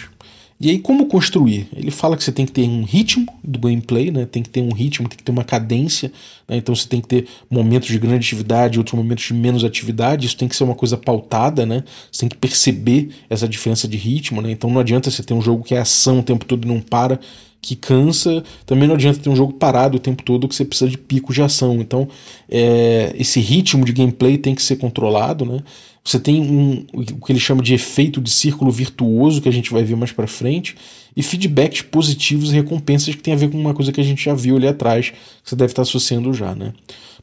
E 0.58 0.70
aí, 0.70 0.78
como 0.78 1.04
construir? 1.06 1.68
Ele 1.76 1.90
fala 1.90 2.16
que 2.16 2.24
você 2.24 2.32
tem 2.32 2.46
que 2.46 2.52
ter 2.52 2.62
um 2.62 2.82
ritmo 2.82 3.26
do 3.44 3.58
gameplay, 3.58 4.10
né? 4.10 4.24
tem 4.24 4.42
que 4.42 4.48
ter 4.48 4.62
um 4.62 4.72
ritmo, 4.72 5.06
tem 5.06 5.18
que 5.18 5.22
ter 5.22 5.30
uma 5.30 5.44
cadência. 5.44 6.10
Né? 6.48 6.56
Então 6.56 6.74
você 6.74 6.88
tem 6.88 6.98
que 6.98 7.06
ter 7.06 7.26
momentos 7.50 7.88
de 7.88 7.98
grande 7.98 8.24
atividade, 8.24 8.78
outros 8.78 8.98
momentos 8.98 9.26
de 9.26 9.34
menos 9.34 9.64
atividade. 9.64 10.26
Isso 10.26 10.36
tem 10.36 10.48
que 10.48 10.56
ser 10.56 10.64
uma 10.64 10.74
coisa 10.74 10.96
pautada, 10.96 11.66
né? 11.66 11.84
Você 12.10 12.20
tem 12.20 12.28
que 12.30 12.38
perceber 12.38 13.10
essa 13.28 13.46
diferença 13.46 13.86
de 13.86 13.98
ritmo. 13.98 14.40
Né? 14.40 14.50
Então 14.50 14.70
não 14.70 14.80
adianta 14.80 15.10
você 15.10 15.22
ter 15.22 15.34
um 15.34 15.42
jogo 15.42 15.62
que 15.62 15.74
é 15.74 15.78
ação 15.78 16.20
o 16.20 16.22
tempo 16.22 16.46
todo 16.46 16.64
e 16.64 16.68
não 16.68 16.80
para 16.80 17.20
que 17.60 17.74
cansa. 17.74 18.42
Também 18.64 18.86
não 18.88 18.94
adianta 18.94 19.20
ter 19.20 19.28
um 19.28 19.36
jogo 19.36 19.52
parado 19.52 19.96
o 19.96 20.00
tempo 20.00 20.22
todo 20.22 20.48
que 20.48 20.54
você 20.54 20.64
precisa 20.64 20.90
de 20.90 20.98
picos 20.98 21.34
de 21.34 21.42
ação. 21.42 21.80
Então, 21.80 22.08
é, 22.48 23.14
esse 23.18 23.40
ritmo 23.40 23.84
de 23.84 23.92
gameplay 23.92 24.38
tem 24.38 24.54
que 24.54 24.62
ser 24.62 24.76
controlado, 24.76 25.44
né? 25.44 25.60
Você 26.06 26.20
tem 26.20 26.40
um, 26.40 26.86
o 26.92 27.02
que 27.02 27.32
ele 27.32 27.40
chama 27.40 27.60
de 27.60 27.74
efeito 27.74 28.20
de 28.20 28.30
círculo 28.30 28.70
virtuoso, 28.70 29.42
que 29.42 29.48
a 29.48 29.52
gente 29.52 29.72
vai 29.72 29.82
ver 29.82 29.96
mais 29.96 30.12
para 30.12 30.28
frente, 30.28 30.76
e 31.16 31.22
feedbacks 31.22 31.82
positivos 31.82 32.52
e 32.52 32.54
recompensas 32.54 33.12
que 33.12 33.22
tem 33.22 33.34
a 33.34 33.36
ver 33.36 33.50
com 33.50 33.58
uma 33.58 33.74
coisa 33.74 33.90
que 33.90 34.00
a 34.00 34.04
gente 34.04 34.24
já 34.24 34.32
viu 34.32 34.56
ali 34.56 34.68
atrás, 34.68 35.10
que 35.10 35.16
você 35.42 35.56
deve 35.56 35.72
estar 35.72 35.82
associando 35.82 36.32
já, 36.32 36.54
né? 36.54 36.72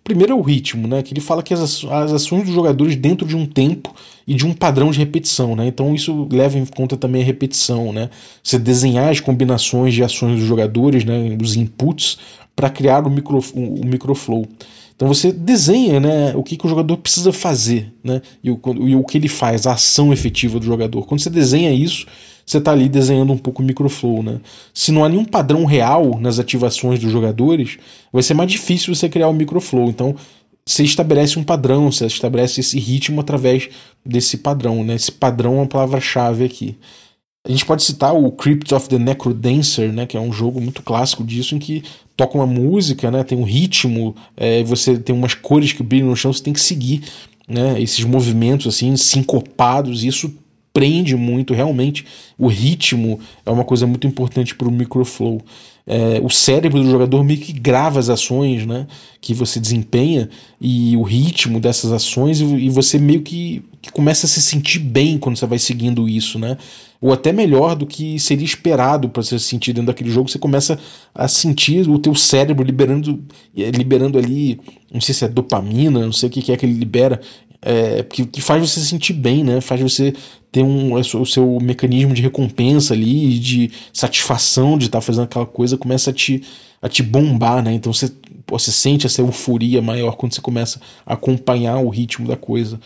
Primeiro 0.03 0.33
é 0.33 0.35
o 0.35 0.41
ritmo, 0.41 0.87
né? 0.87 1.01
Que 1.01 1.13
ele 1.13 1.21
fala 1.21 1.41
que 1.41 1.53
as, 1.53 1.85
as 1.85 2.11
ações 2.11 2.43
dos 2.43 2.53
jogadores 2.53 2.95
dentro 2.95 3.25
de 3.25 3.37
um 3.37 3.45
tempo 3.45 3.93
e 4.27 4.33
de 4.33 4.45
um 4.45 4.53
padrão 4.53 4.91
de 4.91 4.99
repetição, 4.99 5.55
né? 5.55 5.67
Então 5.67 5.95
isso 5.95 6.27
leva 6.29 6.57
em 6.57 6.65
conta 6.65 6.97
também 6.97 7.21
a 7.21 7.25
repetição, 7.25 7.93
né? 7.93 8.09
Você 8.43 8.59
desenhar 8.59 9.09
as 9.09 9.19
combinações 9.19 9.93
de 9.93 10.03
ações 10.03 10.39
dos 10.39 10.47
jogadores, 10.47 11.05
né? 11.05 11.37
Os 11.41 11.55
inputs 11.55 12.17
para 12.55 12.69
criar 12.69 13.07
o, 13.07 13.09
micro, 13.09 13.39
o 13.53 13.85
microflow. 13.85 14.45
Então 14.95 15.07
você 15.07 15.31
desenha 15.31 15.99
né, 15.99 16.33
o 16.35 16.43
que, 16.43 16.55
que 16.55 16.65
o 16.65 16.69
jogador 16.69 16.97
precisa 16.97 17.33
fazer 17.33 17.91
né, 18.03 18.21
e, 18.43 18.51
o, 18.51 18.59
e 18.87 18.95
o 18.95 19.03
que 19.03 19.17
ele 19.17 19.27
faz, 19.27 19.65
a 19.65 19.73
ação 19.73 20.13
efetiva 20.13 20.59
do 20.59 20.65
jogador. 20.65 21.05
Quando 21.07 21.19
você 21.19 21.29
desenha 21.29 21.73
isso, 21.73 22.05
você 22.45 22.57
está 22.57 22.71
ali 22.71 22.89
desenhando 22.89 23.33
um 23.33 23.37
pouco 23.37 23.61
o 23.61 23.65
microflow. 23.65 24.21
Né? 24.21 24.39
Se 24.73 24.91
não 24.91 25.03
há 25.03 25.09
nenhum 25.09 25.25
padrão 25.25 25.65
real 25.65 26.19
nas 26.19 26.39
ativações 26.39 26.99
dos 26.99 27.11
jogadores, 27.11 27.77
vai 28.11 28.23
ser 28.23 28.33
mais 28.33 28.51
difícil 28.51 28.93
você 28.93 29.07
criar 29.07 29.27
o 29.27 29.33
microflow. 29.33 29.89
Então 29.89 30.15
você 30.65 30.83
estabelece 30.83 31.37
um 31.37 31.43
padrão, 31.43 31.91
você 31.91 32.05
estabelece 32.05 32.61
esse 32.61 32.79
ritmo 32.79 33.21
através 33.21 33.69
desse 34.05 34.37
padrão. 34.37 34.83
Né? 34.83 34.95
Esse 34.95 35.11
padrão 35.11 35.55
é 35.55 35.57
uma 35.57 35.67
palavra-chave 35.67 36.45
aqui. 36.45 36.77
A 37.45 37.51
gente 37.51 37.65
pode 37.65 37.83
citar 37.83 38.15
o 38.15 38.31
Crypt 38.31 38.73
of 38.73 38.87
the 38.87 38.97
Necrodancer, 38.97 39.91
né, 39.91 40.05
que 40.05 40.15
é 40.15 40.19
um 40.19 40.31
jogo 40.31 40.61
muito 40.61 40.81
clássico 40.81 41.25
disso, 41.25 41.53
em 41.53 41.59
que 41.59 41.83
toca 42.15 42.37
uma 42.37 42.47
música, 42.47 43.11
né, 43.11 43.21
tem 43.21 43.37
um 43.37 43.43
ritmo, 43.43 44.15
é, 44.37 44.63
você 44.63 44.97
tem 44.97 45.13
umas 45.13 45.33
cores 45.33 45.73
que 45.73 45.83
brilham 45.83 46.07
no 46.07 46.15
chão, 46.15 46.31
você 46.31 46.41
tem 46.41 46.53
que 46.53 46.61
seguir 46.61 47.03
né, 47.45 47.81
esses 47.81 48.05
movimentos 48.05 48.67
assim 48.67 48.95
sincopados, 48.95 50.05
isso 50.05 50.33
prende 50.73 51.15
muito, 51.15 51.53
realmente. 51.53 52.05
O 52.37 52.47
ritmo 52.47 53.19
é 53.45 53.51
uma 53.51 53.63
coisa 53.63 53.85
muito 53.87 54.07
importante 54.07 54.55
para 54.55 54.67
o 54.67 54.71
microflow. 54.71 55.39
É, 55.85 56.19
o 56.23 56.29
cérebro 56.29 56.81
do 56.81 56.89
jogador 56.89 57.23
meio 57.23 57.39
que 57.39 57.53
grava 57.53 57.99
as 57.99 58.09
ações 58.09 58.65
né, 58.65 58.87
que 59.19 59.33
você 59.33 59.59
desempenha 59.59 60.29
e 60.59 60.95
o 60.95 61.03
ritmo 61.03 61.59
dessas 61.59 61.91
ações, 61.91 62.39
e, 62.39 62.45
e 62.45 62.69
você 62.69 62.97
meio 62.97 63.21
que, 63.21 63.63
que 63.81 63.91
começa 63.91 64.25
a 64.25 64.29
se 64.29 64.41
sentir 64.41 64.79
bem 64.79 65.17
quando 65.17 65.37
você 65.37 65.45
vai 65.45 65.59
seguindo 65.59 66.07
isso, 66.09 66.39
né? 66.39 66.57
ou 67.03 67.11
até 67.11 67.33
melhor 67.33 67.75
do 67.75 67.85
que 67.85 68.17
seria 68.17 68.45
esperado 68.45 69.09
para 69.09 69.21
você 69.21 69.37
sentir 69.37 69.73
dentro 69.73 69.87
daquele 69.87 70.09
jogo, 70.09 70.29
você 70.29 70.39
começa 70.39 70.79
a 71.13 71.27
sentir 71.27 71.85
o 71.89 71.99
teu 71.99 72.15
cérebro 72.15 72.63
liberando, 72.63 73.21
liberando 73.53 74.17
ali, 74.17 74.57
não 74.89 75.01
sei 75.01 75.13
se 75.13 75.25
é 75.25 75.27
dopamina, 75.27 75.99
não 75.99 76.13
sei 76.13 76.29
o 76.29 76.31
que 76.31 76.49
é 76.49 76.55
que 76.55 76.65
ele 76.65 76.71
libera, 76.71 77.19
é, 77.65 78.03
que, 78.03 78.25
que, 78.25 78.41
faz 78.41 78.61
você 78.61 78.79
se 78.79 78.87
sentir 78.87 79.13
bem, 79.13 79.43
né? 79.43 79.61
Faz 79.61 79.81
você 79.81 80.13
ter 80.51 80.63
um, 80.63 80.93
o 80.93 81.25
seu 81.25 81.57
mecanismo 81.61 82.13
de 82.13 82.21
recompensa 82.21 82.93
ali, 82.93 83.39
de 83.39 83.71
satisfação 83.91 84.77
de 84.77 84.85
estar 84.85 84.99
tá 84.99 85.01
fazendo 85.01 85.23
aquela 85.23 85.45
coisa, 85.45 85.77
começa 85.77 86.11
a 86.11 86.13
te, 86.13 86.43
a 86.81 86.89
te 86.89 87.01
bombar, 87.01 87.63
né? 87.63 87.73
Então 87.73 87.91
você, 87.91 88.11
você 88.47 88.71
sente 88.71 89.05
essa 89.05 89.21
euforia 89.21 89.81
maior 89.81 90.15
quando 90.15 90.33
você 90.33 90.41
começa 90.41 90.79
a 91.05 91.13
acompanhar 91.13 91.77
o 91.77 91.89
ritmo 91.89 92.27
da 92.27 92.35
coisa 92.35 92.79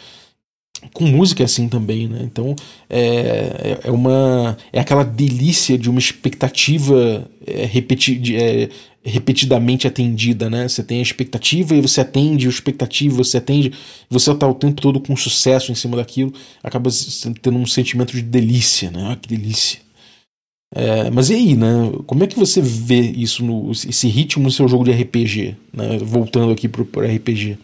com 0.93 1.05
música 1.05 1.43
é 1.43 1.45
assim 1.45 1.67
também, 1.67 2.07
né? 2.07 2.21
Então 2.23 2.55
é, 2.89 2.99
é, 2.99 3.79
é 3.85 3.91
uma 3.91 4.57
é 4.71 4.79
aquela 4.79 5.03
delícia 5.03 5.77
de 5.77 5.89
uma 5.89 5.99
expectativa 5.99 7.29
é, 7.45 7.65
repeti, 7.65 8.35
é, 8.35 8.69
repetidamente 9.03 9.87
atendida, 9.87 10.49
né? 10.49 10.67
Você 10.67 10.83
tem 10.83 10.99
a 10.99 11.03
expectativa 11.03 11.75
e 11.75 11.81
você 11.81 12.01
atende 12.01 12.45
a 12.45 12.49
expectativa, 12.49 13.15
você 13.15 13.37
atende, 13.37 13.71
você 14.09 14.31
está 14.31 14.47
o 14.47 14.53
tempo 14.53 14.81
todo 14.81 14.99
com 14.99 15.15
sucesso 15.15 15.71
em 15.71 15.75
cima 15.75 15.97
daquilo, 15.97 16.33
acaba 16.63 16.89
tendo 17.41 17.57
um 17.57 17.65
sentimento 17.65 18.13
de 18.13 18.21
delícia, 18.21 18.91
né? 18.91 19.11
Ah, 19.11 19.15
que 19.15 19.27
delícia. 19.27 19.79
É, 20.75 21.09
mas 21.09 21.29
e 21.29 21.35
aí, 21.35 21.55
né? 21.55 21.91
Como 22.05 22.23
é 22.23 22.27
que 22.27 22.37
você 22.37 22.61
vê 22.61 22.99
isso 22.99 23.43
no 23.43 23.71
esse 23.71 24.07
ritmo 24.07 24.43
no 24.43 24.51
seu 24.51 24.67
jogo 24.67 24.83
de 24.83 24.91
RPG, 24.91 25.55
né? 25.73 25.97
Voltando 25.99 26.51
aqui 26.51 26.67
para 26.67 26.81
o 26.81 27.15
RPG, 27.15 27.57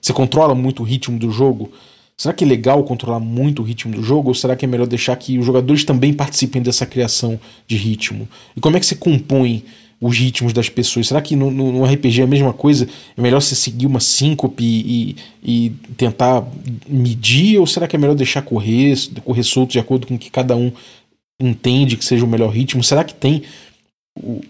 você 0.00 0.12
controla 0.12 0.54
muito 0.54 0.82
o 0.82 0.86
ritmo 0.86 1.18
do 1.18 1.30
jogo? 1.30 1.70
Será 2.20 2.34
que 2.34 2.44
é 2.44 2.46
legal 2.46 2.84
controlar 2.84 3.18
muito 3.18 3.62
o 3.62 3.64
ritmo 3.64 3.94
do 3.94 4.02
jogo 4.02 4.28
ou 4.28 4.34
será 4.34 4.54
que 4.54 4.66
é 4.66 4.68
melhor 4.68 4.86
deixar 4.86 5.16
que 5.16 5.38
os 5.38 5.46
jogadores 5.46 5.84
também 5.84 6.12
participem 6.12 6.60
dessa 6.60 6.84
criação 6.84 7.40
de 7.66 7.78
ritmo? 7.78 8.28
E 8.54 8.60
como 8.60 8.76
é 8.76 8.80
que 8.80 8.84
você 8.84 8.94
compõe 8.94 9.64
os 9.98 10.18
ritmos 10.18 10.52
das 10.52 10.68
pessoas? 10.68 11.08
Será 11.08 11.22
que 11.22 11.34
no, 11.34 11.50
no, 11.50 11.72
no 11.72 11.82
RPG 11.82 12.20
é 12.20 12.24
a 12.24 12.26
mesma 12.26 12.52
coisa? 12.52 12.86
É 13.16 13.22
melhor 13.22 13.40
você 13.40 13.54
seguir 13.54 13.86
uma 13.86 14.00
síncope 14.00 14.62
e, 14.62 15.16
e, 15.42 15.72
tentar 15.96 16.46
medir 16.86 17.58
ou 17.58 17.66
será 17.66 17.88
que 17.88 17.96
é 17.96 17.98
melhor 17.98 18.14
deixar 18.14 18.42
correr, 18.42 18.94
correr 19.24 19.42
solto 19.42 19.72
de 19.72 19.78
acordo 19.78 20.06
com 20.06 20.16
o 20.16 20.18
que 20.18 20.28
cada 20.28 20.54
um 20.54 20.70
entende 21.40 21.96
que 21.96 22.04
seja 22.04 22.22
o 22.22 22.28
melhor 22.28 22.50
ritmo? 22.50 22.84
Será 22.84 23.02
que 23.02 23.14
tem 23.14 23.44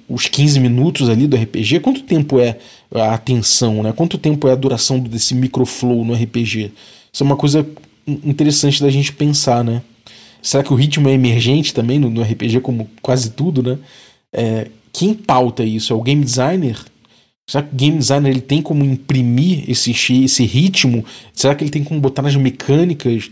os 0.09 0.27
15 0.27 0.59
minutos 0.59 1.09
ali 1.09 1.29
do 1.29 1.37
RPG? 1.37 1.79
Quanto 1.79 2.03
tempo 2.03 2.41
é 2.41 2.59
a 2.93 3.15
atenção, 3.15 3.81
né? 3.85 3.93
Quanto 3.93 4.19
tempo 4.19 4.49
é 4.49 4.53
a 4.55 4.57
duração 4.57 4.99
desse 4.99 5.37
microflow 5.37 6.05
no 6.05 6.15
RPG? 6.15 6.73
Isso 7.13 7.23
é 7.23 7.27
uma 7.27 7.37
coisa 7.37 7.67
interessante 8.07 8.81
da 8.83 8.91
gente 8.91 9.13
pensar, 9.13 9.65
né? 9.65 9.83
Será 10.43 10.63
que 10.63 10.73
o 10.73 10.77
ritmo 10.77 11.09
é 11.09 11.13
emergente 11.13 11.75
também 11.75 11.99
no, 11.99 12.09
no 12.09 12.23
RPG, 12.23 12.61
como 12.61 12.89
quase 13.03 13.31
tudo, 13.31 13.63
né? 13.63 13.79
É, 14.33 14.69
quem 14.93 15.15
pauta 15.15 15.63
isso? 15.63 15.93
É 15.93 15.97
o 15.97 16.03
game 16.03 16.25
designer? 16.25 16.79
Será 17.47 17.65
que 17.65 17.75
o 17.75 17.77
game 17.77 17.99
designer 17.99 18.31
ele 18.31 18.41
tem 18.41 18.63
como 18.63 18.85
imprimir 18.85 19.69
esse, 19.69 19.91
esse 19.91 20.45
ritmo? 20.45 21.05
Será 21.33 21.55
que 21.55 21.65
ele 21.65 21.71
tem 21.71 21.83
como 21.83 22.01
botar 22.01 22.23
nas 22.23 22.37
mecânicas? 22.37 23.29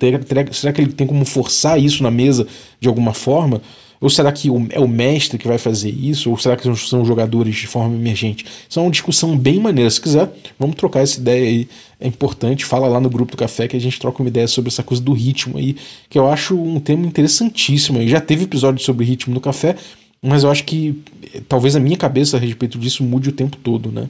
Será 0.52 0.72
que 0.72 0.80
ele 0.80 0.92
tem 0.92 1.06
como 1.06 1.24
forçar 1.24 1.80
isso 1.80 2.02
na 2.02 2.10
mesa 2.10 2.46
de 2.80 2.88
alguma 2.88 3.14
forma? 3.14 3.62
Ou 4.00 4.08
será 4.08 4.30
que 4.30 4.48
é 4.70 4.78
o 4.78 4.88
mestre 4.88 5.38
que 5.38 5.48
vai 5.48 5.58
fazer 5.58 5.90
isso? 5.90 6.30
Ou 6.30 6.38
será 6.38 6.56
que 6.56 6.62
são 6.76 7.04
jogadores 7.04 7.56
de 7.56 7.66
forma 7.66 7.94
emergente? 7.96 8.44
Isso 8.68 8.78
é 8.78 8.82
uma 8.82 8.90
discussão 8.90 9.36
bem 9.36 9.58
maneira. 9.58 9.90
Se 9.90 10.00
quiser, 10.00 10.30
vamos 10.58 10.76
trocar 10.76 11.00
essa 11.00 11.18
ideia 11.18 11.48
aí. 11.48 11.68
É 12.00 12.06
importante. 12.06 12.64
Fala 12.64 12.86
lá 12.86 13.00
no 13.00 13.10
grupo 13.10 13.32
do 13.32 13.36
café 13.36 13.66
que 13.66 13.76
a 13.76 13.80
gente 13.80 13.98
troca 13.98 14.22
uma 14.22 14.28
ideia 14.28 14.46
sobre 14.46 14.68
essa 14.68 14.84
coisa 14.84 15.02
do 15.02 15.12
ritmo 15.12 15.58
aí, 15.58 15.76
que 16.08 16.18
eu 16.18 16.30
acho 16.30 16.56
um 16.56 16.78
tema 16.78 17.06
interessantíssimo. 17.06 18.06
Já 18.06 18.20
teve 18.20 18.44
episódio 18.44 18.84
sobre 18.84 19.04
ritmo 19.04 19.34
no 19.34 19.40
café, 19.40 19.74
mas 20.22 20.44
eu 20.44 20.50
acho 20.50 20.64
que 20.64 21.02
eh, 21.34 21.42
talvez 21.48 21.74
a 21.74 21.80
minha 21.80 21.96
cabeça 21.96 22.36
a 22.36 22.40
respeito 22.40 22.78
disso 22.78 23.02
mude 23.02 23.30
o 23.30 23.32
tempo 23.32 23.56
todo, 23.56 23.90
né? 23.90 24.08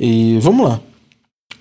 E 0.00 0.38
vamos 0.40 0.68
lá. 0.68 0.80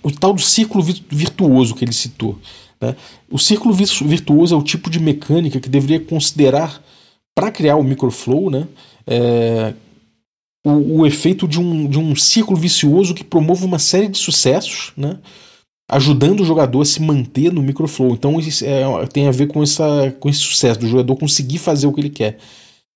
O 0.02 0.12
tal 0.12 0.34
do 0.34 0.42
círculo 0.42 0.84
virtuoso 0.84 1.76
que 1.76 1.84
ele 1.86 1.94
citou. 1.94 2.40
Né? 2.82 2.96
O 3.30 3.38
círculo 3.38 3.74
virtuoso 3.74 4.56
é 4.56 4.58
o 4.58 4.64
tipo 4.64 4.90
de 4.90 5.00
mecânica 5.00 5.60
que 5.60 5.70
deveria 5.70 6.00
considerar 6.00 6.82
para 7.36 7.52
criar 7.52 7.76
o 7.76 7.84
microflow, 7.84 8.50
né? 8.50 8.68
É, 9.08 9.74
o, 10.66 11.00
o, 11.00 11.08
efeito 11.08 11.48
de 11.48 11.60
um, 11.60 11.88
de 11.88 11.98
um 11.98 12.16
círculo 12.16 12.58
vicioso 12.58 13.14
que 13.14 13.24
promove 13.24 13.66
uma 13.66 13.80
série 13.80 14.08
de 14.08 14.18
sucessos, 14.18 14.92
né? 14.96 15.18
ajudando 15.92 16.42
o 16.42 16.46
jogador 16.46 16.82
a 16.82 16.86
se 16.86 17.02
manter 17.02 17.52
no 17.52 17.64
microflow. 17.64 18.12
Então 18.12 18.40
isso 18.40 18.64
é, 18.64 18.84
tem 19.08 19.28
a 19.28 19.32
ver 19.32 19.48
com, 19.48 19.64
essa, 19.64 20.16
com 20.20 20.30
esse 20.30 20.40
sucesso 20.40 20.80
do 20.80 20.88
jogador 20.88 21.16
conseguir 21.16 21.58
fazer 21.58 21.88
o 21.88 21.94
que 21.94 22.02
ele 22.02 22.10
quer 22.10 22.38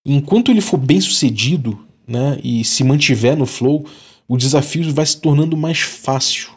enquanto 0.05 0.51
ele 0.51 0.61
for 0.61 0.77
bem 0.77 0.99
sucedido 0.99 1.79
né, 2.07 2.39
e 2.43 2.63
se 2.63 2.83
mantiver 2.83 3.37
no 3.37 3.45
flow, 3.45 3.85
o 4.27 4.37
desafio 4.37 4.91
vai 4.93 5.05
se 5.05 5.19
tornando 5.19 5.55
mais 5.55 5.79
fácil. 5.79 6.49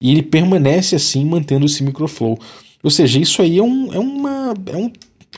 E 0.00 0.10
ele 0.10 0.22
permanece 0.22 0.94
assim, 0.94 1.24
mantendo 1.24 1.66
esse 1.66 1.82
microflow. 1.82 2.38
Ou 2.82 2.90
seja, 2.90 3.18
isso 3.18 3.42
aí 3.42 3.58
é 3.58 3.62
um, 3.62 3.92
é 3.92 3.98
uma, 3.98 4.54
é 4.66 4.76
um, 4.76 4.90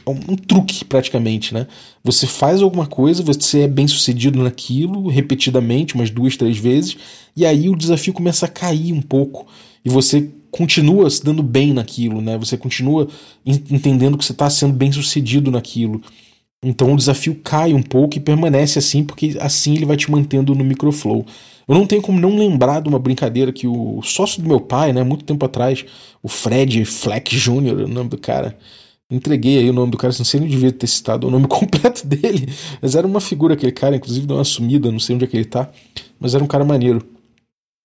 é 0.07 0.11
um 0.11 0.37
truque 0.37 0.85
praticamente, 0.85 1.53
né? 1.53 1.67
Você 2.03 2.27
faz 2.27 2.63
alguma 2.63 2.87
coisa, 2.87 3.23
você 3.23 3.63
é 3.63 3.69
bem 3.69 3.87
sucedido 3.87 4.43
naquilo, 4.43 5.09
repetidamente, 5.09 5.95
umas 5.95 6.11
duas, 6.11 6.37
três 6.37 6.57
vezes, 6.57 6.97
e 7.37 7.45
aí 7.45 7.69
o 7.69 7.77
desafio 7.77 8.13
começa 8.13 8.47
a 8.47 8.49
cair 8.49 8.93
um 8.93 9.03
pouco. 9.03 9.47
E 9.85 9.89
você 9.89 10.31
continua 10.51 11.09
se 11.11 11.25
dando 11.25 11.43
bem 11.43 11.73
naquilo, 11.73 12.21
né? 12.21 12.37
Você 12.39 12.57
continua 12.57 13.09
entendendo 13.45 14.19
que 14.19 14.25
você 14.25 14.33
está 14.33 14.49
sendo 14.51 14.73
bem 14.73 14.91
sucedido 14.91 15.51
naquilo. 15.51 16.03
Então 16.63 16.93
o 16.93 16.97
desafio 16.97 17.35
cai 17.43 17.73
um 17.73 17.83
pouco 17.83 18.17
e 18.17 18.21
permanece 18.21 18.79
assim, 18.79 19.05
porque 19.05 19.37
assim 19.41 19.75
ele 19.75 19.87
vai 19.87 19.97
te 19.97 20.11
mantendo 20.11 20.55
no 20.55 20.65
microflow. 20.65 21.25
Eu 21.67 21.75
não 21.75 21.87
tenho 21.87 22.03
como 22.03 22.21
não 22.21 22.37
lembrar 22.37 22.81
de 22.81 22.89
uma 22.89 22.99
brincadeira 22.99 23.53
que 23.53 23.67
o 23.67 24.03
sócio 24.03 24.43
do 24.43 24.49
meu 24.49 24.61
pai, 24.61 24.93
né, 24.93 25.03
muito 25.03 25.25
tempo 25.25 25.45
atrás, 25.47 25.85
o 26.23 26.29
Fred 26.29 26.85
Fleck 26.85 27.35
Jr., 27.35 27.85
o 27.85 27.89
nome 27.89 28.11
do 28.11 28.19
cara, 28.19 28.59
entreguei 29.11 29.59
aí 29.59 29.71
o 29.71 29.73
nome 29.73 29.91
do 29.91 29.99
cara, 29.99 30.15
não 30.17 30.25
sei 30.25 30.41
nem 30.41 30.49
devia 30.49 30.71
ter 30.73 30.87
citado 30.87 31.27
o 31.27 31.31
nome 31.31 31.47
completo 31.49 32.07
dele, 32.07 32.49
mas 32.81 32.95
era 32.95 33.07
uma 33.07 33.21
figura 33.21 33.55
aquele 33.55 33.73
cara, 33.73 33.97
inclusive 33.97 34.27
deu 34.27 34.37
uma 34.37 34.45
sumida, 34.45 34.91
não 34.91 35.01
sei 35.01 35.17
onde 35.17 35.25
é 35.25 35.29
que 35.29 35.37
ele 35.37 35.45
tá, 35.45 35.71
mas 36.19 36.35
era 36.35 36.45
um 36.45 36.47
cara 36.47 36.65
maneiro. 36.65 37.05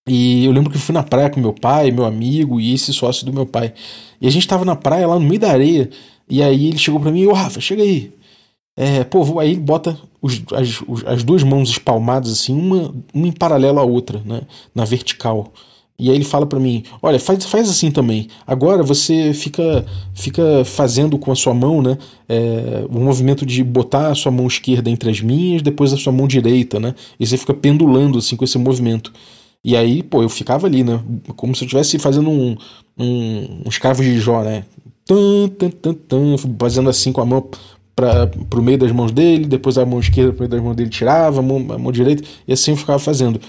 E 0.08 0.46
eu 0.46 0.52
lembro 0.52 0.70
que 0.70 0.78
eu 0.78 0.82
fui 0.82 0.94
na 0.94 1.02
praia 1.02 1.30
com 1.30 1.40
meu 1.40 1.54
pai, 1.54 1.90
meu 1.90 2.06
amigo 2.06 2.60
e 2.60 2.74
esse 2.74 2.94
sócio 2.94 3.26
do 3.26 3.34
meu 3.34 3.46
pai. 3.46 3.74
E 4.22 4.28
a 4.28 4.30
gente 4.30 4.48
tava 4.48 4.64
na 4.64 4.76
praia 4.76 5.08
lá 5.08 5.16
no 5.16 5.26
meio 5.26 5.40
da 5.40 5.50
areia, 5.50 5.90
e 6.30 6.44
aí 6.44 6.68
ele 6.68 6.78
chegou 6.78 7.00
para 7.00 7.12
mim, 7.12 7.26
ô 7.26 7.34
Rafa, 7.34 7.60
chega 7.60 7.82
aí. 7.82 8.14
É, 8.78 9.04
pô, 9.04 9.40
aí 9.40 9.52
ele 9.52 9.60
bota 9.60 9.98
os, 10.22 10.42
as, 10.54 10.84
as 11.08 11.24
duas 11.24 11.44
mãos 11.44 11.70
espalmadas 11.70 12.32
assim, 12.32 12.54
uma, 12.54 12.94
uma 13.14 13.28
em 13.28 13.32
paralelo 13.32 13.80
à 13.80 13.84
outra, 13.84 14.22
né, 14.26 14.42
na 14.74 14.86
vertical. 14.86 15.54
E 15.98 16.10
aí 16.10 16.16
ele 16.16 16.26
fala 16.26 16.46
para 16.46 16.60
mim, 16.60 16.84
olha, 17.02 17.18
faz, 17.18 17.46
faz 17.46 17.70
assim 17.70 17.90
também. 17.90 18.28
Agora 18.46 18.84
você 18.84 19.34
fica 19.34 19.86
fica 20.14 20.66
fazendo 20.66 21.18
com 21.18 21.32
a 21.32 21.36
sua 21.36 21.54
mão, 21.54 21.82
né, 21.82 21.98
é, 22.28 22.86
o 22.90 23.00
movimento 23.00 23.46
de 23.46 23.64
botar 23.64 24.10
a 24.10 24.16
sua 24.16 24.32
mão 24.32 24.46
esquerda 24.46 24.90
entre 24.90 25.10
as 25.10 25.22
minhas, 25.22 25.62
depois 25.62 25.94
a 25.94 25.98
sua 25.98 26.12
mão 26.12 26.28
direita, 26.28 26.80
né, 26.80 26.94
e 27.20 27.26
você 27.26 27.38
fica 27.38 27.54
pendulando 27.54 28.18
assim 28.18 28.36
com 28.36 28.44
esse 28.44 28.58
movimento. 28.58 29.14
E 29.64 29.76
aí, 29.76 30.04
pô, 30.04 30.22
eu 30.22 30.30
ficava 30.30 30.68
ali, 30.68 30.84
né, 30.84 31.02
como 31.36 31.56
se 31.56 31.64
eu 31.64 31.66
estivesse 31.66 31.98
fazendo 31.98 32.30
um, 32.30 32.58
um, 32.98 33.62
uns 33.66 33.78
cravos 33.78 34.06
de 34.06 34.20
Jó, 34.20 34.44
né, 34.44 34.66
tum, 35.06 35.48
tum, 35.48 35.70
tum, 35.70 35.94
tum, 35.94 36.36
fazendo 36.60 36.90
assim 36.90 37.12
com 37.14 37.22
a 37.22 37.26
mão 37.26 37.50
para 37.96 38.30
o 38.54 38.62
meio 38.62 38.78
das 38.78 38.92
mãos 38.92 39.12
dele, 39.14 39.46
depois 39.46 39.78
a 39.78 39.86
mão 39.86 40.00
esquerda 40.00 40.34
para 40.34 40.40
o 40.40 40.42
meio 40.42 40.52
das 40.52 40.62
mãos 40.62 40.76
dele 40.76 40.90
tirava, 40.90 41.40
a 41.40 41.42
mão, 41.42 41.58
a 41.70 41.78
mão 41.78 41.92
direita, 41.92 42.24
e 42.46 42.52
assim 42.52 42.72
eu 42.72 42.78
ficava 42.78 43.00
fazendo. 43.00 43.40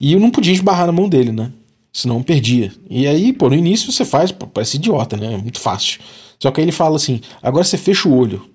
E 0.00 0.12
eu 0.12 0.20
não 0.20 0.30
podia 0.30 0.52
esbarrar 0.52 0.86
na 0.86 0.92
mão 0.92 1.08
dele, 1.08 1.32
né? 1.32 1.50
Senão 1.98 2.22
perdia. 2.22 2.72
E 2.88 3.08
aí, 3.08 3.32
pô, 3.32 3.48
no 3.48 3.56
início 3.56 3.90
você 3.90 4.04
faz, 4.04 4.30
pô, 4.30 4.46
parece 4.46 4.76
idiota, 4.76 5.16
né? 5.16 5.34
É 5.34 5.36
muito 5.36 5.58
fácil. 5.58 5.98
Só 6.40 6.48
que 6.52 6.60
aí 6.60 6.64
ele 6.64 6.70
fala 6.70 6.94
assim: 6.94 7.20
agora 7.42 7.64
você 7.64 7.76
fecha 7.76 8.08
o 8.08 8.16
olho 8.16 8.48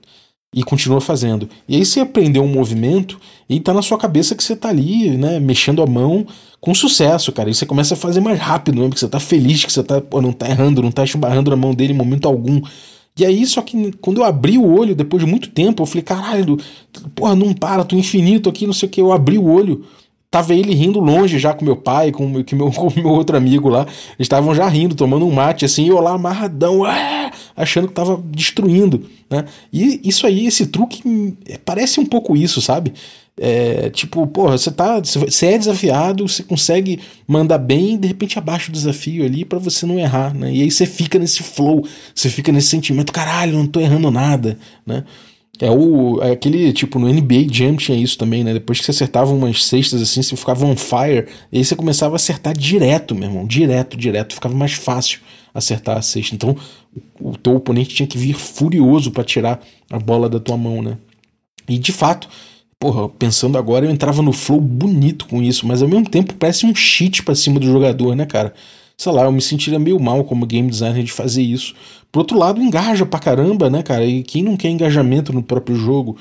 e 0.56 0.64
continua 0.64 1.02
fazendo. 1.02 1.50
E 1.68 1.76
aí 1.76 1.86
você 1.86 2.00
aprendeu 2.00 2.42
um 2.42 2.48
movimento 2.48 3.20
e 3.50 3.60
tá 3.60 3.74
na 3.74 3.82
sua 3.82 3.98
cabeça 3.98 4.34
que 4.34 4.42
você 4.42 4.56
tá 4.56 4.70
ali, 4.70 5.10
né, 5.18 5.42
mexendo 5.42 5.84
a 5.84 5.86
mão 5.86 6.26
com 6.62 6.74
sucesso, 6.74 7.34
cara. 7.34 7.50
E 7.50 7.54
você 7.54 7.66
começa 7.66 7.96
a 7.96 7.98
fazer 7.98 8.22
mais 8.22 8.40
rápido, 8.40 8.82
né? 8.82 8.88
Porque 8.88 9.02
você 9.02 9.10
tá 9.10 9.20
feliz 9.20 9.66
que 9.66 9.74
você 9.74 9.84
tá, 9.84 10.00
pô, 10.00 10.22
não 10.22 10.32
tá 10.32 10.48
errando, 10.48 10.82
não 10.82 10.92
tá 10.92 11.04
esbarrando 11.04 11.52
na 11.52 11.58
mão 11.58 11.74
dele 11.74 11.92
em 11.92 11.98
momento 11.98 12.30
algum. 12.30 12.62
E 13.20 13.26
aí, 13.26 13.46
só 13.46 13.62
que 13.62 13.92
quando 14.00 14.22
eu 14.22 14.24
abri 14.24 14.58
o 14.58 14.74
olho, 14.74 14.96
depois 14.96 15.22
de 15.22 15.30
muito 15.30 15.50
tempo, 15.50 15.84
eu 15.84 15.86
falei, 15.86 16.04
caralho, 16.04 16.58
porra, 17.14 17.36
não 17.36 17.54
para, 17.54 17.84
tô 17.84 17.98
infinito 17.98 18.50
aqui, 18.50 18.66
não 18.66 18.74
sei 18.74 18.88
o 18.88 18.90
que. 18.90 19.02
Eu 19.02 19.12
abri 19.12 19.38
o 19.38 19.46
olho, 19.52 19.84
tava 20.34 20.56
ele 20.56 20.74
rindo 20.74 21.00
longe 21.00 21.38
já 21.38 21.54
com 21.54 21.64
meu 21.64 21.76
pai, 21.76 22.12
com, 22.12 22.28
meu, 22.28 22.42
com, 22.44 22.56
meu, 22.56 22.72
com 22.72 22.92
meu 22.96 23.10
outro 23.10 23.38
amigo 23.38 23.70
lá. 23.70 23.82
Eles 23.82 24.22
estavam 24.22 24.56
já 24.56 24.68
rindo, 24.68 24.96
tomando 24.96 25.28
um 25.28 25.32
mate, 25.32 25.64
assim, 25.64 25.86
e 25.86 25.90
eu 25.90 26.00
lá 26.00 26.14
amarradão, 26.14 26.84
ah, 26.84 27.32
achando 27.56 27.88
que 27.88 27.94
tava 27.94 28.20
destruindo, 28.32 29.06
né? 29.30 29.46
E 29.72 30.02
isso 30.04 30.26
aí, 30.26 30.48
esse 30.48 30.66
truque, 30.66 31.04
parece 31.64 32.00
um 32.00 32.06
pouco 32.06 32.36
isso, 32.36 32.64
sabe? 32.64 32.94
É, 33.38 33.92
tipo, 33.92 34.26
porra, 34.26 34.58
você 34.58 34.72
tá. 34.72 34.98
É 34.98 35.58
desafiado, 35.58 36.28
você 36.28 36.42
consegue 36.42 37.00
mandar 37.28 37.60
bem 37.60 37.98
de 37.98 38.08
repente 38.08 38.40
abaixa 38.40 38.70
o 38.70 38.74
desafio 38.74 39.24
ali 39.24 39.46
para 39.46 39.60
você 39.60 39.86
não 39.86 40.00
errar, 40.00 40.34
né? 40.34 40.52
E 40.52 40.64
aí 40.64 40.72
você 40.72 40.88
fica 40.88 41.20
nesse 41.20 41.44
flow, 41.44 41.86
você 42.14 42.28
fica 42.28 42.52
nesse 42.52 42.70
sentimento, 42.70 43.14
caralho, 43.14 43.54
não 43.54 43.68
tô 43.68 43.80
errando 43.80 44.10
nada, 44.10 44.58
né? 44.86 45.04
É 45.60 45.70
o 45.70 46.22
é 46.24 46.32
aquele 46.32 46.74
tipo 46.74 46.98
no 46.98 47.08
NBA 47.08 47.48
Jam 47.52 47.76
tinha 47.76 47.98
isso 47.98 48.18
também, 48.18 48.44
né? 48.44 48.54
Depois 48.54 48.80
que 48.80 48.86
você 48.86 48.92
acertava 48.92 49.32
umas 49.32 49.64
cestas 49.66 50.02
assim, 50.02 50.22
você 50.24 50.36
ficava 50.36 50.66
on 50.66 50.76
fire, 50.76 51.28
e 51.52 51.60
aí 51.60 51.64
você 51.66 51.76
começava 51.76 52.16
a 52.16 52.18
acertar 52.18 52.58
direto, 52.58 53.14
meu 53.14 53.30
irmão, 53.30 53.46
direto, 53.46 53.96
direto, 53.96 54.34
ficava 54.34 54.56
mais 54.56 54.74
fácil 54.74 55.20
acertar 55.54 55.98
a 55.98 56.02
cesta. 56.02 56.34
Então, 56.34 56.56
o, 57.20 57.30
o 57.30 57.38
teu 57.38 57.56
oponente 57.56 57.94
tinha 57.94 58.08
que 58.08 58.18
vir 58.18 58.34
furioso 58.34 59.12
para 59.12 59.24
tirar 59.24 59.62
a 59.92 60.00
bola 60.00 60.28
da 60.28 60.40
tua 60.40 60.58
mão, 60.58 60.82
né? 60.82 60.98
E 61.70 61.78
de 61.78 61.92
fato, 61.92 62.28
porra, 62.80 63.08
pensando 63.08 63.58
agora, 63.58 63.86
eu 63.86 63.92
entrava 63.92 64.22
no 64.22 64.34
flow 64.34 64.60
bonito 64.60 65.28
com 65.28 65.42
isso, 65.42 65.68
mas 65.68 65.82
ao 65.82 65.88
mesmo 65.88 66.10
tempo 66.10 66.34
parece 66.34 66.66
um 66.66 66.76
cheat 66.76 67.24
pra 67.24 67.36
cima 67.36 67.60
do 67.60 67.66
jogador, 67.68 68.16
né, 68.16 68.26
cara? 68.26 68.54
Sei 68.98 69.12
lá, 69.12 69.24
eu 69.24 69.32
me 69.32 69.42
sentiria 69.42 69.80
meio 69.80 70.00
mal 70.00 70.24
como 70.24 70.46
game 70.46 70.70
designer 70.70 71.04
de 71.04 71.12
fazer 71.12 71.42
isso. 71.44 71.76
Por 72.14 72.20
outro 72.20 72.38
lado, 72.38 72.62
engaja 72.62 73.08
pra 73.08 73.20
caramba, 73.20 73.72
né, 73.72 73.82
cara? 73.82 74.06
E 74.06 74.22
quem 74.22 74.44
não 74.44 74.56
quer 74.56 74.70
engajamento 74.70 75.34
no 75.34 75.42
próprio 75.42 75.76
jogo? 75.76 76.16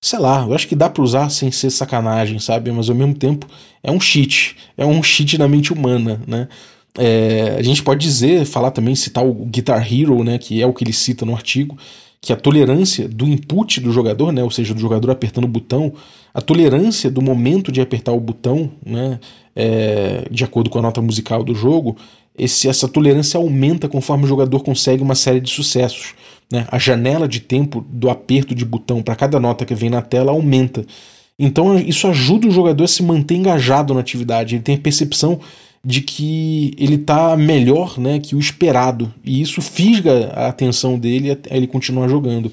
Sei 0.00 0.18
lá, 0.18 0.42
eu 0.42 0.54
acho 0.54 0.66
que 0.66 0.74
dá 0.74 0.88
pra 0.88 1.02
usar 1.02 1.28
sem 1.28 1.50
ser 1.50 1.68
sacanagem, 1.68 2.38
sabe? 2.38 2.72
Mas 2.72 2.88
ao 2.88 2.96
mesmo 2.96 3.14
tempo 3.14 3.46
é 3.82 3.92
um 3.92 4.00
cheat. 4.00 4.56
É 4.74 4.86
um 4.86 5.02
cheat 5.02 5.36
na 5.36 5.46
mente 5.46 5.70
humana, 5.70 6.18
né? 6.26 6.48
É, 6.96 7.56
a 7.58 7.62
gente 7.62 7.82
pode 7.82 8.00
dizer, 8.00 8.46
falar 8.46 8.70
também, 8.70 8.94
citar 8.94 9.22
o 9.22 9.34
Guitar 9.44 9.86
Hero, 9.92 10.24
né? 10.24 10.38
Que 10.38 10.62
é 10.62 10.66
o 10.66 10.72
que 10.72 10.82
ele 10.82 10.94
cita 10.94 11.26
no 11.26 11.34
artigo 11.34 11.76
que 12.24 12.32
a 12.32 12.36
tolerância 12.36 13.06
do 13.06 13.28
input 13.28 13.82
do 13.82 13.92
jogador, 13.92 14.32
né, 14.32 14.42
ou 14.42 14.50
seja, 14.50 14.72
do 14.72 14.80
jogador 14.80 15.10
apertando 15.10 15.44
o 15.44 15.48
botão, 15.48 15.92
a 16.32 16.40
tolerância 16.40 17.10
do 17.10 17.20
momento 17.20 17.70
de 17.70 17.82
apertar 17.82 18.12
o 18.12 18.18
botão, 18.18 18.70
né, 18.84 19.20
é, 19.54 20.26
de 20.30 20.42
acordo 20.42 20.70
com 20.70 20.78
a 20.78 20.82
nota 20.82 21.02
musical 21.02 21.44
do 21.44 21.54
jogo, 21.54 21.98
esse, 22.36 22.68
essa 22.68 22.88
tolerância 22.88 23.38
aumenta 23.38 23.88
conforme 23.88 24.24
o 24.24 24.28
jogador 24.28 24.60
consegue 24.60 25.02
uma 25.02 25.14
série 25.14 25.40
de 25.40 25.50
sucessos. 25.50 26.14
Né? 26.50 26.66
A 26.70 26.78
janela 26.78 27.28
de 27.28 27.40
tempo 27.40 27.84
do 27.88 28.10
aperto 28.10 28.54
de 28.54 28.64
botão 28.64 29.02
para 29.02 29.14
cada 29.14 29.38
nota 29.38 29.64
que 29.64 29.74
vem 29.74 29.90
na 29.90 30.02
tela 30.02 30.32
aumenta. 30.32 30.84
Então 31.38 31.78
isso 31.78 32.06
ajuda 32.06 32.46
o 32.46 32.50
jogador 32.50 32.84
a 32.84 32.88
se 32.88 33.02
manter 33.02 33.36
engajado 33.36 33.94
na 33.94 34.00
atividade. 34.00 34.56
Ele 34.56 34.62
tem 34.62 34.74
a 34.74 34.78
percepção 34.78 35.40
de 35.84 36.00
que 36.00 36.74
ele 36.78 36.96
tá 36.96 37.36
melhor 37.36 37.98
né, 37.98 38.18
que 38.18 38.34
o 38.34 38.38
esperado. 38.38 39.12
E 39.22 39.40
isso 39.40 39.60
fisga 39.60 40.32
a 40.34 40.48
atenção 40.48 40.98
dele 40.98 41.30
até 41.30 41.56
ele 41.56 41.66
continuar 41.66 42.08
jogando. 42.08 42.50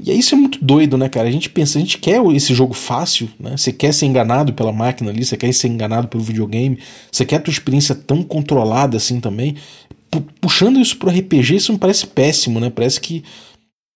E 0.00 0.12
isso 0.12 0.34
é 0.34 0.38
muito 0.38 0.64
doido, 0.64 0.96
né, 0.96 1.08
cara? 1.08 1.28
A 1.28 1.30
gente 1.30 1.50
pensa, 1.50 1.76
a 1.76 1.80
gente 1.80 1.98
quer 1.98 2.24
esse 2.32 2.54
jogo 2.54 2.72
fácil, 2.72 3.28
né? 3.38 3.56
Você 3.56 3.72
quer 3.72 3.92
ser 3.92 4.06
enganado 4.06 4.52
pela 4.52 4.72
máquina 4.72 5.10
ali, 5.10 5.24
você 5.24 5.36
quer 5.36 5.52
ser 5.52 5.68
enganado 5.68 6.06
pelo 6.06 6.22
videogame, 6.22 6.78
você 7.10 7.24
quer 7.24 7.36
a 7.36 7.40
tua 7.40 7.50
experiência 7.50 7.94
tão 7.94 8.22
controlada 8.22 8.96
assim 8.96 9.18
também. 9.18 9.56
Puxando 10.40 10.80
isso 10.80 10.96
pro 10.98 11.10
RPG, 11.10 11.56
isso 11.56 11.72
me 11.72 11.78
parece 11.78 12.06
péssimo, 12.06 12.60
né? 12.60 12.70
Parece 12.70 13.00
que, 13.00 13.24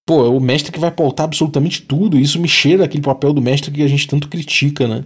pô, 0.05 0.27
é 0.27 0.29
o 0.29 0.41
mestre 0.41 0.73
que 0.73 0.81
vai 0.81 0.91
pautar 0.91 1.25
absolutamente 1.25 1.83
tudo, 1.83 2.19
e 2.19 2.23
isso 2.23 2.41
me 2.41 2.49
cheira 2.49 2.85
aquele 2.85 3.03
papel 3.03 3.33
do 3.33 3.41
mestre 3.41 3.71
que 3.71 3.83
a 3.83 3.89
gente 3.89 4.09
tanto 4.09 4.29
critica, 4.29 4.89
né? 4.89 5.05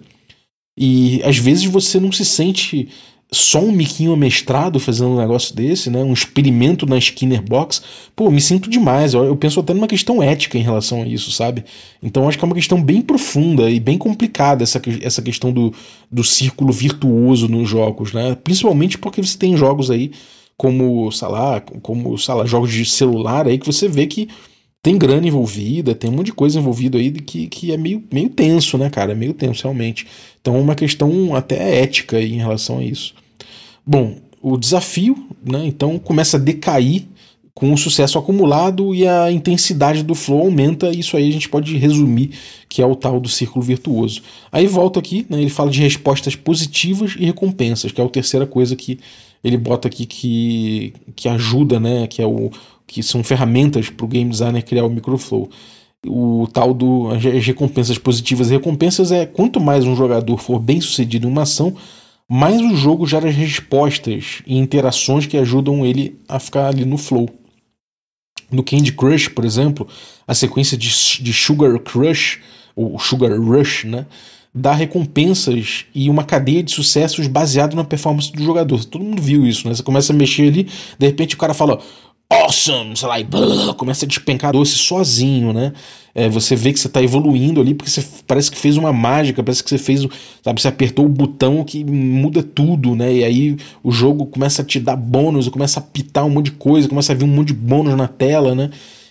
E 0.79 1.23
às 1.25 1.37
vezes 1.37 1.65
você 1.65 2.01
não 2.01 2.11
se 2.11 2.25
sente 2.25 2.89
só 3.31 3.59
um 3.61 3.73
miquinho 3.73 4.13
amestrado 4.13 4.79
fazendo 4.79 5.11
um 5.11 5.19
negócio 5.19 5.55
desse, 5.55 5.91
né? 5.91 6.03
Um 6.03 6.13
experimento 6.13 6.87
na 6.87 6.97
Skinner 6.97 7.43
Box. 7.43 7.83
Pô, 8.15 8.31
me 8.31 8.41
sinto 8.41 8.71
demais. 8.71 9.15
Eu, 9.15 9.25
eu 9.25 9.37
penso 9.37 9.59
até 9.59 9.75
numa 9.75 9.89
questão 9.89 10.23
ética 10.23 10.57
em 10.57 10.63
relação 10.63 11.03
a 11.03 11.07
isso, 11.07 11.33
sabe? 11.33 11.65
Então 12.03 12.29
acho 12.29 12.39
que 12.39 12.45
é 12.45 12.47
uma 12.47 12.55
questão 12.55 12.81
bem 12.81 13.03
profunda 13.03 13.69
e 13.69 13.81
bem 13.81 13.99
complicada 13.99 14.63
essa, 14.63 14.81
essa 15.03 15.21
questão 15.21 15.53
do, 15.53 15.75
do 16.11 16.23
círculo 16.23 16.73
virtuoso 16.73 17.49
nos 17.49 17.69
jogos, 17.69 18.13
né? 18.13 18.37
Principalmente 18.43 18.97
porque 18.97 19.21
você 19.21 19.37
tem 19.37 19.57
jogos 19.57 19.91
aí 19.91 20.13
como, 20.57 21.11
sei 21.11 21.29
lá, 21.29 21.61
como, 21.83 22.17
sei 22.17 22.35
lá, 22.35 22.47
jogos 22.47 22.73
de 22.73 22.85
celular 22.85 23.47
aí 23.47 23.59
que 23.59 23.67
você 23.67 23.89
vê 23.89 24.07
que 24.07 24.29
tem 24.83 24.97
grana 24.97 25.27
envolvida, 25.27 25.95
tem 25.95 26.09
um 26.09 26.13
monte 26.13 26.27
de 26.27 26.33
coisa 26.33 26.59
envolvida 26.59 26.99
aí 26.99 27.11
que, 27.11 27.49
que 27.49 27.73
é 27.73 27.77
meio, 27.77 28.05
meio 28.13 28.29
tenso, 28.29 28.79
né, 28.79 28.89
cara? 28.89 29.13
É 29.13 29.15
meio 29.15 29.35
tenso, 29.35 29.65
realmente. 29.65 30.07
Então 30.41 30.57
é 30.57 30.61
uma 30.61 30.75
questão 30.75 31.35
até 31.35 31.83
ética 31.83 32.19
aí 32.19 32.35
em 32.35 32.39
relação 32.39 32.79
a 32.79 32.85
isso. 32.85 33.15
Bom, 33.85 34.17
o 34.41 34.57
desafio, 34.57 35.29
né, 35.45 35.67
então, 35.67 35.99
começa 35.99 36.37
a 36.37 36.41
decair 36.41 37.05
com 37.53 37.73
o 37.73 37.79
sucesso 37.79 38.19
acumulado 38.19 38.95
e 38.95 39.09
a 39.09 39.33
intensidade 39.33 40.03
do 40.03 40.15
flow 40.15 40.43
aumenta, 40.43 40.91
isso 40.91 41.17
aí 41.17 41.29
a 41.29 41.33
gente 41.33 41.49
pode 41.49 41.75
resumir 41.79 42.31
que 42.69 42.83
é 42.83 42.87
o 42.87 42.95
tal 42.95 43.19
do 43.19 43.31
círculo 43.31 43.65
virtuoso. 43.65 44.23
Aí 44.53 44.67
volta 44.67 45.01
aqui, 45.01 45.27
né, 45.31 45.41
ele 45.41 45.49
fala 45.49 45.71
de 45.71 45.81
respostas 45.81 46.37
positivas 46.37 47.17
e 47.19 47.25
recompensas, 47.25 47.91
que 47.91 48.01
é 48.01 48.05
a 48.05 48.09
terceira 48.09 48.47
coisa 48.47 48.77
que 48.77 49.01
ele 49.43 49.57
bota 49.57 49.89
aqui 49.89 50.05
que, 50.05 50.93
que 51.17 51.29
ajuda, 51.29 51.81
né, 51.81 52.07
que 52.07 52.21
é 52.21 52.27
o, 52.27 52.51
que 52.87 53.03
são 53.03 53.25
ferramentas 53.25 53.91
para 53.91 54.05
o 54.05 54.09
game 54.09 54.31
designer 54.31 54.63
criar 54.63 54.85
o 54.85 54.91
microflow. 54.91 55.51
O 56.07 56.47
tal 56.53 56.73
do 56.73 57.09
as 57.11 57.47
recompensas 57.47 57.99
positivas 57.99 58.49
e 58.49 58.53
recompensas 58.53 59.11
é 59.11 59.27
quanto 59.27 59.61
mais 59.61 59.85
um 59.85 59.97
jogador 59.97 60.39
for 60.39 60.59
bem 60.61 60.81
sucedido 60.81 61.27
em 61.27 61.31
uma 61.31 61.43
ação, 61.43 61.75
mais 62.29 62.61
o 62.61 62.77
jogo 62.77 63.07
gera 63.07 63.31
respostas 63.31 64.43
e 64.47 64.57
interações 64.57 65.27
que 65.27 65.37
ajudam 65.37 65.85
ele 65.85 66.19
a 66.29 66.39
ficar 66.39 66.69
ali 66.69 66.85
no 66.85 66.99
flow. 66.99 67.29
No 68.51 68.63
Candy 68.63 68.93
Crush, 68.93 69.29
por 69.29 69.45
exemplo, 69.45 69.89
a 70.27 70.35
sequência 70.35 70.77
de, 70.77 70.89
de 70.89 71.33
Sugar 71.33 71.77
Crush, 71.81 72.41
ou 72.77 72.99
Sugar 72.99 73.33
Rush, 73.41 73.85
né? 73.85 74.07
dá 74.57 74.73
recompensas 74.73 75.85
e 75.95 76.09
uma 76.09 76.25
cadeia 76.25 76.63
de 76.63 76.73
sucessos 76.73 77.27
baseado 77.27 77.77
na 77.77 77.85
performance 77.85 78.33
do 78.33 78.43
jogador. 78.43 78.83
Todo 78.87 79.05
mundo 79.05 79.21
viu 79.21 79.47
isso, 79.47 79.69
né? 79.69 79.75
Você 79.75 79.83
começa 79.83 80.15
a 80.15 80.17
mexer 80.17 80.49
ali, 80.49 80.67
de 80.99 81.07
repente 81.07 81.35
o 81.35 81.39
cara 81.39 81.53
fala: 81.53 81.79
awesome, 82.29 82.97
sei 82.97 83.09
lá, 83.09 83.21
e 83.21 83.25
blá, 83.25 83.75
começa 83.75 84.05
a 84.05 84.09
despencar 84.09 84.53
doce 84.53 84.73
sozinho, 84.73 85.53
né? 85.53 85.73
É, 86.15 86.29
você 86.29 86.57
vê 86.57 86.73
que 86.73 86.81
você 86.81 86.87
está 86.87 87.03
evoluindo 87.03 87.61
ali, 87.61 87.75
porque 87.75 87.91
você 87.91 88.05
parece 88.27 88.51
que 88.51 88.57
fez 88.57 88.77
uma 88.77 88.93
mágica, 88.93 89.43
parece 89.43 89.63
que 89.63 89.69
você 89.69 89.79
fez, 89.79 90.01
sabe, 90.43 90.61
você 90.61 90.69
apertou 90.69 91.05
o 91.05 91.09
botão 91.09 91.63
que 91.63 91.85
muda 91.85 92.43
tudo, 92.43 92.97
né? 92.97 93.13
E 93.13 93.25
aí 93.25 93.57
o 93.83 93.93
jogo 93.93 94.27
começa 94.27 94.63
a 94.63 94.65
te 94.65 94.81
dar 94.81 94.97
bônus, 94.97 95.49
começa 95.49 95.79
a 95.79 95.83
pitar 95.83 96.25
um 96.25 96.31
monte 96.31 96.47
de 96.47 96.53
coisa, 96.53 96.89
começa 96.89 97.13
a 97.13 97.15
vir 97.15 97.25
um 97.25 97.29
monte 97.29 97.49
de 97.49 97.55
bônus 97.55 97.95
na 97.97 98.09
tela, 98.09 98.55
né? 98.55 98.71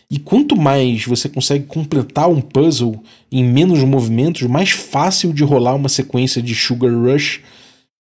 E 0.10 0.20
quanto 0.20 0.56
mais 0.56 1.06
você 1.06 1.30
consegue 1.30 1.66
completar 1.66 2.30
um 2.30 2.42
puzzle 2.42 3.02
em 3.32 3.44
menos 3.44 3.84
movimentos, 3.84 4.44
mais 4.44 4.70
fácil 4.72 5.34
de 5.34 5.44
rolar 5.44 5.76
uma 5.76 5.90
sequência 5.90 6.42
de 6.42 6.54
Sugar 6.54 6.92
Rush 6.92 7.42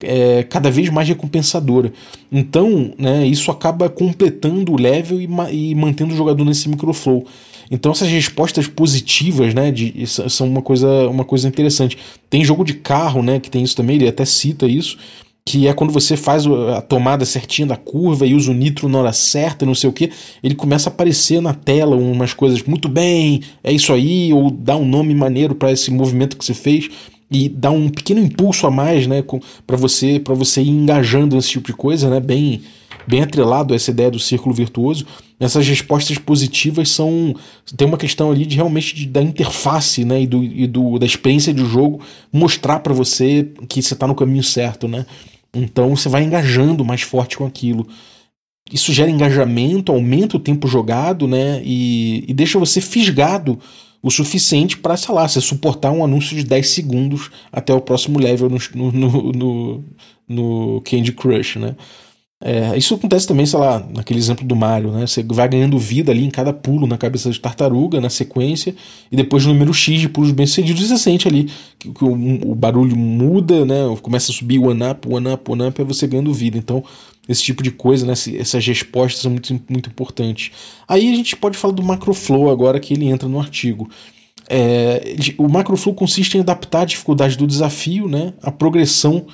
é, 0.06 0.43
cada 0.43 0.70
vez 0.72 0.89
mais 0.89 1.08
recompensadora. 1.08 1.91
Então, 2.32 2.93
né, 2.97 3.26
isso 3.26 3.51
acaba 3.51 3.89
completando 3.89 4.74
o 4.74 4.80
level 4.80 5.22
e, 5.22 5.28
e, 5.51 5.76
mantendo 5.76 6.14
o 6.14 6.18
jogador 6.18 6.45
nesse 6.45 6.70
microflow. 6.70 7.26
Então 7.70 7.91
essas 7.91 8.10
respostas 8.10 8.68
positivas, 8.68 9.53
né, 9.53 9.72
de, 9.72 10.06
são 10.08 10.47
uma 10.47 10.62
coisa, 10.62 10.88
uma 11.10 11.26
coisa 11.26 11.47
interessante. 11.47 11.97
Tem 12.30 12.43
jogo 12.43 12.64
de 12.64 12.76
carro, 12.76 13.24
né, 13.24 13.39
que 13.39 13.49
tem 13.49 13.64
isso 13.64 13.76
também, 13.76 13.95
ele 13.95 14.08
até 14.08 14.24
cita 14.24 14.68
isso, 14.68 14.97
que 15.47 15.68
é 15.68 15.74
quando 15.74 15.93
você 15.93 16.18
faz 16.18 16.45
a 16.47 16.82
tomada 16.82 17.24
certinha 17.24 17.68
da 17.68 17.78
curva 17.78 18.26
e 18.26 18.34
usa 18.34 18.49
o 18.49 18.53
nitro 18.53 18.89
na 18.89 18.97
hora 18.97 19.14
certa, 19.14 19.66
não 19.66 19.76
sei 19.76 19.88
o 19.89 19.93
que, 19.93 20.12
ele 20.43 20.56
começa 20.56 20.89
a 20.89 20.93
aparecer 20.93 21.39
na 21.39 21.53
tela 21.53 21.95
umas 21.95 22.34
coisas 22.34 22.64
muito 22.64 22.89
bem, 22.89 23.41
é 23.64 23.72
isso 23.72 23.93
aí, 23.93 24.34
ou 24.34 24.49
dá 24.49 24.76
um 24.76 24.86
nome 24.86 25.14
maneiro 25.14 25.53
para 25.53 25.72
esse 25.72 25.91
movimento 25.91 26.36
que 26.36 26.43
você 26.43 26.56
fez 26.56 26.89
e 27.30 27.50
dá 27.50 27.72
um 27.72 27.90
pequeno 27.90 28.20
impulso 28.20 28.68
a 28.68 28.72
mais, 28.72 29.08
né, 29.08 29.24
para 29.66 29.78
você 29.78 30.20
para 30.20 30.34
você 30.34 30.62
ir 30.62 30.70
engajando 30.70 31.36
nesse 31.36 31.50
tipo 31.50 31.68
de 31.68 31.74
coisa, 31.74 32.10
né, 32.10 32.20
bem 32.20 32.62
bem 33.08 33.22
atrelado 33.22 33.74
a 33.74 33.76
essa 33.76 33.92
ideia 33.92 34.10
do 34.10 34.20
círculo 34.20 34.54
virtuoso. 34.54 35.06
Essas 35.40 35.68
respostas 35.68 36.18
positivas 36.18 36.90
são 36.90 37.36
tem 37.76 37.88
uma 37.88 37.98
questão 37.98 38.32
ali 38.32 38.46
de 38.46 38.56
realmente 38.56 38.96
de, 38.96 39.08
da 39.08 39.22
interface, 39.22 40.06
né, 40.06 40.22
e, 40.22 40.28
do, 40.28 40.44
e 40.44 40.68
do, 40.68 40.98
da 40.98 41.06
experiência 41.06 41.54
de 41.54 41.66
jogo 41.66 42.00
mostrar 42.32 42.80
para 42.80 42.94
você 42.94 43.52
que 43.68 43.82
você 43.82 43.94
está 43.94 44.08
no 44.08 44.16
caminho 44.16 44.44
certo, 44.44 44.88
né. 44.88 45.06
Então 45.54 45.96
você 45.96 46.10
vai 46.10 46.24
engajando 46.24 46.86
mais 46.86 47.02
forte 47.02 47.38
com 47.38 47.46
aquilo. 47.46 47.88
Isso 48.72 48.92
gera 48.92 49.12
engajamento, 49.12 49.92
aumenta 49.92 50.38
o 50.38 50.40
tempo 50.40 50.68
jogado, 50.68 51.28
né, 51.28 51.62
e, 51.64 52.26
e 52.28 52.34
deixa 52.34 52.58
você 52.60 52.82
fisgado 52.82 53.60
o 54.06 54.12
suficiente 54.12 54.78
para, 54.78 54.95
sei 54.95 55.16
lá, 55.16 55.28
você 55.28 55.41
suportar 55.41 55.91
um 55.91 56.03
anúncio 56.03 56.38
de 56.38 56.43
10 56.43 56.70
segundos 56.70 57.32
até 57.51 57.74
o 57.74 57.82
próximo 57.82 58.20
level 58.20 58.51
no, 58.51 58.91
no, 58.91 59.32
no, 59.34 59.84
no 60.28 60.82
Candy 60.82 61.12
Crush, 61.12 61.56
né? 61.58 61.76
É, 62.39 62.78
isso 62.78 62.93
acontece 62.93 63.26
também, 63.26 63.47
sei 63.47 63.58
lá, 63.58 63.80
naquele 63.80 64.20
exemplo 64.20 64.45
do 64.45 64.56
Mario, 64.56 64.91
né? 64.91 65.08
Você 65.08 65.24
vai 65.24 65.49
ganhando 65.49 65.80
vida 65.80 66.12
ali 66.12 66.24
em 66.24 66.30
cada 66.30 66.53
pulo 66.53 66.86
na 66.86 66.99
cabeça 66.99 67.32
de 67.32 67.39
tartaruga, 67.39 67.99
na 67.99 68.12
sequência, 68.12 68.76
e 69.12 69.16
depois 69.16 69.43
no 69.43 69.53
número 69.53 69.74
X 69.74 69.99
de 69.99 70.08
pulos 70.08 70.30
bem-sucedidos, 70.30 70.88
você 70.88 70.99
sente 70.99 71.28
ali 71.28 71.49
que, 71.80 71.91
que 71.91 72.03
o, 72.03 72.51
o, 72.51 72.53
barulho 72.53 72.95
muda, 72.95 73.66
né? 73.66 73.76
Começa 74.03 74.32
a 74.32 74.36
subir 74.36 74.60
o 74.60 74.68
one-up, 74.68 75.08
one-up, 75.12 75.51
one-up, 75.51 75.82
é 75.82 75.84
você 75.84 76.06
ganhando 76.06 76.32
vida. 76.32 76.60
Então, 76.60 76.84
esse 77.28 77.44
tipo 77.44 77.64
de 77.64 77.72
coisa, 77.72 78.06
né? 78.06 78.14
essas 78.14 78.66
respostas 78.66 79.22
são 79.22 79.32
muito, 79.32 79.60
muito 79.70 79.90
importantes. 79.90 80.52
Aí 80.88 81.12
a 81.12 81.16
gente 81.16 81.36
pode 81.36 81.58
falar 81.58 81.74
do 81.74 81.84
macroflow 81.84 82.50
agora 82.50 82.80
que 82.80 82.94
ele 82.94 83.08
entra 83.08 83.28
no 83.28 83.40
artigo. 83.40 83.90
É, 84.48 85.16
o 85.38 85.48
macroflow 85.48 85.96
consiste 85.96 86.38
em 86.38 86.42
adaptar 86.42 86.82
a 86.82 86.86
dificuldade 86.86 87.38
do 87.38 87.48
desafio, 87.48 88.08
né, 88.08 88.34
a 88.44 88.52
progressão 88.52 89.26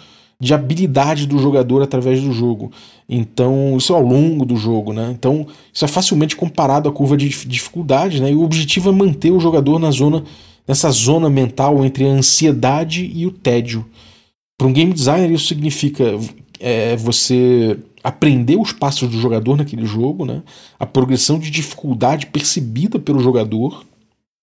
de 0.42 0.56
habilidade 0.56 1.28
do 1.28 1.38
jogador 1.38 1.84
através 1.84 2.20
do 2.22 2.32
jogo. 2.32 2.72
Então, 3.08 3.78
isso 3.78 3.94
é 3.94 3.96
ao 3.96 4.02
longo 4.02 4.44
do 4.44 4.56
jogo, 4.56 4.92
né? 4.92 5.12
Então, 5.12 5.46
isso 5.72 5.86
é 5.86 5.88
facilmente 5.88 6.36
comparado 6.36 6.90
à 6.90 6.92
curva 6.92 7.16
de 7.16 7.30
dificuldade, 7.30 8.20
né? 8.20 8.32
E 8.32 8.36
o 8.36 8.42
objetivo 8.42 8.90
é 8.90 8.92
manter 8.92 9.30
o 9.30 9.40
jogador 9.40 9.78
na 9.78 9.92
zona, 9.92 10.24
nessa 10.68 10.90
zona 10.90 11.30
mental 11.30 11.86
entre 11.86 12.08
a 12.08 12.12
ansiedade 12.12 13.12
e 13.14 13.28
o 13.28 13.32
tédio. 13.32 13.86
Para 14.58 14.68
um 14.68 14.74
game 14.74 14.92
designer, 14.92 15.30
isso 15.30 15.46
significa 15.46 16.18
é 16.62 16.96
você 16.96 17.78
aprender 18.04 18.56
os 18.56 18.72
passos 18.72 19.10
do 19.10 19.20
jogador 19.20 19.58
naquele 19.58 19.86
jogo, 19.86 20.26
né? 20.26 20.44
a 20.80 20.86
progressão 20.86 21.38
de 21.38 21.52
dificuldade 21.52 22.28
percebida 22.28 23.00
pelo 23.00 23.20
jogador, 23.20 23.84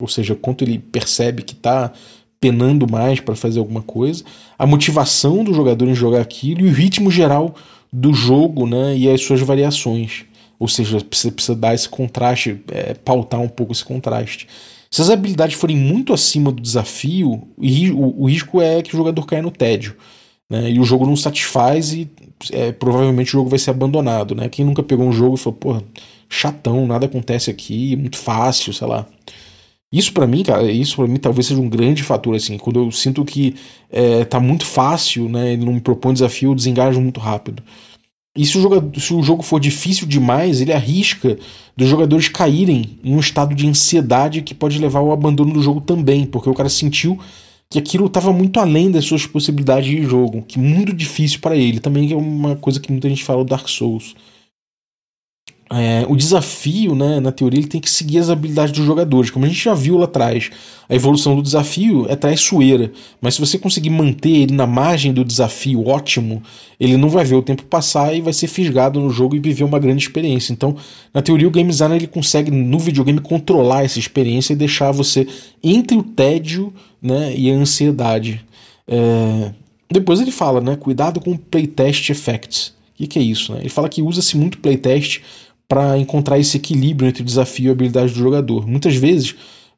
ou 0.01 0.09
seja, 0.09 0.35
quanto 0.35 0.65
ele 0.65 0.79
percebe 0.79 1.43
que 1.43 1.55
está 1.55 1.93
penando 2.41 2.89
mais 2.91 3.21
para 3.21 3.35
fazer 3.35 3.59
alguma 3.59 3.83
coisa, 3.83 4.25
a 4.59 4.67
motivação 4.67 5.43
do 5.43 5.53
jogador 5.53 5.89
em 5.89 5.95
jogar 5.95 6.21
aquilo 6.21 6.61
e 6.61 6.69
o 6.69 6.73
ritmo 6.73 7.11
geral 7.11 7.55
do 7.93 8.13
jogo 8.13 8.67
né? 8.67 8.97
e 8.97 9.11
as 9.11 9.23
suas 9.23 9.41
variações. 9.41 10.25
Ou 10.59 10.69
seja, 10.69 10.99
você 11.11 11.31
precisa 11.31 11.57
dar 11.57 11.75
esse 11.75 11.89
contraste, 11.89 12.61
é, 12.69 12.95
pautar 12.95 13.41
um 13.41 13.49
pouco 13.49 13.73
esse 13.73 13.85
contraste. 13.85 14.49
Se 14.91 15.03
as 15.03 15.11
habilidades 15.11 15.57
forem 15.57 15.77
muito 15.77 16.13
acima 16.13 16.51
do 16.51 16.63
desafio, 16.63 17.47
o, 17.57 18.23
o 18.23 18.29
risco 18.29 18.61
é 18.61 18.83
que 18.83 18.95
o 18.95 18.97
jogador 18.97 19.25
caia 19.27 19.43
no 19.43 19.51
tédio. 19.51 19.97
Né? 20.51 20.71
E 20.71 20.81
o 20.81 20.85
jogo 20.85 21.07
não 21.07 21.17
satisfaz 21.17 21.93
e 21.93 22.11
é, 22.53 22.73
provavelmente 22.73 23.29
o 23.29 23.39
jogo 23.39 23.51
vai 23.51 23.59
ser 23.59 23.71
abandonado. 23.71 24.35
Né? 24.35 24.49
Quem 24.49 24.65
nunca 24.65 24.83
pegou 24.83 25.07
um 25.07 25.13
jogo 25.13 25.35
e 25.35 25.39
falou, 25.39 25.59
pô, 25.59 25.83
chatão, 26.29 26.87
nada 26.87 27.07
acontece 27.07 27.51
aqui, 27.51 27.97
muito 27.97 28.17
fácil, 28.17 28.73
sei 28.73 28.87
lá. 28.87 29.07
Isso 29.91 30.13
para 30.13 30.27
mim, 30.27 30.43
cara, 30.43 30.71
isso 30.71 30.97
para 30.97 31.07
mim 31.07 31.17
talvez 31.17 31.47
seja 31.47 31.61
um 31.61 31.69
grande 31.69 32.03
fator, 32.03 32.37
assim, 32.37 32.59
quando 32.59 32.79
eu 32.79 32.93
sinto 32.93 33.25
que 33.25 33.55
é, 33.91 34.23
tá 34.25 34.39
muito 34.39 34.67
fácil, 34.67 35.31
né, 35.31 35.55
ele 35.55 35.65
não 35.65 35.73
me 35.73 35.81
propõe 35.81 36.13
desafio, 36.13 36.51
eu 36.51 36.55
desengajo 36.55 37.01
muito 37.01 37.19
rápido. 37.19 37.63
E 38.37 38.45
se 38.45 38.59
o, 38.59 38.61
jogador, 38.61 39.01
se 39.01 39.15
o 39.15 39.23
jogo 39.23 39.43
for 39.43 39.59
difícil 39.59 40.07
demais, 40.07 40.61
ele 40.61 40.73
arrisca 40.73 41.39
dos 41.77 41.89
jogadores 41.89 42.29
caírem 42.29 42.99
em 43.03 43.15
um 43.15 43.19
estado 43.19 43.55
de 43.55 43.67
ansiedade 43.67 44.43
que 44.43 44.55
pode 44.55 44.79
levar 44.79 45.01
ao 45.01 45.11
abandono 45.11 45.55
do 45.55 45.63
jogo 45.63 45.81
também, 45.81 46.27
porque 46.27 46.51
o 46.51 46.55
cara 46.55 46.69
sentiu 46.69 47.19
que 47.71 47.79
aquilo 47.79 48.07
estava 48.07 48.33
muito 48.33 48.59
além 48.59 48.91
das 48.91 49.05
suas 49.05 49.27
possibilidades 49.27 49.91
de 49.91 50.03
jogo, 50.03 50.43
que 50.43 50.59
muito 50.59 50.93
difícil 50.93 51.41
para 51.41 51.57
ele. 51.57 51.81
Também 51.81 52.11
é 52.13 52.17
uma 52.17 52.57
coisa 52.57 52.81
que 52.81 52.91
muita 52.91 53.09
gente 53.09 53.25
fala 53.25 53.45
do 53.45 53.51
Dark 53.51 53.69
Souls. 53.69 54.15
É, 55.71 56.07
o 56.09 56.17
desafio, 56.17 56.95
né, 56.95 57.21
na 57.21 57.31
teoria, 57.31 57.61
ele 57.61 57.69
tem 57.69 57.79
que 57.79 57.91
seguir 57.91 58.19
as 58.19 58.31
habilidades 58.31 58.73
dos 58.73 58.87
jogadores. 58.87 59.31
Como 59.31 59.45
a 59.45 59.49
gente 59.49 59.63
já 59.63 59.75
viu 59.75 59.99
lá 59.99 60.05
atrás, 60.05 60.51
a 60.89 60.95
evolução 60.95 61.37
do 61.37 61.43
desafio 61.43 62.07
é 62.09 62.17
traiçoeira. 62.17 62.91
Mas 63.21 63.35
se 63.35 63.41
você 63.41 63.59
conseguir 63.59 63.91
manter 63.91 64.31
ele 64.31 64.55
na 64.55 64.67
margem 64.67 65.13
do 65.13 65.23
desafio 65.23 65.87
ótimo, 65.87 66.43
ele 66.81 66.97
não 66.97 67.11
vai 67.11 67.23
ver 67.23 67.35
o 67.35 67.43
tempo 67.43 67.65
passar 67.65 68.15
e 68.15 68.23
vai 68.23 68.33
ser 68.33 68.47
fisgado 68.47 68.99
no 68.99 69.11
jogo 69.11 69.37
e 69.37 69.41
viver 69.41 69.65
uma 69.65 69.79
grande 69.79 70.03
experiência. 70.03 70.55
Então, 70.55 70.75
na 71.13 71.21
teoria, 71.21 71.47
o 71.47 71.51
game 71.51 71.69
designer 71.69 71.97
ele 71.97 72.07
consegue 72.07 72.51
no 72.51 72.79
videogame 72.79 73.21
controlar 73.21 73.85
essa 73.85 73.99
experiência 73.99 74.55
e 74.55 74.57
deixar 74.57 74.91
você 74.91 75.29
entre 75.63 75.99
o 75.99 76.03
tédio 76.03 76.73
né, 77.01 77.35
e 77.37 77.51
a 77.51 77.55
ansiedade. 77.55 78.45
É, 78.87 79.53
depois 79.91 80.21
ele 80.21 80.31
fala, 80.31 80.61
né? 80.61 80.77
Cuidado 80.77 81.21
com 81.21 81.37
playtest 81.37 82.11
effects. 82.11 82.75
O 82.95 82.99
que, 82.99 83.07
que 83.07 83.19
é 83.19 83.23
isso? 83.23 83.53
Né? 83.53 83.61
Ele 83.61 83.69
fala 83.69 83.89
que 83.89 84.03
usa-se 84.03 84.37
muito 84.37 84.59
playtest 84.59 85.21
para 85.67 85.99
encontrar 85.99 86.39
esse 86.39 86.57
equilíbrio 86.57 87.09
entre 87.09 87.23
o 87.23 87.25
desafio 87.25 87.67
e 87.67 87.69
a 87.69 87.73
habilidade 87.73 88.13
do 88.13 88.19
jogador. 88.19 88.67
Muitas 88.67 88.97
vezes, 88.97 89.35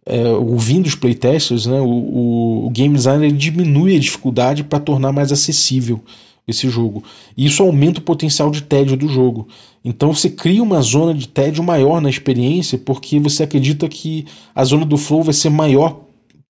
é, 0.06 0.28
ouvindo 0.28 0.86
os 0.86 0.94
playtesters, 0.94 1.66
né, 1.66 1.80
o, 1.80 1.84
o, 1.84 2.66
o 2.66 2.70
game 2.70 2.94
designer 2.94 3.28
ele 3.28 3.36
diminui 3.36 3.96
a 3.96 4.00
dificuldade 4.00 4.64
para 4.64 4.78
tornar 4.78 5.12
mais 5.12 5.32
acessível 5.32 6.00
esse 6.46 6.68
jogo. 6.68 7.02
E 7.36 7.46
isso 7.46 7.62
aumenta 7.62 8.00
o 8.00 8.02
potencial 8.02 8.50
de 8.50 8.62
tédio 8.62 8.96
do 8.96 9.08
jogo. 9.08 9.48
Então 9.84 10.12
você 10.12 10.28
cria 10.30 10.62
uma 10.62 10.80
zona 10.80 11.14
de 11.14 11.28
tédio 11.28 11.62
maior 11.62 12.00
na 12.00 12.10
experiência 12.10 12.78
porque 12.78 13.18
você 13.18 13.42
acredita 13.42 13.88
que 13.88 14.26
a 14.54 14.64
zona 14.64 14.84
do 14.84 14.96
flow 14.96 15.22
vai 15.22 15.34
ser 15.34 15.50
maior 15.50 16.00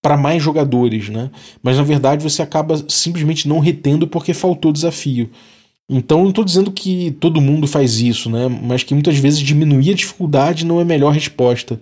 para 0.02 0.16
mais 0.16 0.42
jogadores, 0.42 1.08
né? 1.08 1.30
Mas 1.62 1.76
na 1.76 1.82
verdade 1.82 2.22
você 2.22 2.42
acaba 2.42 2.82
simplesmente 2.88 3.48
não 3.48 3.58
retendo 3.58 4.06
porque 4.06 4.32
faltou 4.32 4.72
desafio. 4.72 5.30
Então 5.88 6.22
não 6.22 6.28
estou 6.30 6.44
dizendo 6.44 6.70
que 6.70 7.10
todo 7.18 7.40
mundo 7.40 7.66
faz 7.66 8.00
isso, 8.00 8.30
né? 8.30 8.48
mas 8.48 8.84
que 8.84 8.94
muitas 8.94 9.18
vezes 9.18 9.40
diminuir 9.40 9.90
a 9.90 9.94
dificuldade 9.94 10.64
não 10.64 10.78
é 10.78 10.82
a 10.82 10.84
melhor 10.84 11.12
resposta. 11.12 11.80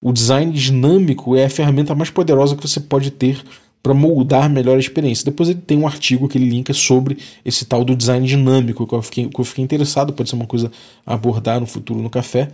O 0.00 0.12
design 0.12 0.52
dinâmico 0.52 1.34
é 1.34 1.46
a 1.46 1.50
ferramenta 1.50 1.92
mais 1.92 2.08
poderosa 2.08 2.54
que 2.54 2.66
você 2.66 2.78
pode 2.78 3.10
ter 3.10 3.42
para 3.82 3.92
moldar 3.92 4.48
melhor 4.48 4.76
a 4.76 4.80
experiência. 4.80 5.24
Depois 5.24 5.48
ele 5.48 5.60
tem 5.60 5.76
um 5.76 5.88
artigo 5.88 6.28
que 6.28 6.38
ele 6.38 6.48
linka 6.48 6.72
sobre 6.72 7.18
esse 7.44 7.64
tal 7.64 7.84
do 7.84 7.96
design 7.96 8.24
dinâmico, 8.24 8.86
que 8.86 8.94
eu 8.94 9.02
fiquei, 9.02 9.28
que 9.28 9.40
eu 9.40 9.44
fiquei 9.44 9.64
interessado, 9.64 10.12
pode 10.12 10.28
ser 10.28 10.36
uma 10.36 10.46
coisa 10.46 10.70
a 11.04 11.14
abordar 11.14 11.58
no 11.58 11.66
futuro 11.66 12.00
no 12.00 12.10
café. 12.10 12.48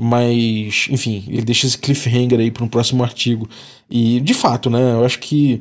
Mas, 0.00 0.86
enfim, 0.90 1.24
ele 1.26 1.42
deixa 1.42 1.66
esse 1.66 1.76
cliffhanger 1.76 2.38
aí 2.38 2.52
para 2.52 2.62
um 2.62 2.68
próximo 2.68 3.02
artigo. 3.02 3.48
E, 3.90 4.20
de 4.20 4.32
fato, 4.32 4.70
né, 4.70 4.92
eu 4.92 5.04
acho 5.04 5.18
que 5.18 5.60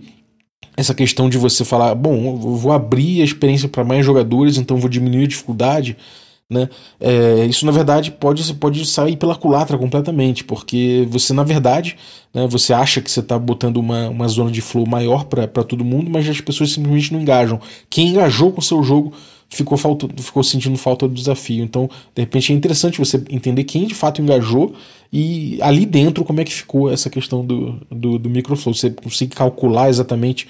essa 0.76 0.94
questão 0.94 1.28
de 1.28 1.40
você 1.40 1.66
falar, 1.66 1.96
bom, 1.96 2.36
vou 2.38 2.72
abrir 2.72 3.22
a 3.22 3.26
experiência 3.26 3.68
para 3.68 3.84
mais 3.84 4.06
jogadores, 4.06 4.58
então 4.58 4.78
vou 4.78 4.90
diminuir 4.90 5.24
a 5.24 5.28
dificuldade, 5.28 5.98
né? 6.50 6.70
É, 7.00 7.46
isso 7.46 7.66
na 7.66 7.74
verdade 7.74 8.10
pode 8.10 8.54
pode 8.54 8.86
sair 8.86 9.18
pela 9.18 9.36
culatra 9.36 9.78
completamente, 9.78 10.46
porque 10.46 11.06
você 11.10 11.34
na 11.34 11.44
verdade, 11.44 11.98
né, 12.34 12.48
você 12.48 12.74
acha 12.74 13.02
que 13.02 13.12
você 13.12 13.20
está 13.20 13.38
botando 13.38 13.78
uma, 13.78 14.08
uma 14.10 14.28
zona 14.30 14.50
de 14.52 14.62
flow 14.62 14.88
maior 14.88 15.26
para 15.26 15.48
todo 15.64 15.84
mundo, 15.84 16.10
mas 16.10 16.30
as 16.30 16.40
pessoas 16.40 16.72
simplesmente 16.72 17.12
não 17.12 17.22
engajam. 17.22 17.60
Quem 17.90 18.10
engajou 18.10 18.52
com 18.52 18.60
o 18.60 18.64
seu 18.64 18.82
jogo 18.84 19.14
ficou, 19.50 19.78
falta, 19.78 20.08
ficou 20.22 20.44
sentindo 20.44 20.78
falta 20.78 21.08
do 21.08 21.14
desafio. 21.14 21.64
Então, 21.64 21.90
de 22.16 22.22
repente, 22.22 22.52
é 22.52 22.56
interessante 22.56 23.00
você 23.00 23.24
entender 23.30 23.64
quem 23.64 23.88
de 23.88 23.96
fato 23.96 24.22
engajou 24.22 24.76
e 25.12 25.58
ali 25.62 25.86
dentro 25.86 26.24
como 26.26 26.42
é 26.42 26.44
que 26.44 26.54
ficou 26.54 26.92
essa 26.92 27.10
questão 27.10 27.46
do, 27.46 27.80
do, 27.90 28.20
do 28.20 28.30
microflow. 28.30 28.74
Você 28.74 28.90
consegue 28.90 29.36
calcular 29.36 29.90
exatamente 29.90 30.48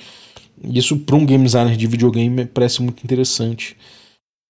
isso 0.64 0.98
para 0.98 1.16
um 1.16 1.26
game 1.26 1.44
designer 1.44 1.76
de 1.76 1.88
videogame 1.88 2.46
parece 2.46 2.82
muito 2.82 3.04
interessante. 3.04 3.76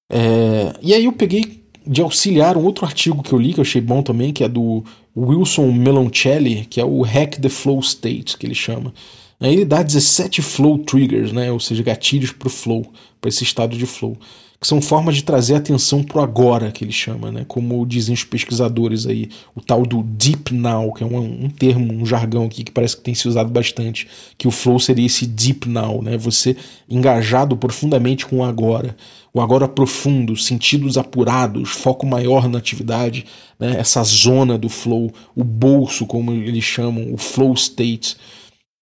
É, 0.09 0.73
e 0.81 0.93
aí 0.93 1.05
eu 1.05 1.13
peguei 1.13 1.63
de 1.85 2.01
auxiliar 2.01 2.57
um 2.57 2.63
outro 2.63 2.85
artigo 2.85 3.23
que 3.23 3.33
eu 3.33 3.39
li, 3.39 3.53
que 3.53 3.59
eu 3.59 3.63
achei 3.63 3.81
bom 3.81 4.01
também, 4.01 4.33
que 4.33 4.43
é 4.43 4.49
do 4.49 4.83
Wilson 5.15 5.71
Meloncelli, 5.71 6.65
que 6.65 6.79
é 6.79 6.85
o 6.85 7.01
Hack 7.01 7.39
the 7.39 7.49
Flow 7.49 7.79
State, 7.79 8.37
que 8.37 8.45
ele 8.45 8.55
chama. 8.55 8.93
Aí 9.39 9.53
ele 9.53 9.65
dá 9.65 9.83
17 9.83 10.41
flow 10.41 10.79
triggers, 10.79 11.31
né? 11.31 11.51
ou 11.51 11.59
seja, 11.59 11.83
gatilhos 11.83 12.31
para 12.31 12.47
o 12.47 12.51
flow, 12.51 12.91
para 13.21 13.29
esse 13.29 13.43
estado 13.43 13.77
de 13.77 13.85
flow, 13.85 14.17
que 14.59 14.65
são 14.65 14.81
formas 14.81 15.15
de 15.15 15.23
trazer 15.23 15.53
atenção 15.53 16.01
para 16.01 16.17
o 16.17 16.23
agora, 16.23 16.71
que 16.71 16.83
ele 16.83 16.91
chama, 16.91 17.31
né? 17.31 17.45
como 17.47 17.85
dizem 17.85 18.15
os 18.15 18.23
pesquisadores 18.23 19.05
aí, 19.05 19.29
o 19.55 19.61
tal 19.61 19.85
do 19.85 20.01
deep 20.01 20.51
now, 20.51 20.91
que 20.91 21.03
é 21.03 21.05
um, 21.05 21.45
um 21.45 21.49
termo, 21.51 21.93
um 21.93 22.03
jargão 22.03 22.45
aqui 22.45 22.63
que 22.63 22.71
parece 22.71 22.97
que 22.97 23.03
tem 23.03 23.13
se 23.13 23.27
usado 23.27 23.51
bastante, 23.51 24.07
que 24.35 24.47
o 24.47 24.51
flow 24.51 24.79
seria 24.79 25.05
esse 25.05 25.27
deep 25.27 25.69
now, 25.69 26.01
né? 26.01 26.17
você 26.17 26.57
engajado 26.89 27.55
profundamente 27.55 28.25
com 28.25 28.37
o 28.37 28.43
agora, 28.43 28.97
o 29.31 29.39
agora 29.39 29.67
profundo, 29.67 30.35
sentidos 30.35 30.97
apurados, 30.97 31.69
foco 31.69 32.07
maior 32.07 32.49
na 32.49 32.57
atividade, 32.57 33.23
né? 33.59 33.75
essa 33.77 34.01
zona 34.03 34.57
do 34.57 34.67
flow, 34.67 35.13
o 35.35 35.43
bolso, 35.43 36.07
como 36.07 36.33
eles 36.33 36.63
chamam, 36.63 37.13
o 37.13 37.17
flow 37.17 37.53
state 37.53 38.17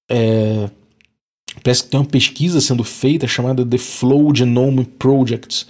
é, 0.10 0.70
parece 1.64 1.84
que 1.84 1.90
tem 1.90 2.00
uma 2.00 2.06
pesquisa 2.06 2.62
sendo 2.62 2.84
feita 2.84 3.28
chamada 3.28 3.66
The 3.66 3.78
Flow 3.78 4.34
Genome 4.36 4.86
Project, 4.86 5.66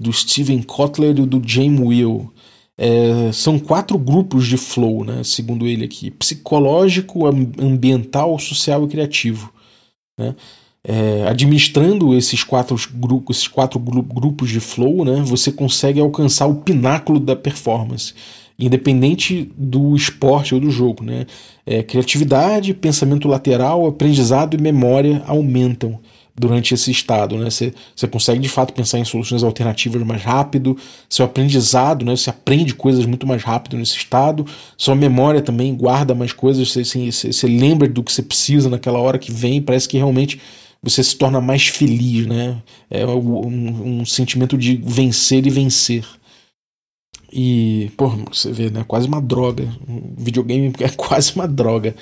do 0.00 0.12
Steven 0.12 0.62
Kotler 0.62 1.18
e 1.18 1.26
do 1.26 1.42
James 1.44 1.80
Will. 1.80 2.32
É, 2.76 3.32
são 3.32 3.58
quatro 3.58 3.98
grupos 3.98 4.46
de 4.46 4.56
flow, 4.56 5.04
né, 5.04 5.24
segundo 5.24 5.66
ele 5.66 5.84
aqui: 5.84 6.10
psicológico, 6.12 7.26
ambiental, 7.26 8.38
social 8.38 8.84
e 8.84 8.88
criativo. 8.88 9.52
Né? 10.18 10.36
É, 10.84 11.26
administrando 11.28 12.16
esses 12.16 12.44
quatro, 12.44 12.76
grupos, 12.94 13.38
esses 13.38 13.48
quatro 13.48 13.80
grupos 13.80 14.48
de 14.48 14.60
flow, 14.60 15.04
né, 15.04 15.20
você 15.24 15.50
consegue 15.50 16.00
alcançar 16.00 16.46
o 16.46 16.56
pináculo 16.56 17.18
da 17.18 17.34
performance 17.34 18.14
independente 18.58 19.50
do 19.56 19.94
esporte 19.94 20.54
ou 20.54 20.60
do 20.60 20.70
jogo. 20.70 21.04
Né? 21.04 21.26
É, 21.64 21.82
criatividade, 21.82 22.74
pensamento 22.74 23.28
lateral, 23.28 23.86
aprendizado 23.86 24.54
e 24.54 24.60
memória 24.60 25.22
aumentam 25.26 26.00
durante 26.34 26.74
esse 26.74 26.90
estado. 26.90 27.36
Né? 27.36 27.48
Você, 27.50 27.72
consegue 28.10 28.40
de 28.40 28.48
fato 28.48 28.72
pensar 28.72 28.98
em 28.98 29.04
soluções 29.04 29.42
alternativas 29.42 30.02
mais 30.02 30.22
rápido, 30.22 30.76
seu 31.08 31.24
aprendizado, 31.24 32.04
né? 32.04 32.16
você 32.16 32.30
aprende 32.30 32.74
coisas 32.74 33.06
muito 33.06 33.26
mais 33.26 33.42
rápido 33.42 33.76
nesse 33.76 33.96
estado, 33.96 34.44
sua 34.76 34.94
memória 34.94 35.40
também 35.40 35.74
guarda 35.74 36.14
mais 36.14 36.32
coisas, 36.32 36.70
você, 36.70 36.84
você, 36.84 37.32
você 37.32 37.46
lembra 37.46 37.88
do 37.88 38.02
que 38.02 38.12
você 38.12 38.22
precisa 38.22 38.68
naquela 38.68 38.98
hora 38.98 39.18
que 39.18 39.32
vem, 39.32 39.62
parece 39.62 39.88
que 39.88 39.96
realmente 39.96 40.40
você 40.82 41.02
se 41.02 41.16
torna 41.16 41.40
mais 41.40 41.66
feliz, 41.66 42.24
né? 42.24 42.62
É 42.88 43.04
um, 43.04 43.98
um 44.00 44.04
sentimento 44.06 44.56
de 44.56 44.76
vencer 44.76 45.44
e 45.44 45.50
vencer. 45.50 46.04
E, 47.30 47.90
pô, 47.96 48.08
você 48.32 48.50
vê, 48.50 48.70
né? 48.70 48.84
Quase 48.86 49.06
uma 49.06 49.20
droga. 49.20 49.68
Um 49.88 50.14
videogame 50.16 50.72
é 50.80 50.88
quase 50.88 51.34
uma 51.34 51.46
droga. 51.46 51.94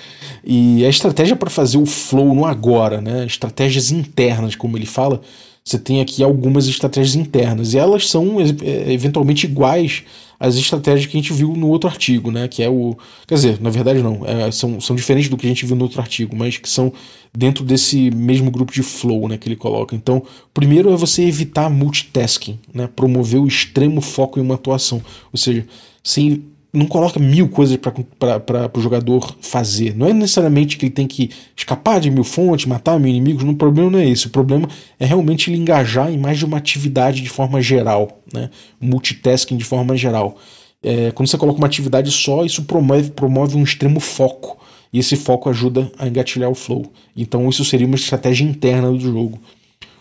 E 0.44 0.84
a 0.84 0.88
estratégia 0.88 1.34
para 1.34 1.50
fazer 1.50 1.78
o 1.78 1.86
flow 1.86 2.34
no 2.34 2.44
agora, 2.44 3.00
né? 3.00 3.26
Estratégias 3.26 3.90
internas, 3.90 4.54
como 4.54 4.76
ele 4.76 4.86
fala, 4.86 5.20
você 5.64 5.78
tem 5.78 6.00
aqui 6.00 6.22
algumas 6.22 6.68
estratégias 6.68 7.16
internas. 7.16 7.74
E 7.74 7.78
elas 7.78 8.08
são 8.08 8.40
é, 8.40 8.92
eventualmente 8.92 9.46
iguais 9.46 10.04
as 10.38 10.56
estratégias 10.56 11.06
que 11.06 11.16
a 11.16 11.20
gente 11.20 11.32
viu 11.32 11.54
no 11.54 11.68
outro 11.68 11.88
artigo, 11.88 12.30
né? 12.30 12.46
Que 12.48 12.62
é 12.62 12.68
o. 12.68 12.96
Quer 13.26 13.34
dizer, 13.34 13.60
na 13.60 13.70
verdade 13.70 14.02
não, 14.02 14.20
é, 14.24 14.50
são, 14.50 14.80
são 14.80 14.94
diferentes 14.94 15.28
do 15.28 15.36
que 15.36 15.46
a 15.46 15.48
gente 15.48 15.64
viu 15.64 15.76
no 15.76 15.84
outro 15.84 16.00
artigo, 16.00 16.36
mas 16.36 16.58
que 16.58 16.68
são 16.68 16.92
dentro 17.36 17.64
desse 17.64 18.10
mesmo 18.10 18.50
grupo 18.50 18.72
de 18.72 18.82
flow 18.82 19.28
né, 19.28 19.36
que 19.36 19.48
ele 19.48 19.56
coloca. 19.56 19.94
Então, 19.94 20.22
primeiro 20.54 20.92
é 20.92 20.96
você 20.96 21.22
evitar 21.22 21.68
multitasking, 21.70 22.58
né? 22.72 22.88
Promover 22.94 23.40
o 23.40 23.46
extremo 23.46 24.00
foco 24.00 24.38
em 24.38 24.42
uma 24.42 24.54
atuação. 24.54 25.02
Ou 25.32 25.38
seja, 25.38 25.66
sem 26.02 26.44
não 26.72 26.86
coloca 26.86 27.18
mil 27.18 27.48
coisas 27.48 27.76
para 27.76 28.70
o 28.74 28.80
jogador 28.80 29.36
fazer. 29.40 29.96
Não 29.96 30.06
é 30.06 30.12
necessariamente 30.12 30.76
que 30.76 30.86
ele 30.86 30.92
tem 30.92 31.06
que 31.06 31.30
escapar 31.56 32.00
de 32.00 32.10
mil 32.10 32.24
fontes, 32.24 32.66
matar 32.66 32.98
mil 32.98 33.08
inimigos. 33.08 33.42
O 33.42 33.54
problema 33.54 33.90
não 33.90 33.98
é 33.98 34.08
esse. 34.08 34.26
O 34.26 34.30
problema 34.30 34.68
é 35.00 35.06
realmente 35.06 35.50
ele 35.50 35.58
engajar 35.58 36.12
em 36.12 36.18
mais 36.18 36.38
de 36.38 36.44
uma 36.44 36.58
atividade 36.58 37.22
de 37.22 37.28
forma 37.28 37.62
geral, 37.62 38.20
né? 38.32 38.50
multitasking 38.80 39.56
de 39.56 39.64
forma 39.64 39.96
geral. 39.96 40.36
É, 40.82 41.10
quando 41.12 41.28
você 41.28 41.38
coloca 41.38 41.58
uma 41.58 41.66
atividade 41.66 42.10
só, 42.10 42.44
isso 42.44 42.64
promove, 42.64 43.10
promove 43.10 43.56
um 43.56 43.62
extremo 43.62 43.98
foco. 43.98 44.58
E 44.92 44.98
esse 44.98 45.16
foco 45.16 45.48
ajuda 45.48 45.90
a 45.98 46.06
engatilhar 46.06 46.50
o 46.50 46.54
flow. 46.54 46.92
Então, 47.16 47.48
isso 47.48 47.64
seria 47.64 47.86
uma 47.86 47.96
estratégia 47.96 48.44
interna 48.44 48.90
do 48.90 49.00
jogo. 49.00 49.40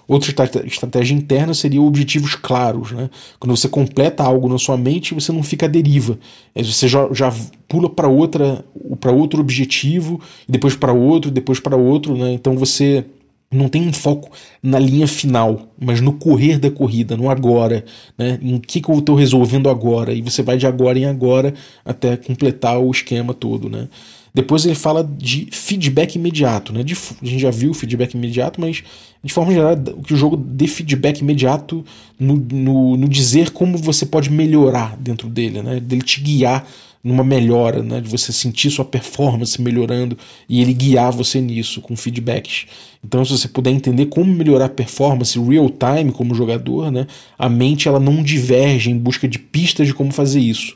Outra 0.08 0.32
estratégia 0.66 1.16
interna 1.16 1.54
seria 1.54 1.82
objetivos 1.82 2.36
claros. 2.36 2.92
Né? 2.92 3.10
Quando 3.40 3.56
você 3.56 3.68
completa 3.68 4.24
algo 4.24 4.48
na 4.48 4.58
sua 4.58 4.78
mente, 4.78 5.14
você 5.14 5.32
não 5.32 5.42
fica 5.42 5.66
à 5.66 5.70
deriva. 5.70 6.20
É, 6.54 6.64
você 6.64 6.88
já, 6.88 7.08
já 7.12 7.34
pula 7.68 7.90
para 7.90 8.08
outra 8.08 8.64
para 9.00 9.12
outro 9.12 9.42
objetivo, 9.42 10.22
depois 10.48 10.76
para 10.76 10.94
outro, 10.94 11.32
depois 11.32 11.60
para 11.60 11.76
outro. 11.76 12.16
Né? 12.16 12.34
Então 12.34 12.56
você 12.56 13.06
não 13.52 13.70
tem 13.70 13.88
um 13.88 13.94
foco 13.94 14.30
na 14.62 14.78
linha 14.78 15.08
final, 15.08 15.74
mas 15.80 16.02
no 16.02 16.14
correr 16.14 16.60
da 16.60 16.70
corrida, 16.70 17.16
no 17.16 17.30
agora, 17.30 17.86
né? 18.18 18.38
em 18.42 18.60
que, 18.60 18.82
que 18.82 18.90
eu 18.90 19.00
estou 19.00 19.16
resolvendo 19.16 19.70
agora. 19.70 20.14
E 20.14 20.22
você 20.22 20.44
vai 20.44 20.58
de 20.58 20.68
agora 20.68 21.00
em 21.00 21.06
agora 21.06 21.54
até 21.84 22.18
completar 22.18 22.80
o 22.80 22.92
esquema 22.92 23.34
todo. 23.34 23.70
Né? 23.70 23.88
Depois 24.36 24.66
ele 24.66 24.76
fala 24.76 25.02
de 25.02 25.48
feedback 25.50 26.16
imediato, 26.18 26.74
né? 26.74 26.84
De, 26.84 26.94
a 26.94 27.26
gente 27.26 27.40
já 27.40 27.50
viu 27.50 27.74
feedback 27.74 28.16
imediato, 28.16 28.60
mas 28.60 28.84
de 29.24 29.32
forma 29.32 29.54
geral, 29.54 29.78
o 29.96 30.04
que 30.04 30.14
o 30.14 30.18
jogo 30.18 30.36
dê 30.36 30.68
feedback 30.68 31.22
imediato 31.22 31.86
no, 32.20 32.36
no, 32.36 32.98
no, 32.98 33.08
dizer 33.08 33.52
como 33.52 33.78
você 33.78 34.06
pode 34.06 34.30
melhorar 34.30 34.98
dentro 34.98 35.30
dele, 35.30 35.62
né? 35.62 35.80
Dele 35.80 36.02
te 36.02 36.20
guiar 36.20 36.68
numa 37.02 37.24
melhora, 37.24 37.82
né? 37.82 38.02
De 38.02 38.10
você 38.10 38.34
sentir 38.34 38.70
sua 38.70 38.84
performance 38.84 39.62
melhorando 39.62 40.18
e 40.50 40.62
ele 40.62 40.74
guiar 40.74 41.14
você 41.14 41.40
nisso 41.40 41.80
com 41.80 41.96
feedbacks. 41.96 42.66
Então, 43.02 43.24
se 43.24 43.32
você 43.32 43.48
puder 43.48 43.72
entender 43.72 44.08
como 44.08 44.34
melhorar 44.34 44.66
a 44.66 44.70
performance 44.70 45.40
real 45.40 45.70
time 45.70 46.12
como 46.12 46.36
jogador, 46.36 46.92
né? 46.92 47.08
A 47.40 47.48
mente 47.48 47.88
ela 47.88 48.02
não 48.02 48.22
diverge 48.22 48.92
em 48.92 48.98
busca 48.98 49.30
de 49.30 49.40
pistas 49.40 49.88
de 49.88 49.94
como 49.94 50.12
fazer 50.12 50.42
isso 50.42 50.76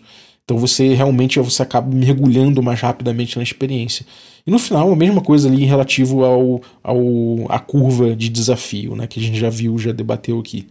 Então 0.49 0.57
você 0.57 0.95
realmente 0.95 1.39
você 1.39 1.61
acaba 1.61 1.95
mergulhando 1.95 2.63
mais 2.63 2.81
rapidamente 2.81 3.37
na 3.37 3.43
experiência. 3.43 4.03
E 4.47 4.49
no 4.49 4.57
final, 4.57 4.91
a 4.91 4.95
mesma 4.95 5.21
coisa 5.21 5.47
ali 5.47 5.63
relativo 5.63 6.25
ao, 6.25 6.59
ao 6.81 6.97
a 7.49 7.59
curva 7.59 8.15
de 8.15 8.29
desafio, 8.29 8.95
né, 8.95 9.05
que 9.05 9.19
a 9.19 9.21
gente 9.21 9.37
já 9.37 9.51
viu, 9.51 9.77
já 9.77 9.91
debateu 9.91 10.39
aqui. 10.39 10.65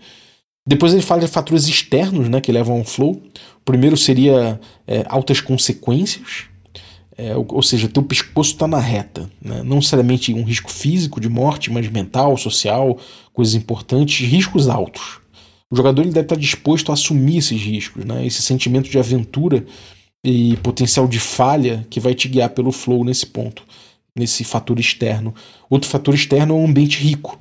Depois 0.66 0.92
ele 0.92 1.00
fala 1.00 1.20
de 1.20 1.28
fatores 1.28 1.68
externos 1.68 2.28
né, 2.28 2.40
que 2.40 2.50
levam 2.50 2.78
ao 2.78 2.84
flow. 2.84 3.22
O 3.60 3.64
primeiro 3.64 3.96
seria 3.96 4.60
é, 4.84 5.04
altas 5.08 5.40
consequências, 5.40 6.46
é, 7.16 7.36
ou, 7.36 7.46
ou, 7.48 7.62
seja, 7.62 7.86
teu 7.86 8.02
pescoço 8.02 8.54
está 8.54 8.66
na 8.66 8.80
reta. 8.80 9.30
Né? 9.40 9.62
Não 9.62 9.76
necessariamente 9.76 10.34
um 10.34 10.42
risco 10.42 10.72
físico 10.72 11.20
de 11.20 11.28
morte, 11.28 11.70
mas 11.70 11.88
mental, 11.88 12.36
social, 12.36 12.98
coisas 13.32 13.54
importantes, 13.54 14.26
riscos 14.26 14.68
altos. 14.68 15.17
O 15.70 15.76
jogador 15.76 16.02
ele 16.02 16.12
deve 16.12 16.24
estar 16.24 16.36
disposto 16.36 16.90
a 16.90 16.94
assumir 16.94 17.38
esses 17.38 17.60
riscos, 17.60 18.04
né? 18.04 18.26
esse 18.26 18.42
sentimento 18.42 18.88
de 18.88 18.98
aventura 18.98 19.66
e 20.24 20.56
potencial 20.58 21.06
de 21.06 21.20
falha 21.20 21.86
que 21.90 22.00
vai 22.00 22.14
te 22.14 22.28
guiar 22.28 22.50
pelo 22.50 22.72
flow 22.72 23.04
nesse 23.04 23.26
ponto, 23.26 23.62
nesse 24.16 24.44
fator 24.44 24.80
externo. 24.80 25.34
Outro 25.68 25.88
fator 25.88 26.14
externo 26.14 26.54
é 26.54 26.58
o 26.58 26.64
ambiente 26.64 26.98
rico 26.98 27.38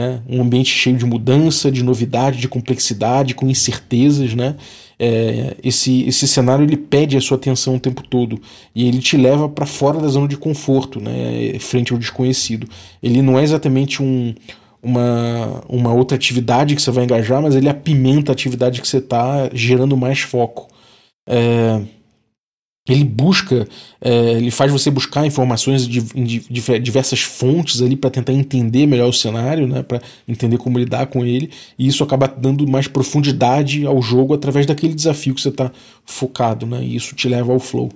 né? 0.00 0.22
um 0.28 0.40
ambiente 0.40 0.70
cheio 0.70 0.96
de 0.96 1.04
mudança, 1.04 1.70
de 1.70 1.82
novidade, 1.82 2.38
de 2.38 2.48
complexidade, 2.48 3.34
com 3.34 3.48
incertezas, 3.48 4.34
né? 4.34 4.56
É, 4.98 5.56
esse, 5.64 6.02
esse 6.06 6.28
cenário 6.28 6.62
ele 6.62 6.76
pede 6.76 7.16
a 7.16 7.20
sua 7.20 7.36
atenção 7.38 7.76
o 7.76 7.80
tempo 7.80 8.02
todo 8.06 8.40
e 8.74 8.86
ele 8.86 8.98
te 8.98 9.16
leva 9.16 9.48
para 9.48 9.64
fora 9.64 9.98
da 9.98 10.08
zona 10.08 10.28
de 10.28 10.36
conforto, 10.36 11.00
né? 11.00 11.58
frente 11.58 11.92
ao 11.92 11.98
desconhecido. 11.98 12.68
Ele 13.02 13.22
não 13.22 13.38
é 13.38 13.42
exatamente 13.42 14.02
um, 14.02 14.34
uma, 14.82 15.62
uma 15.68 15.92
outra 15.92 16.16
atividade 16.16 16.74
que 16.74 16.82
você 16.82 16.90
vai 16.90 17.04
engajar, 17.04 17.42
mas 17.42 17.54
ele 17.54 17.68
apimenta 17.68 18.32
a 18.32 18.34
atividade 18.34 18.80
que 18.80 18.88
você 18.88 18.98
está, 18.98 19.50
gerando 19.52 19.96
mais 19.96 20.20
foco. 20.20 20.68
É, 21.28 21.80
ele 22.88 23.04
busca, 23.04 23.68
é, 24.00 24.32
ele 24.32 24.50
faz 24.50 24.72
você 24.72 24.90
buscar 24.90 25.26
informações 25.26 25.86
de, 25.86 26.00
de, 26.00 26.40
de 26.40 26.78
diversas 26.78 27.20
fontes 27.20 27.82
ali 27.82 27.94
para 27.94 28.10
tentar 28.10 28.32
entender 28.32 28.86
melhor 28.86 29.08
o 29.08 29.12
cenário, 29.12 29.66
né, 29.66 29.82
para 29.82 30.00
entender 30.26 30.58
como 30.58 30.78
lidar 30.78 31.06
com 31.06 31.24
ele, 31.24 31.50
e 31.78 31.86
isso 31.86 32.02
acaba 32.02 32.26
dando 32.26 32.66
mais 32.66 32.88
profundidade 32.88 33.86
ao 33.86 34.00
jogo 34.00 34.34
através 34.34 34.66
daquele 34.66 34.94
desafio 34.94 35.34
que 35.34 35.40
você 35.40 35.50
está 35.50 35.70
focado, 36.04 36.66
né, 36.66 36.82
e 36.82 36.96
isso 36.96 37.14
te 37.14 37.28
leva 37.28 37.52
ao 37.52 37.60
flow. 37.60 37.90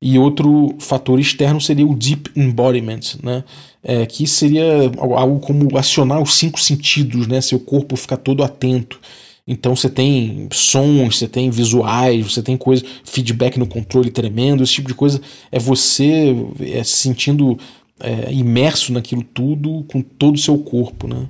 E 0.00 0.18
outro 0.18 0.76
fator 0.78 1.18
externo 1.18 1.60
seria 1.60 1.86
o 1.86 1.94
deep 1.94 2.30
embodiment, 2.36 3.16
né, 3.22 3.42
é, 3.82 4.06
que 4.06 4.28
seria 4.28 4.90
algo 4.96 5.40
como 5.40 5.76
acionar 5.76 6.22
os 6.22 6.34
cinco 6.34 6.60
sentidos, 6.60 7.26
né, 7.26 7.40
seu 7.40 7.58
corpo 7.58 7.96
ficar 7.96 8.16
todo 8.16 8.44
atento. 8.44 9.00
Então 9.44 9.74
você 9.74 9.88
tem 9.88 10.46
sons, 10.52 11.18
você 11.18 11.26
tem 11.26 11.50
visuais, 11.50 12.32
você 12.32 12.42
tem 12.42 12.56
coisa, 12.56 12.84
feedback 13.02 13.58
no 13.58 13.66
controle 13.66 14.10
tremendo, 14.10 14.62
esse 14.62 14.74
tipo 14.74 14.88
de 14.88 14.94
coisa 14.94 15.20
é 15.50 15.58
você 15.58 16.36
é, 16.60 16.84
se 16.84 16.96
sentindo 16.96 17.58
é, 18.00 18.32
imerso 18.32 18.92
naquilo 18.92 19.22
tudo 19.22 19.84
com 19.88 20.00
todo 20.00 20.36
o 20.36 20.38
seu 20.38 20.58
corpo, 20.58 21.08
né? 21.08 21.26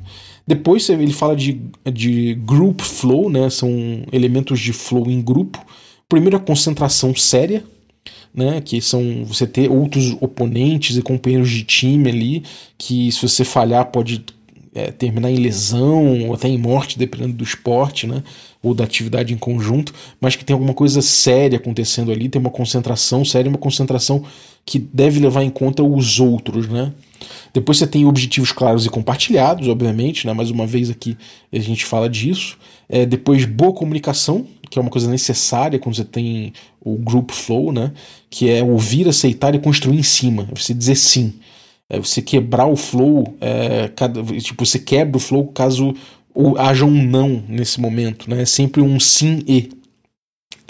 Depois 0.47 0.89
ele 0.89 1.12
fala 1.12 1.37
de, 1.37 1.61
de 1.93 2.35
group 2.35 2.81
flow, 2.81 3.29
né? 3.29 3.51
São 3.51 3.71
elementos 4.11 4.59
de 4.59 4.73
flow 4.73 5.11
em 5.11 5.21
grupo. 5.21 5.62
Primeiro 6.09 6.39
a 6.39 6.41
concentração 6.41 7.14
séria, 7.14 7.62
né, 8.39 8.61
que 8.61 8.80
são 8.80 9.24
você 9.24 9.49
ter 9.49 9.68
outros 9.68 10.16
oponentes 10.20 10.97
e 10.97 11.03
companheiros 11.03 11.51
de 11.51 11.64
time 11.64 12.09
ali, 12.09 12.45
que 12.78 13.11
se 13.11 13.20
você 13.20 13.45
falhar 13.45 13.86
pode 13.86 14.24
é, 14.72 14.93
terminar 14.93 15.28
em 15.28 15.36
lesão 15.36 16.28
ou 16.28 16.34
até 16.34 16.47
em 16.47 16.57
morte, 16.57 16.97
dependendo 16.97 17.32
do 17.32 17.43
esporte, 17.43 18.07
né? 18.07 18.22
Ou 18.62 18.74
da 18.74 18.84
atividade 18.84 19.34
em 19.34 19.36
conjunto, 19.36 19.93
mas 20.20 20.36
que 20.36 20.45
tem 20.45 20.55
alguma 20.55 20.74
coisa 20.74 21.03
séria 21.03 21.59
acontecendo 21.59 22.12
ali, 22.12 22.28
tem 22.28 22.41
uma 22.41 22.51
concentração 22.51 23.24
séria, 23.24 23.49
uma 23.49 23.59
concentração 23.59 24.22
que 24.64 24.78
deve 24.78 25.18
levar 25.18 25.43
em 25.43 25.51
conta 25.51 25.82
os 25.82 26.20
outros, 26.20 26.68
né? 26.68 26.93
Depois 27.53 27.78
você 27.78 27.86
tem 27.86 28.07
objetivos 28.07 28.53
claros 28.53 28.86
e 28.86 28.89
compartilhados, 28.89 29.66
obviamente, 29.66 30.26
né? 30.26 30.32
Mais 30.32 30.51
uma 30.51 30.66
vez 30.66 30.91
aqui 30.91 31.16
a 31.53 31.59
gente 31.59 31.84
fala 31.84 32.09
disso. 32.09 32.57
É, 32.89 33.05
depois 33.05 33.45
boa 33.45 33.72
comunicação, 33.72 34.47
que 34.71 34.79
é 34.79 34.83
uma 34.83 34.91
coisa 34.91 35.11
necessária 35.11 35.79
quando 35.79 35.97
você 35.97 36.05
tem 36.05 36.53
o 36.81 36.97
group 36.97 37.31
flow, 37.31 37.73
né? 37.73 37.93
Que 38.29 38.51
é 38.51 38.62
ouvir, 38.62 39.09
aceitar 39.09 39.55
e 39.55 39.59
construir 39.59 39.99
em 39.99 40.03
cima. 40.03 40.49
É 40.51 40.55
você 40.55 40.75
dizer 40.75 40.97
sim 40.97 41.35
é 41.91 41.99
você 41.99 42.21
quebrar 42.21 42.66
o 42.66 42.77
flow, 42.77 43.37
é, 43.41 43.89
cada, 43.89 44.23
tipo, 44.23 44.64
você 44.64 44.79
quebra 44.79 45.16
o 45.16 45.21
flow 45.21 45.47
caso 45.47 45.95
haja 46.59 46.85
um 46.85 47.03
não 47.03 47.43
nesse 47.49 47.81
momento, 47.81 48.31
né? 48.31 48.43
É 48.43 48.45
sempre 48.45 48.81
um 48.81 49.01
sim 49.01 49.43
e. 49.47 49.71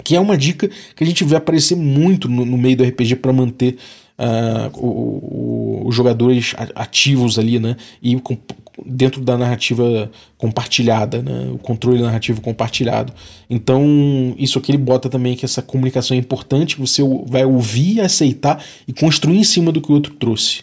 Que 0.03 0.15
é 0.15 0.19
uma 0.19 0.37
dica 0.37 0.69
que 0.95 1.03
a 1.03 1.05
gente 1.05 1.23
vê 1.23 1.35
aparecer 1.35 1.75
muito 1.75 2.27
no, 2.29 2.45
no 2.45 2.57
meio 2.57 2.77
do 2.77 2.83
RPG 2.83 3.17
para 3.17 3.33
manter 3.33 3.77
uh, 4.17 5.87
os 5.87 5.93
jogadores 5.93 6.55
ativos 6.73 7.37
ali, 7.37 7.59
né? 7.59 7.75
E 8.01 8.15
com, 8.15 8.37
dentro 8.85 9.21
da 9.21 9.37
narrativa 9.37 10.11
compartilhada, 10.37 11.21
né? 11.21 11.49
O 11.53 11.57
controle 11.57 12.01
narrativo 12.01 12.41
compartilhado. 12.41 13.13
Então, 13.49 14.35
isso 14.37 14.59
aqui 14.59 14.71
ele 14.71 14.77
bota 14.77 15.09
também 15.09 15.35
que 15.35 15.45
essa 15.45 15.61
comunicação 15.61 16.15
é 16.15 16.19
importante, 16.19 16.77
você 16.77 17.01
vai 17.25 17.45
ouvir, 17.45 18.01
aceitar 18.01 18.63
e 18.87 18.93
construir 18.93 19.37
em 19.37 19.43
cima 19.43 19.71
do 19.71 19.81
que 19.81 19.91
o 19.91 19.95
outro 19.95 20.13
trouxe. 20.13 20.61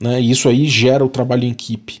Né? 0.00 0.20
E 0.20 0.30
isso 0.30 0.48
aí 0.48 0.66
gera 0.66 1.04
o 1.04 1.08
trabalho 1.08 1.44
em 1.44 1.50
equipe. 1.50 2.00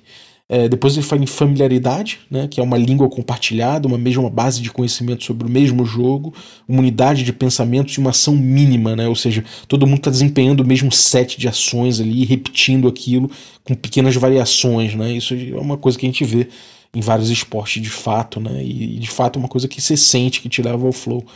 É, 0.50 0.66
depois 0.66 0.96
ele 0.96 1.04
fala 1.04 1.22
em 1.22 1.26
familiaridade, 1.26 2.20
né, 2.30 2.48
que 2.48 2.58
é 2.58 2.62
uma 2.62 2.78
língua 2.78 3.06
compartilhada, 3.10 3.86
uma 3.86 3.98
mesma 3.98 4.30
base 4.30 4.62
de 4.62 4.70
conhecimento 4.70 5.22
sobre 5.22 5.46
o 5.46 5.50
mesmo 5.50 5.84
jogo, 5.84 6.32
uma 6.66 6.78
unidade 6.78 7.22
de 7.22 7.34
pensamentos 7.34 7.94
e 7.94 8.00
uma 8.00 8.10
ação 8.10 8.34
mínima, 8.34 8.96
né, 8.96 9.06
ou 9.06 9.14
seja, 9.14 9.44
todo 9.66 9.86
mundo 9.86 9.98
está 9.98 10.10
desempenhando 10.10 10.60
o 10.60 10.66
mesmo 10.66 10.90
set 10.90 11.38
de 11.38 11.46
ações 11.46 12.00
ali, 12.00 12.24
repetindo 12.24 12.88
aquilo 12.88 13.30
com 13.62 13.74
pequenas 13.74 14.16
variações. 14.16 14.94
Né, 14.94 15.12
isso 15.12 15.34
é 15.34 15.60
uma 15.60 15.76
coisa 15.76 15.98
que 15.98 16.06
a 16.06 16.08
gente 16.08 16.24
vê 16.24 16.48
em 16.94 17.00
vários 17.02 17.28
esportes 17.28 17.82
de 17.82 17.90
fato, 17.90 18.40
né, 18.40 18.64
e 18.64 18.98
de 18.98 19.10
fato 19.10 19.38
é 19.38 19.40
uma 19.40 19.48
coisa 19.48 19.68
que 19.68 19.82
você 19.82 19.98
sente 19.98 20.40
que 20.40 20.48
te 20.48 20.62
leva 20.62 20.86
ao 20.86 20.92
flow. 20.92 21.26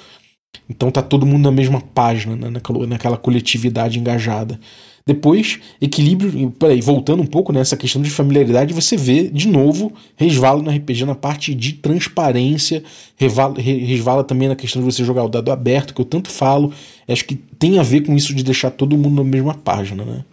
Então 0.68 0.90
tá 0.90 1.02
todo 1.02 1.26
mundo 1.26 1.44
na 1.44 1.52
mesma 1.52 1.80
página, 1.80 2.34
né, 2.34 2.48
naquela, 2.48 2.86
naquela 2.86 3.16
coletividade 3.18 3.98
engajada. 3.98 4.58
Depois, 5.04 5.58
equilíbrio. 5.80 6.50
Peraí, 6.52 6.80
voltando 6.80 7.22
um 7.22 7.26
pouco 7.26 7.52
nessa 7.52 7.76
questão 7.76 8.00
de 8.00 8.10
familiaridade, 8.10 8.72
você 8.72 8.96
vê 8.96 9.28
de 9.28 9.48
novo 9.48 9.92
resvala 10.16 10.62
no 10.62 10.70
RPG 10.70 11.04
na 11.04 11.14
parte 11.14 11.54
de 11.54 11.72
transparência, 11.74 12.82
resvala, 13.16 13.58
resvala 13.58 14.22
também 14.24 14.48
na 14.48 14.56
questão 14.56 14.80
de 14.80 14.90
você 14.90 15.04
jogar 15.04 15.24
o 15.24 15.28
dado 15.28 15.50
aberto, 15.50 15.94
que 15.94 16.00
eu 16.00 16.04
tanto 16.04 16.30
falo. 16.30 16.72
Acho 17.08 17.24
que 17.24 17.34
tem 17.34 17.78
a 17.78 17.82
ver 17.82 18.02
com 18.02 18.14
isso 18.14 18.34
de 18.34 18.42
deixar 18.42 18.70
todo 18.70 18.96
mundo 18.96 19.22
na 19.22 19.28
mesma 19.28 19.54
página, 19.54 20.04
né? 20.04 20.24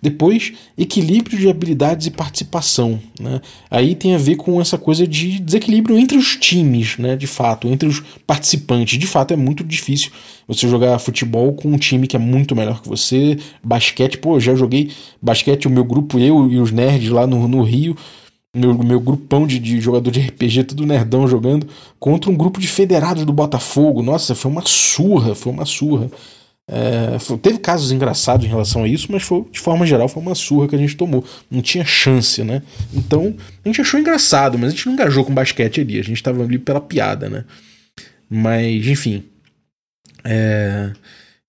Depois, 0.00 0.52
equilíbrio 0.76 1.38
de 1.38 1.48
habilidades 1.48 2.06
e 2.06 2.10
participação. 2.10 3.00
Né? 3.18 3.40
Aí 3.70 3.94
tem 3.94 4.14
a 4.14 4.18
ver 4.18 4.36
com 4.36 4.60
essa 4.60 4.78
coisa 4.78 5.06
de 5.06 5.38
desequilíbrio 5.38 5.98
entre 5.98 6.16
os 6.16 6.36
times, 6.36 6.98
né? 6.98 7.16
de 7.16 7.26
fato, 7.26 7.68
entre 7.68 7.88
os 7.88 8.02
participantes. 8.26 8.98
De 8.98 9.06
fato, 9.06 9.34
é 9.34 9.36
muito 9.36 9.62
difícil 9.64 10.10
você 10.46 10.68
jogar 10.68 10.98
futebol 10.98 11.52
com 11.52 11.68
um 11.68 11.78
time 11.78 12.06
que 12.06 12.16
é 12.16 12.18
muito 12.18 12.54
melhor 12.56 12.80
que 12.82 12.88
você. 12.88 13.38
Basquete, 13.62 14.18
pô, 14.18 14.38
já 14.40 14.54
joguei 14.54 14.90
basquete, 15.20 15.66
o 15.66 15.70
meu 15.70 15.84
grupo, 15.84 16.18
eu 16.18 16.50
e 16.50 16.58
os 16.58 16.70
nerds 16.70 17.10
lá 17.10 17.26
no, 17.26 17.46
no 17.48 17.62
Rio 17.62 17.96
meu, 18.54 18.74
meu 18.74 19.00
grupão 19.00 19.46
de, 19.46 19.58
de 19.58 19.80
jogador 19.80 20.10
de 20.10 20.20
RPG, 20.20 20.64
tudo 20.64 20.84
nerdão 20.84 21.26
jogando, 21.26 21.66
contra 21.98 22.30
um 22.30 22.36
grupo 22.36 22.60
de 22.60 22.68
federados 22.68 23.24
do 23.24 23.32
Botafogo. 23.32 24.02
Nossa, 24.02 24.34
foi 24.34 24.50
uma 24.50 24.62
surra, 24.66 25.34
foi 25.34 25.52
uma 25.52 25.64
surra. 25.64 26.10
É, 26.74 27.18
teve 27.36 27.58
casos 27.58 27.92
engraçados 27.92 28.46
em 28.46 28.48
relação 28.48 28.84
a 28.84 28.88
isso, 28.88 29.08
mas 29.10 29.22
foi, 29.22 29.44
de 29.52 29.60
forma 29.60 29.84
geral 29.84 30.08
foi 30.08 30.22
uma 30.22 30.34
surra 30.34 30.66
que 30.66 30.74
a 30.74 30.78
gente 30.78 30.96
tomou. 30.96 31.22
Não 31.50 31.60
tinha 31.60 31.84
chance, 31.84 32.42
né? 32.42 32.62
Então 32.94 33.36
a 33.62 33.68
gente 33.68 33.82
achou 33.82 34.00
engraçado, 34.00 34.58
mas 34.58 34.68
a 34.68 34.70
gente 34.70 34.86
não 34.86 34.94
engajou 34.94 35.22
com 35.22 35.34
basquete 35.34 35.82
ali. 35.82 36.00
A 36.00 36.02
gente 36.02 36.22
tava 36.22 36.42
ali 36.42 36.58
pela 36.58 36.80
piada, 36.80 37.28
né? 37.28 37.44
Mas, 38.28 38.86
enfim. 38.86 39.22
É, 40.24 40.92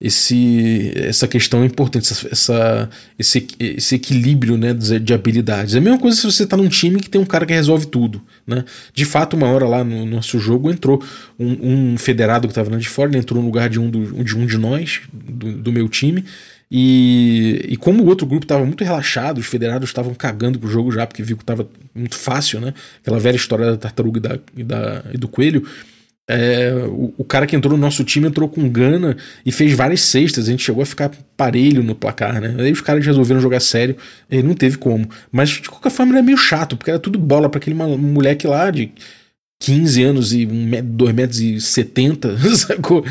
esse, 0.04 0.92
essa 0.98 1.30
questão 1.30 1.64
é 1.64 1.66
importante, 1.66 2.12
essa, 2.30 2.90
esse, 3.18 3.48
esse 3.58 3.96
equilíbrio 3.96 4.58
né, 4.58 4.74
de 4.74 5.14
habilidades. 5.14 5.76
É 5.76 5.78
a 5.78 5.82
mesma 5.82 5.98
coisa 5.98 6.18
se 6.18 6.26
você 6.26 6.44
está 6.44 6.58
num 6.58 6.68
time 6.68 7.00
que 7.00 7.10
tem 7.10 7.22
um 7.22 7.26
cara 7.26 7.46
que 7.46 7.54
resolve 7.54 7.86
tudo. 7.86 8.22
Né? 8.46 8.66
De 8.94 9.06
fato, 9.06 9.38
uma 9.38 9.48
hora 9.48 9.66
lá 9.66 9.82
no 9.82 10.06
nosso 10.06 10.38
jogo 10.40 10.70
entrou 10.70 11.02
um, 11.40 11.94
um 11.94 11.98
federado 11.98 12.50
que 12.50 12.52
estava 12.52 12.70
lá 12.70 12.78
de 12.78 12.90
fora, 12.90 13.18
entrou 13.18 13.40
no 13.40 13.46
lugar 13.46 13.70
de 13.70 13.80
um, 13.80 13.90
do, 13.90 14.22
de, 14.22 14.38
um 14.38 14.46
de 14.46 14.58
nós, 14.58 15.00
do, 15.14 15.54
do 15.54 15.72
meu 15.72 15.88
time. 15.88 16.26
E, 16.70 17.68
e, 17.70 17.78
como 17.78 18.04
o 18.04 18.08
outro 18.08 18.28
grupo 18.28 18.44
estava 18.44 18.66
muito 18.66 18.84
relaxado, 18.84 19.38
os 19.38 19.46
federados 19.46 19.90
estavam 19.90 20.14
cagando 20.14 20.60
pro 20.60 20.70
jogo 20.70 20.92
já, 20.92 21.08
porque 21.08 21.24
viu 21.24 21.38
que 21.38 21.44
estava 21.44 21.66
muito 21.96 22.18
fácil, 22.18 22.60
né? 22.60 22.74
Aquela 23.00 23.20
velha 23.20 23.36
história 23.36 23.68
da 23.68 23.78
tartaruga 23.78 24.18
e, 24.18 24.22
da, 24.22 24.40
e, 24.58 24.64
da, 24.64 25.06
e 25.14 25.18
do 25.18 25.30
coelho. 25.30 25.66
É, 26.26 26.74
o, 26.88 27.14
o, 27.18 27.24
cara 27.26 27.46
que 27.46 27.54
entrou 27.54 27.76
no 27.76 27.82
nosso 27.82 28.02
time 28.04 28.28
entrou 28.28 28.48
com 28.48 28.70
gana 28.70 29.18
e 29.46 29.52
fez 29.52 29.74
várias 29.74 30.02
cestas. 30.02 30.48
A 30.48 30.52
gente 30.52 30.64
chegou 30.64 30.82
a 30.82 30.86
ficar 30.86 31.12
parelho 31.36 31.84
no 31.84 31.96
placar, 31.96 32.40
né? 32.40 32.56
Aí 32.60 32.72
os 32.72 32.82
caras 32.82 33.06
resolveram 33.06 33.42
jogar 33.42 33.60
sério, 33.60 33.98
e 34.30 34.42
não 34.42 34.54
teve 34.54 34.78
como. 34.78 35.10
Mas 35.32 35.50
de 35.50 35.70
qualquer 35.70 35.92
forma 35.92 36.14
era 36.14 36.24
meio 36.24 36.38
chato, 36.38 36.78
porque 36.78 36.92
era 36.92 37.00
tudo 37.00 37.20
bola 37.20 37.50
para 37.50 37.58
aquele 37.58 37.76
moleque 37.76 38.48
lá 38.48 38.72
de 38.72 38.92
15 39.60 40.04
anos 40.04 40.34
e 40.34 40.46
2 40.46 41.14
metros 41.14 41.40
e 41.40 41.60
70, 41.60 42.38
sacou? 42.56 43.06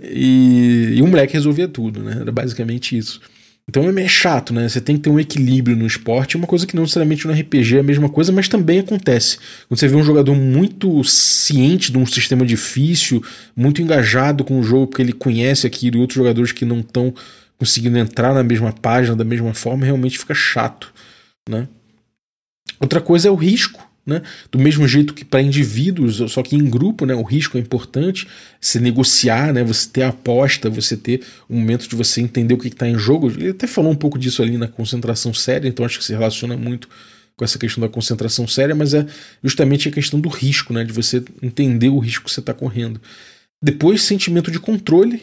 E, 0.00 0.94
e 0.96 1.02
o 1.02 1.06
moleque 1.06 1.34
resolvia 1.34 1.68
tudo, 1.68 2.02
né? 2.02 2.18
Era 2.20 2.32
basicamente 2.32 2.96
isso. 2.96 3.20
Então 3.68 3.82
é 3.86 4.08
chato, 4.08 4.54
né? 4.54 4.66
Você 4.66 4.80
tem 4.80 4.96
que 4.96 5.02
ter 5.02 5.10
um 5.10 5.20
equilíbrio 5.20 5.76
no 5.76 5.86
esporte, 5.86 6.38
uma 6.38 6.46
coisa 6.46 6.66
que 6.66 6.74
não 6.74 6.84
necessariamente 6.84 7.26
no 7.26 7.34
RPG 7.34 7.76
é 7.76 7.80
a 7.80 7.82
mesma 7.82 8.08
coisa, 8.08 8.32
mas 8.32 8.48
também 8.48 8.78
acontece. 8.78 9.36
Quando 9.68 9.78
você 9.78 9.86
vê 9.86 9.94
um 9.94 10.02
jogador 10.02 10.34
muito 10.34 11.04
ciente 11.04 11.92
de 11.92 11.98
um 11.98 12.06
sistema 12.06 12.46
difícil, 12.46 13.22
muito 13.54 13.82
engajado 13.82 14.42
com 14.42 14.58
o 14.58 14.62
jogo, 14.62 14.86
porque 14.86 15.02
ele 15.02 15.12
conhece 15.12 15.66
aquilo, 15.66 15.98
e 15.98 16.00
outros 16.00 16.16
jogadores 16.16 16.50
que 16.50 16.64
não 16.64 16.80
estão 16.80 17.12
conseguindo 17.58 17.98
entrar 17.98 18.32
na 18.32 18.42
mesma 18.42 18.72
página 18.72 19.14
da 19.14 19.24
mesma 19.24 19.52
forma, 19.52 19.84
realmente 19.84 20.18
fica 20.18 20.34
chato, 20.34 20.90
né? 21.46 21.68
Outra 22.80 23.02
coisa 23.02 23.28
é 23.28 23.30
o 23.30 23.34
risco. 23.34 23.86
Né? 24.08 24.22
Do 24.50 24.58
mesmo 24.58 24.88
jeito 24.88 25.12
que 25.12 25.22
para 25.22 25.42
indivíduos, 25.42 26.32
só 26.32 26.42
que 26.42 26.56
em 26.56 26.64
grupo, 26.64 27.04
né, 27.04 27.14
o 27.14 27.22
risco 27.22 27.58
é 27.58 27.60
importante, 27.60 28.26
se 28.58 28.80
negociar, 28.80 29.52
né, 29.52 29.62
você 29.62 29.86
ter 29.86 30.02
aposta, 30.02 30.70
você 30.70 30.96
ter 30.96 31.20
um 31.48 31.58
momento 31.58 31.86
de 31.86 31.94
você 31.94 32.22
entender 32.22 32.54
o 32.54 32.56
que 32.56 32.68
está 32.68 32.88
em 32.88 32.98
jogo. 32.98 33.30
Ele 33.30 33.50
até 33.50 33.66
falou 33.66 33.92
um 33.92 33.94
pouco 33.94 34.18
disso 34.18 34.42
ali 34.42 34.56
na 34.56 34.66
concentração 34.66 35.34
séria, 35.34 35.68
então 35.68 35.84
acho 35.84 35.98
que 35.98 36.04
se 36.06 36.14
relaciona 36.14 36.56
muito 36.56 36.88
com 37.36 37.44
essa 37.44 37.58
questão 37.58 37.82
da 37.82 37.88
concentração 37.88 38.48
séria, 38.48 38.74
mas 38.74 38.94
é 38.94 39.04
justamente 39.44 39.90
a 39.90 39.92
questão 39.92 40.18
do 40.18 40.30
risco, 40.30 40.72
né, 40.72 40.84
de 40.84 40.92
você 40.92 41.22
entender 41.42 41.90
o 41.90 41.98
risco 41.98 42.24
que 42.24 42.30
você 42.30 42.40
está 42.40 42.54
correndo. 42.54 42.98
Depois, 43.62 44.00
sentimento 44.00 44.50
de 44.50 44.58
controle, 44.58 45.22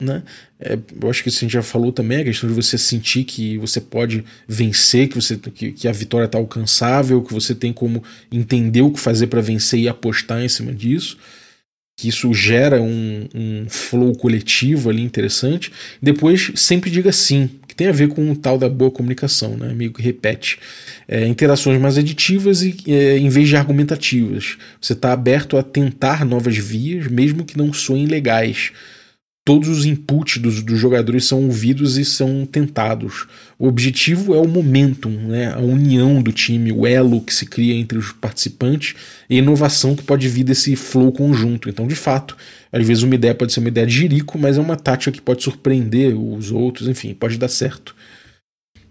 né? 0.00 0.22
É, 0.60 0.78
eu 1.00 1.10
acho 1.10 1.22
que 1.22 1.28
isso 1.28 1.38
a 1.38 1.40
gente 1.40 1.52
já 1.52 1.62
falou 1.62 1.92
também, 1.92 2.18
a 2.18 2.24
questão 2.24 2.48
de 2.48 2.54
você 2.54 2.76
sentir 2.76 3.24
que 3.24 3.56
você 3.58 3.80
pode 3.80 4.24
vencer, 4.46 5.08
que, 5.08 5.14
você, 5.14 5.36
que, 5.36 5.72
que 5.72 5.88
a 5.88 5.92
vitória 5.92 6.26
está 6.26 6.38
alcançável, 6.38 7.22
que 7.22 7.32
você 7.32 7.54
tem 7.54 7.72
como 7.72 8.02
entender 8.30 8.82
o 8.82 8.90
que 8.90 9.00
fazer 9.00 9.26
para 9.28 9.40
vencer 9.40 9.80
e 9.80 9.88
apostar 9.88 10.42
em 10.42 10.48
cima 10.48 10.72
disso. 10.72 11.16
Que 11.98 12.08
isso 12.08 12.32
gera 12.34 12.82
um, 12.82 13.26
um 13.34 13.66
flow 13.70 14.14
coletivo 14.14 14.90
ali 14.90 15.02
interessante. 15.02 15.72
Depois, 16.02 16.52
sempre 16.54 16.90
diga 16.90 17.10
sim, 17.10 17.48
que 17.66 17.74
tem 17.74 17.86
a 17.86 17.92
ver 17.92 18.08
com 18.08 18.30
o 18.30 18.36
tal 18.36 18.58
da 18.58 18.68
boa 18.68 18.90
comunicação, 18.90 19.56
né? 19.56 19.72
meio 19.72 19.94
que 19.94 20.02
repete. 20.02 20.58
É, 21.08 21.26
interações 21.26 21.80
mais 21.80 21.96
aditivas 21.96 22.62
e, 22.62 22.76
é, 22.86 23.16
em 23.16 23.30
vez 23.30 23.48
de 23.48 23.56
argumentativas. 23.56 24.58
Você 24.78 24.92
está 24.92 25.14
aberto 25.14 25.56
a 25.56 25.62
tentar 25.62 26.22
novas 26.26 26.58
vias, 26.58 27.06
mesmo 27.06 27.46
que 27.46 27.56
não 27.56 27.72
soem 27.72 28.04
legais 28.04 28.72
todos 29.46 29.68
os 29.68 29.86
inputs 29.86 30.38
dos, 30.38 30.60
dos, 30.60 30.76
jogadores 30.76 31.24
são 31.24 31.44
ouvidos 31.44 31.96
e 31.96 32.04
são 32.04 32.44
tentados. 32.44 33.28
O 33.56 33.68
objetivo 33.68 34.34
é 34.34 34.40
o 34.40 34.48
momentum, 34.48 35.08
né? 35.08 35.54
a 35.54 35.60
união 35.60 36.20
do 36.20 36.32
time, 36.32 36.72
o 36.72 36.84
elo 36.84 37.20
que 37.20 37.32
se 37.32 37.46
cria 37.46 37.72
entre 37.72 37.96
os 37.96 38.10
participantes 38.10 38.96
e 39.30 39.36
a 39.36 39.38
inovação 39.38 39.94
que 39.94 40.02
pode 40.02 40.28
vir 40.28 40.42
desse 40.42 40.74
flow 40.74 41.12
conjunto. 41.12 41.68
Então, 41.68 41.86
de 41.86 41.94
fato, 41.94 42.36
às 42.72 42.84
vezes 42.84 43.04
uma 43.04 43.14
ideia 43.14 43.36
pode 43.36 43.52
ser 43.52 43.60
uma 43.60 43.68
ideia 43.68 43.86
de 43.86 43.94
jirico, 43.94 44.36
mas 44.36 44.58
é 44.58 44.60
uma 44.60 44.74
tática 44.74 45.12
que 45.12 45.22
pode 45.22 45.44
surpreender 45.44 46.18
os 46.18 46.50
outros, 46.50 46.88
enfim, 46.88 47.14
pode 47.14 47.38
dar 47.38 47.48
certo. 47.48 47.94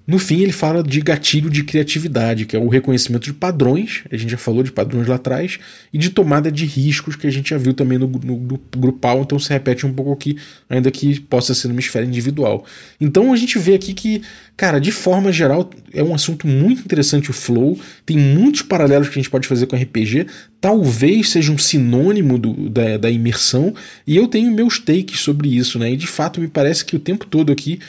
No 0.07 0.19
fim, 0.19 0.41
ele 0.41 0.51
fala 0.51 0.83
de 0.83 1.01
gatilho 1.01 1.49
de 1.49 1.63
criatividade, 1.63 2.45
que 2.45 2.55
é 2.55 2.59
o 2.59 2.67
reconhecimento 2.67 3.23
de 3.23 3.33
padrões, 3.33 4.03
a 4.11 4.15
gente 4.15 4.29
já 4.29 4.37
falou 4.37 4.61
de 4.61 4.71
padrões 4.71 5.07
lá 5.07 5.15
atrás, 5.15 5.57
e 5.91 5.97
de 5.97 6.11
tomada 6.11 6.51
de 6.51 6.65
riscos, 6.65 7.15
que 7.15 7.25
a 7.25 7.31
gente 7.31 7.49
já 7.49 7.57
viu 7.57 7.73
também 7.73 7.97
no, 7.97 8.07
no, 8.07 8.37
no 8.37 8.61
grupal, 8.77 9.21
então 9.21 9.39
se 9.39 9.49
repete 9.49 9.85
um 9.85 9.93
pouco 9.93 10.11
aqui, 10.11 10.37
ainda 10.69 10.91
que 10.91 11.19
possa 11.21 11.55
ser 11.55 11.69
numa 11.69 11.79
esfera 11.79 12.05
individual. 12.05 12.65
Então 13.01 13.33
a 13.33 13.35
gente 13.35 13.57
vê 13.57 13.73
aqui 13.73 13.93
que, 13.95 14.21
cara, 14.55 14.79
de 14.79 14.91
forma 14.91 15.31
geral, 15.31 15.71
é 15.91 16.03
um 16.03 16.13
assunto 16.13 16.45
muito 16.45 16.81
interessante 16.81 17.31
o 17.31 17.33
flow, 17.33 17.79
tem 18.05 18.17
muitos 18.17 18.61
paralelos 18.61 19.07
que 19.07 19.17
a 19.17 19.21
gente 19.21 19.31
pode 19.31 19.47
fazer 19.47 19.65
com 19.65 19.75
RPG, 19.75 20.27
talvez 20.61 21.29
seja 21.29 21.51
um 21.51 21.57
sinônimo 21.57 22.37
do, 22.37 22.69
da, 22.69 22.97
da 22.97 23.09
imersão, 23.09 23.73
e 24.05 24.15
eu 24.15 24.27
tenho 24.27 24.51
meus 24.51 24.77
takes 24.77 25.19
sobre 25.19 25.55
isso, 25.55 25.79
né? 25.79 25.91
E 25.91 25.97
de 25.97 26.05
fato 26.05 26.39
me 26.39 26.47
parece 26.47 26.85
que 26.85 26.95
o 26.95 26.99
tempo 26.99 27.25
todo 27.25 27.51
aqui 27.51 27.79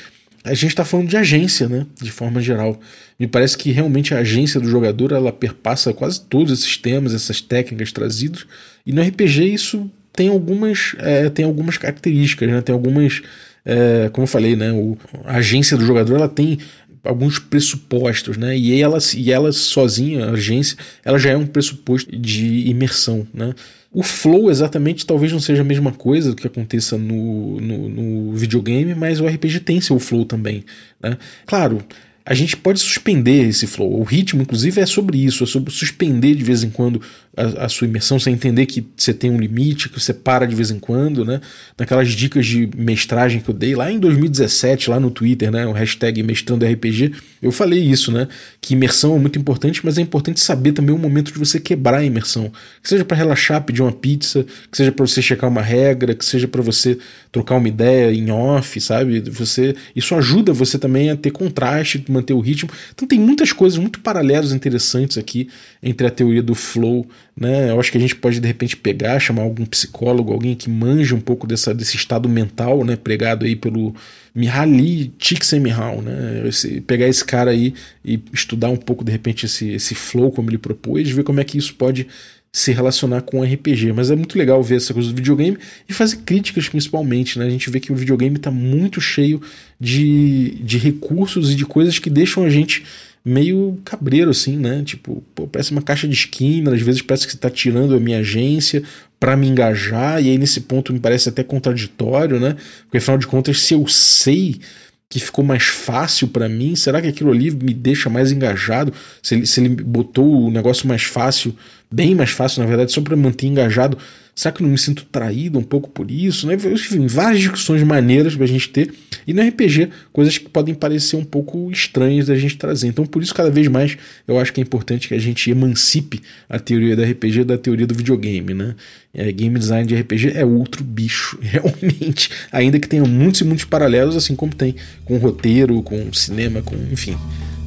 a 0.47 0.55
gente 0.55 0.69
está 0.69 0.85
falando 0.85 1.09
de 1.09 1.17
agência, 1.17 1.69
né? 1.69 1.85
De 2.01 2.11
forma 2.11 2.41
geral. 2.41 2.79
Me 3.19 3.27
parece 3.27 3.59
que 3.59 3.73
realmente 3.73 4.15
a 4.15 4.19
agência 4.19 4.61
do 4.61 4.71
jogador 4.71 5.11
ela 5.11 5.33
perpassa 5.33 5.93
quase 5.93 6.21
todos 6.21 6.53
esses 6.53 6.77
temas, 6.77 7.13
essas 7.13 7.41
técnicas 7.41 7.91
trazidas. 7.91 8.47
E 8.87 8.93
no 8.93 9.03
RPG 9.03 9.53
isso 9.53 9.91
tem 10.13 10.29
algumas, 10.29 10.95
é, 10.99 11.29
tem 11.29 11.45
algumas 11.45 11.77
características, 11.77 12.49
né? 12.49 12.63
Tem 12.63 12.73
algumas, 12.73 13.23
é, 13.65 14.09
como 14.13 14.23
eu 14.23 14.29
falei, 14.29 14.55
né? 14.55 14.73
O, 14.73 14.97
a 15.25 15.39
agência 15.39 15.77
do 15.77 15.85
jogador 15.85 16.15
ela 16.15 16.29
tem 16.29 16.59
alguns 17.03 17.41
pressupostos, 17.41 18.37
né? 18.37 18.57
E 18.57 18.81
ela, 18.81 18.99
e 19.17 19.33
ela 19.33 19.51
sozinha, 19.51 20.27
a 20.27 20.31
agência, 20.31 20.77
ela 21.05 21.19
já 21.19 21.31
é 21.31 21.37
um 21.37 21.47
pressuposto 21.47 22.17
de 22.17 22.69
imersão, 22.69 23.27
né? 23.35 23.53
O 23.93 24.03
flow 24.03 24.51
exatamente 24.51 25.07
talvez 25.07 25.33
não 25.33 25.41
seja 25.41 25.63
a 25.63 25.65
mesma 25.65 25.93
coisa 25.93 26.31
do 26.31 26.37
que 26.37 26.47
aconteça 26.47 26.99
no, 26.99 27.61
no, 27.61 27.89
no 27.89 28.33
videogame, 28.33 28.95
mas 28.95 29.21
o 29.21 29.27
RPG 29.27 29.61
tem 29.61 29.81
seu 29.81 29.99
flow 29.99 30.25
também. 30.25 30.65
Né? 31.01 31.17
Claro, 31.47 31.83
a 32.27 32.35
gente 32.35 32.57
pode 32.57 32.81
suspender 32.81 33.49
esse 33.49 33.69
flow. 33.69 34.01
O 34.01 34.03
ritmo, 34.03 34.43
inclusive, 34.43 34.81
é 34.81 34.87
sobre 34.87 35.25
isso, 35.25 35.45
é 35.45 35.47
sobre 35.47 35.73
suspender 35.73 36.35
de 36.35 36.43
vez 36.43 36.65
em 36.65 36.71
quando 36.71 37.01
a, 37.37 37.67
a, 37.67 37.69
sua 37.69 37.87
imersão, 37.87 38.19
você 38.19 38.31
entender 38.31 38.65
que 38.65 38.87
você 38.97 39.13
tem 39.13 39.31
um 39.31 39.39
limite, 39.39 39.91
que 39.91 40.01
você 40.01 40.15
para 40.15 40.47
de 40.47 40.55
vez 40.55 40.71
em 40.71 40.79
quando, 40.79 41.25
né? 41.25 41.41
Naquelas 41.79 42.11
dicas 42.13 42.47
de 42.47 42.69
mestragem 42.75 43.41
que 43.41 43.49
eu 43.51 43.55
dei 43.55 43.75
lá 43.75 43.93
em 43.93 43.99
2017, 43.99 44.89
lá 44.89 44.99
no 44.99 45.11
Twitter, 45.11 45.51
né? 45.51 45.67
O 45.67 45.73
hashtag 45.73 46.23
mestrando 46.23 46.65
RPG, 46.65 47.13
eu 47.43 47.53
falei 47.53 47.81
isso, 47.81 48.11
né? 48.11 48.27
Que 48.61 48.73
imersão 48.73 49.15
é 49.15 49.19
muito 49.19 49.39
importante, 49.39 49.85
mas 49.85 49.99
é 49.99 50.01
importante 50.01 50.41
saber 50.41 50.73
também 50.73 50.95
o 50.95 50.99
momento 50.99 51.31
de 51.31 51.39
você 51.39 51.61
quebrar 51.61 51.99
a 51.99 52.05
imersão. 52.05 52.51
Que 52.83 52.89
seja 52.89 53.05
para 53.05 53.17
relaxar, 53.17 53.63
pedir 53.63 53.83
uma 53.83 53.93
pizza, 53.93 54.47
que 54.71 54.77
seja 54.77 54.91
para 54.91 55.07
você 55.07 55.21
checar 55.21 55.51
uma 55.51 55.63
regra, 55.63 56.15
que 56.15 56.25
seja 56.25 56.49
para 56.49 56.63
você 56.63 56.97
trocar 57.31 57.57
uma 57.57 57.69
ideia 57.69 58.15
em 58.15 58.31
off, 58.31 58.81
sabe? 58.81 59.21
Você, 59.21 59.77
isso 59.95 60.15
ajuda 60.15 60.55
você 60.55 60.79
também 60.79 61.11
a 61.11 61.17
ter 61.17 61.31
contraste, 61.31 62.03
manter 62.09 62.33
o 62.33 62.41
ritmo. 62.41 62.71
Então 62.95 63.07
tem 63.07 63.21
muitas 63.21 63.53
coisas 63.53 63.79
muito 63.79 64.01
paralelas 64.01 64.53
interessantes 64.53 65.19
aqui 65.19 65.51
entre 65.83 66.07
a 66.07 66.11
teoria 66.11 66.43
do 66.43 66.55
flow 66.55 67.07
né? 67.39 67.71
Eu 67.71 67.79
acho 67.79 67.93
que 67.93 67.99
a 67.99 68.01
gente 68.01 68.17
pode 68.17 68.41
de 68.41 68.47
repente 68.47 68.77
pegar, 68.77 69.21
chamar 69.21 69.43
algum 69.43 69.67
psicólogo, 69.67 70.33
alguém 70.33 70.55
que 70.55 70.71
manje 70.71 71.15
um 71.15 71.21
pouco 71.21 71.47
dessa, 71.47 71.75
desse 71.75 71.97
estado 71.97 72.29
mental, 72.29 72.83
né? 72.83 72.97
Pregado 72.97 73.45
aí 73.45 73.55
pelo 73.55 73.95
Mihaly 74.35 75.13
Csikszentmihalyi, 75.19 76.01
né? 76.01 76.49
Esse, 76.49 76.81
pegar 76.81 77.07
esse 77.07 77.25
cara 77.25 77.51
aí 77.51 77.75
e 78.03 78.19
estudar 78.33 78.71
um 78.71 78.77
pouco 78.77 79.05
de 79.05 79.13
repente 79.13 79.45
esse, 79.45 79.71
esse 79.73 79.95
flow 79.95 80.33
como 80.33 80.49
ele 80.49 80.57
propôs, 80.57 81.11
ver 81.11 81.25
como 81.25 81.39
é 81.39 81.45
que 81.45 81.59
isso 81.59 81.75
pode 81.75 82.07
se 82.51 82.73
relacionar 82.73 83.21
com 83.21 83.43
RPG. 83.43 83.93
Mas 83.93 84.11
é 84.11 84.17
muito 84.17 84.39
legal 84.39 84.63
ver 84.63 84.77
essa 84.77 84.95
coisa 84.95 85.11
do 85.11 85.17
videogame 85.17 85.59
e 85.87 85.93
fazer 85.93 86.17
críticas 86.25 86.71
principalmente. 86.71 87.39
Né? 87.39 87.45
A 87.45 87.51
gente 87.51 87.69
vê 87.69 87.79
que 87.79 87.93
o 87.93 87.95
videogame 87.95 88.37
está 88.37 88.51
muito 88.51 88.99
cheio 88.99 89.43
de, 89.79 90.57
de 90.63 90.79
recursos 90.79 91.51
e 91.51 91.55
de 91.55 91.67
coisas 91.67 91.99
que 91.99 92.09
deixam 92.09 92.45
a 92.45 92.49
gente 92.49 92.83
meio 93.27 93.77
cabreiro, 93.85 94.31
assim, 94.31 94.57
né? 94.57 94.85
Tipo, 94.85 95.21
pô, 95.35 95.49
parece 95.49 95.73
uma 95.73 95.83
caixa 95.83 96.07
de 96.07 96.15
esquina, 96.15 96.73
às 96.73 96.81
vezes 96.81 97.03
parece 97.03 97.27
que 97.27 97.33
você 97.33 97.39
tá 97.39 97.51
tirando 97.51 97.97
a 97.97 97.99
minha 97.99 98.21
agência 98.21 98.85
para 99.19 99.37
me 99.37 99.49
engajar, 99.49 100.23
e 100.23 100.31
aí 100.31 100.39
nesse 100.39 100.61
ponto 100.61 100.93
me 100.93 101.01
parece 101.01 101.29
até 101.29 101.43
contraditório, 101.43 102.39
né? 102.39 102.55
Porque 102.83 102.99
afinal 102.99 103.19
de 103.19 103.27
contas, 103.27 103.59
se 103.61 103.75
eu 103.75 103.85
sei 103.89 104.61
que 105.09 105.19
ficou 105.19 105.45
mais 105.45 105.65
fácil 105.65 106.29
para 106.29 106.49
mim, 106.49 106.77
será 106.77 107.03
que 107.03 107.09
aquilo 107.09 107.33
ali 107.33 107.51
me 107.51 107.75
deixa 107.75 108.09
mais 108.09 108.31
engajado? 108.31 108.93
Se 109.21 109.35
ele, 109.35 109.47
se 109.47 109.61
ele 109.61 109.71
botou 109.71 110.47
o 110.47 110.51
negócio 110.51 110.87
mais 110.87 111.03
fácil, 111.03 111.53
bem 111.91 112.15
mais 112.15 112.31
fácil, 112.31 112.61
na 112.63 112.69
verdade, 112.69 112.93
só 112.93 113.01
para 113.01 113.17
manter 113.17 113.49
engajado, 113.49 113.99
Será 114.37 114.53
que 114.53 114.61
eu 114.61 114.65
não 114.67 114.73
me 114.73 114.77
sinto 114.77 115.07
traído 115.07 115.59
um 115.59 115.63
pouco 115.63 115.89
por 115.89 116.11
isso? 116.11 116.47
Né? 116.47 116.57
Enfim, 116.57 117.07
várias 117.07 117.41
discussões 117.41 117.83
maneiras 117.83 118.37
pra 118.37 118.45
gente 118.45 118.69
ter. 118.69 118.93
E 119.27 119.33
no 119.33 119.41
RPG, 119.41 119.89
coisas 120.13 120.37
que 120.37 120.47
podem 120.47 120.75
parecer 120.75 121.17
um 121.17 121.25
pouco 121.25 121.71
estranhas 121.73 122.27
da 122.27 122.37
gente 122.37 122.59
trazer. 122.59 122.89
Então, 122.89 123.07
por 123.07 123.23
isso, 123.23 123.35
cada 123.35 123.49
vez 123.49 123.67
mais, 123.67 123.97
eu 124.29 124.39
acho 124.39 124.53
que 124.53 124.61
é 124.61 124.63
importante 124.63 125.09
que 125.09 125.15
a 125.15 125.19
gente 125.19 125.51
emancipe 125.51 126.21
a 126.51 126.59
teoria 126.59 126.95
do 126.95 127.03
RPG 127.03 127.45
da 127.45 127.57
teoria 127.57 127.87
do 127.87 127.95
videogame, 127.95 128.53
né? 128.53 128.75
É, 129.15 129.33
game 129.33 129.59
design 129.59 129.89
de 129.89 129.97
RPG 129.97 130.33
é 130.35 130.45
outro 130.45 130.85
bicho, 130.85 131.39
realmente. 131.43 132.29
Ainda 132.53 132.79
que 132.79 132.87
tenha 132.87 133.07
muitos 133.07 133.41
e 133.41 133.45
muitos 133.45 133.65
paralelos, 133.65 134.17
assim 134.17 134.37
como 134.37 134.55
tem 134.55 134.77
com 135.07 135.17
roteiro, 135.17 135.83
com 135.83 136.13
cinema, 136.13 136.61
com 136.61 136.77
enfim. 136.93 137.17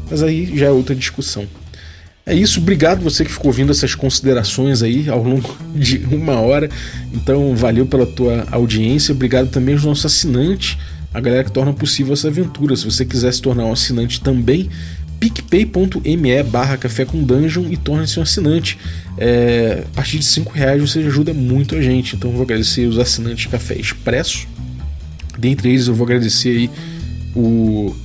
Mas 0.07 0.21
aí 0.21 0.55
já 0.55 0.67
é 0.67 0.71
outra 0.71 0.93
discussão. 0.93 1.47
É 2.25 2.35
isso, 2.35 2.59
obrigado 2.59 3.01
você 3.01 3.25
que 3.25 3.31
ficou 3.31 3.47
ouvindo 3.47 3.71
essas 3.71 3.95
considerações 3.95 4.83
aí 4.83 5.09
ao 5.09 5.23
longo 5.23 5.57
de 5.73 5.97
uma 6.11 6.39
hora. 6.39 6.69
Então, 7.13 7.55
valeu 7.55 7.85
pela 7.85 8.05
tua 8.05 8.45
audiência, 8.51 9.13
obrigado 9.13 9.49
também 9.49 9.73
aos 9.73 9.83
nossos 9.83 10.05
assinantes, 10.05 10.77
a 11.13 11.19
galera 11.19 11.43
que 11.43 11.51
torna 11.51 11.73
possível 11.73 12.13
essa 12.13 12.27
aventura. 12.27 12.75
Se 12.75 12.85
você 12.85 13.03
quiser 13.03 13.33
se 13.33 13.41
tornar 13.41 13.65
um 13.65 13.71
assinante 13.71 14.21
também, 14.21 14.69
picpay.me 15.19 16.43
barra 16.43 16.77
café 16.77 17.03
com 17.03 17.21
dungeon 17.21 17.65
e 17.69 17.77
torne-se 17.77 18.19
um 18.19 18.23
assinante. 18.23 18.77
É, 19.17 19.83
a 19.91 19.95
partir 19.95 20.19
de 20.19 20.25
5 20.25 20.51
reais 20.53 20.81
você 20.81 20.99
ajuda 20.99 21.33
muito 21.33 21.75
a 21.75 21.81
gente. 21.81 22.15
Então 22.15 22.29
eu 22.29 22.35
vou 22.35 22.43
agradecer 22.43 22.85
os 22.85 22.97
assinantes 22.97 23.47
Café 23.47 23.75
Expresso. 23.75 24.47
Dentre 25.37 25.69
eles 25.69 25.87
eu 25.87 25.93
vou 25.93 26.05
agradecer 26.05 26.49
aí 26.49 26.69
o 27.35 27.95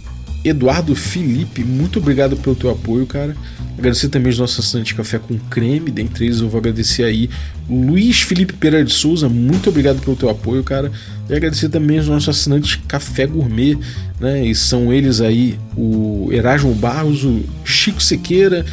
Eduardo 0.44 0.94
Felipe. 0.96 1.62
Muito 1.62 1.98
obrigado 1.98 2.36
pelo 2.36 2.56
teu 2.56 2.70
apoio, 2.70 3.06
cara. 3.06 3.36
Agradecer 3.76 4.08
também 4.08 4.30
os 4.30 4.38
nossos 4.38 4.64
assinantes 4.64 4.88
de 4.88 4.94
café 4.94 5.18
com 5.18 5.36
creme, 5.50 5.90
dentre 5.90 6.26
eles 6.26 6.40
eu 6.40 6.48
vou 6.48 6.58
agradecer 6.58 7.02
aí 7.02 7.28
Luiz 7.68 8.20
Felipe 8.20 8.52
Pereira 8.52 8.84
de 8.84 8.92
Souza, 8.92 9.28
muito 9.28 9.68
obrigado 9.68 10.00
pelo 10.00 10.14
teu 10.14 10.28
apoio, 10.28 10.62
cara. 10.62 10.92
E 11.28 11.34
agradecer 11.34 11.68
também 11.68 11.98
os 11.98 12.06
nossos 12.06 12.28
assinantes 12.28 12.78
Café 12.86 13.26
Gourmet, 13.26 13.76
né? 14.20 14.46
E 14.46 14.54
são 14.54 14.92
eles 14.92 15.20
aí 15.20 15.58
o 15.76 16.28
Erasmo 16.30 16.74
Barros, 16.74 17.24
o 17.24 17.42
Chico 17.64 18.02
Sequeira, 18.02 18.64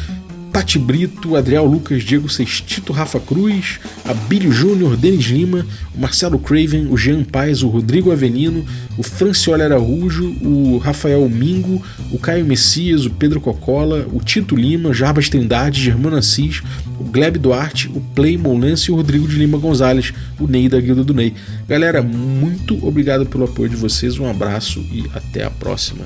Tati 0.52 0.78
Brito, 0.78 1.34
Adriel 1.34 1.64
Lucas, 1.64 2.02
Diego 2.02 2.28
Sextito, 2.28 2.92
Rafa 2.92 3.18
Cruz, 3.18 3.80
Abílio 4.04 4.52
Júnior, 4.52 4.98
Denis 4.98 5.24
Lima, 5.24 5.66
o 5.94 5.98
Marcelo 5.98 6.38
Craven, 6.38 6.88
o 6.90 6.96
Jean 6.96 7.24
Paes, 7.24 7.62
o 7.62 7.68
Rodrigo 7.68 8.12
Avelino, 8.12 8.62
o 8.98 9.02
Francioli 9.02 9.62
Araújo, 9.62 10.36
o 10.42 10.76
Rafael 10.76 11.26
Mingo, 11.26 11.82
o 12.10 12.18
Caio 12.18 12.44
Messias, 12.44 13.06
o 13.06 13.10
Pedro 13.10 13.40
Cocola, 13.40 14.06
o 14.12 14.20
Tito 14.20 14.54
Lima, 14.54 14.92
Jarbas 14.92 15.30
Trindade, 15.30 15.82
Germano 15.82 16.16
Assis, 16.16 16.62
o 17.00 17.04
Gleb 17.04 17.38
Duarte, 17.38 17.88
o 17.88 18.00
Play 18.14 18.36
Molense 18.36 18.90
e 18.90 18.92
o 18.92 18.96
Rodrigo 18.96 19.26
de 19.26 19.36
Lima 19.36 19.56
Gonzalez, 19.56 20.12
o 20.38 20.46
Ney 20.46 20.68
da 20.68 20.78
Guilda 20.78 21.02
do 21.02 21.14
Ney. 21.14 21.32
Galera, 21.66 22.02
muito 22.02 22.86
obrigado 22.86 23.24
pelo 23.24 23.44
apoio 23.44 23.70
de 23.70 23.76
vocês, 23.76 24.18
um 24.18 24.28
abraço 24.28 24.80
e 24.92 25.10
até 25.14 25.44
a 25.44 25.50
próxima. 25.50 26.04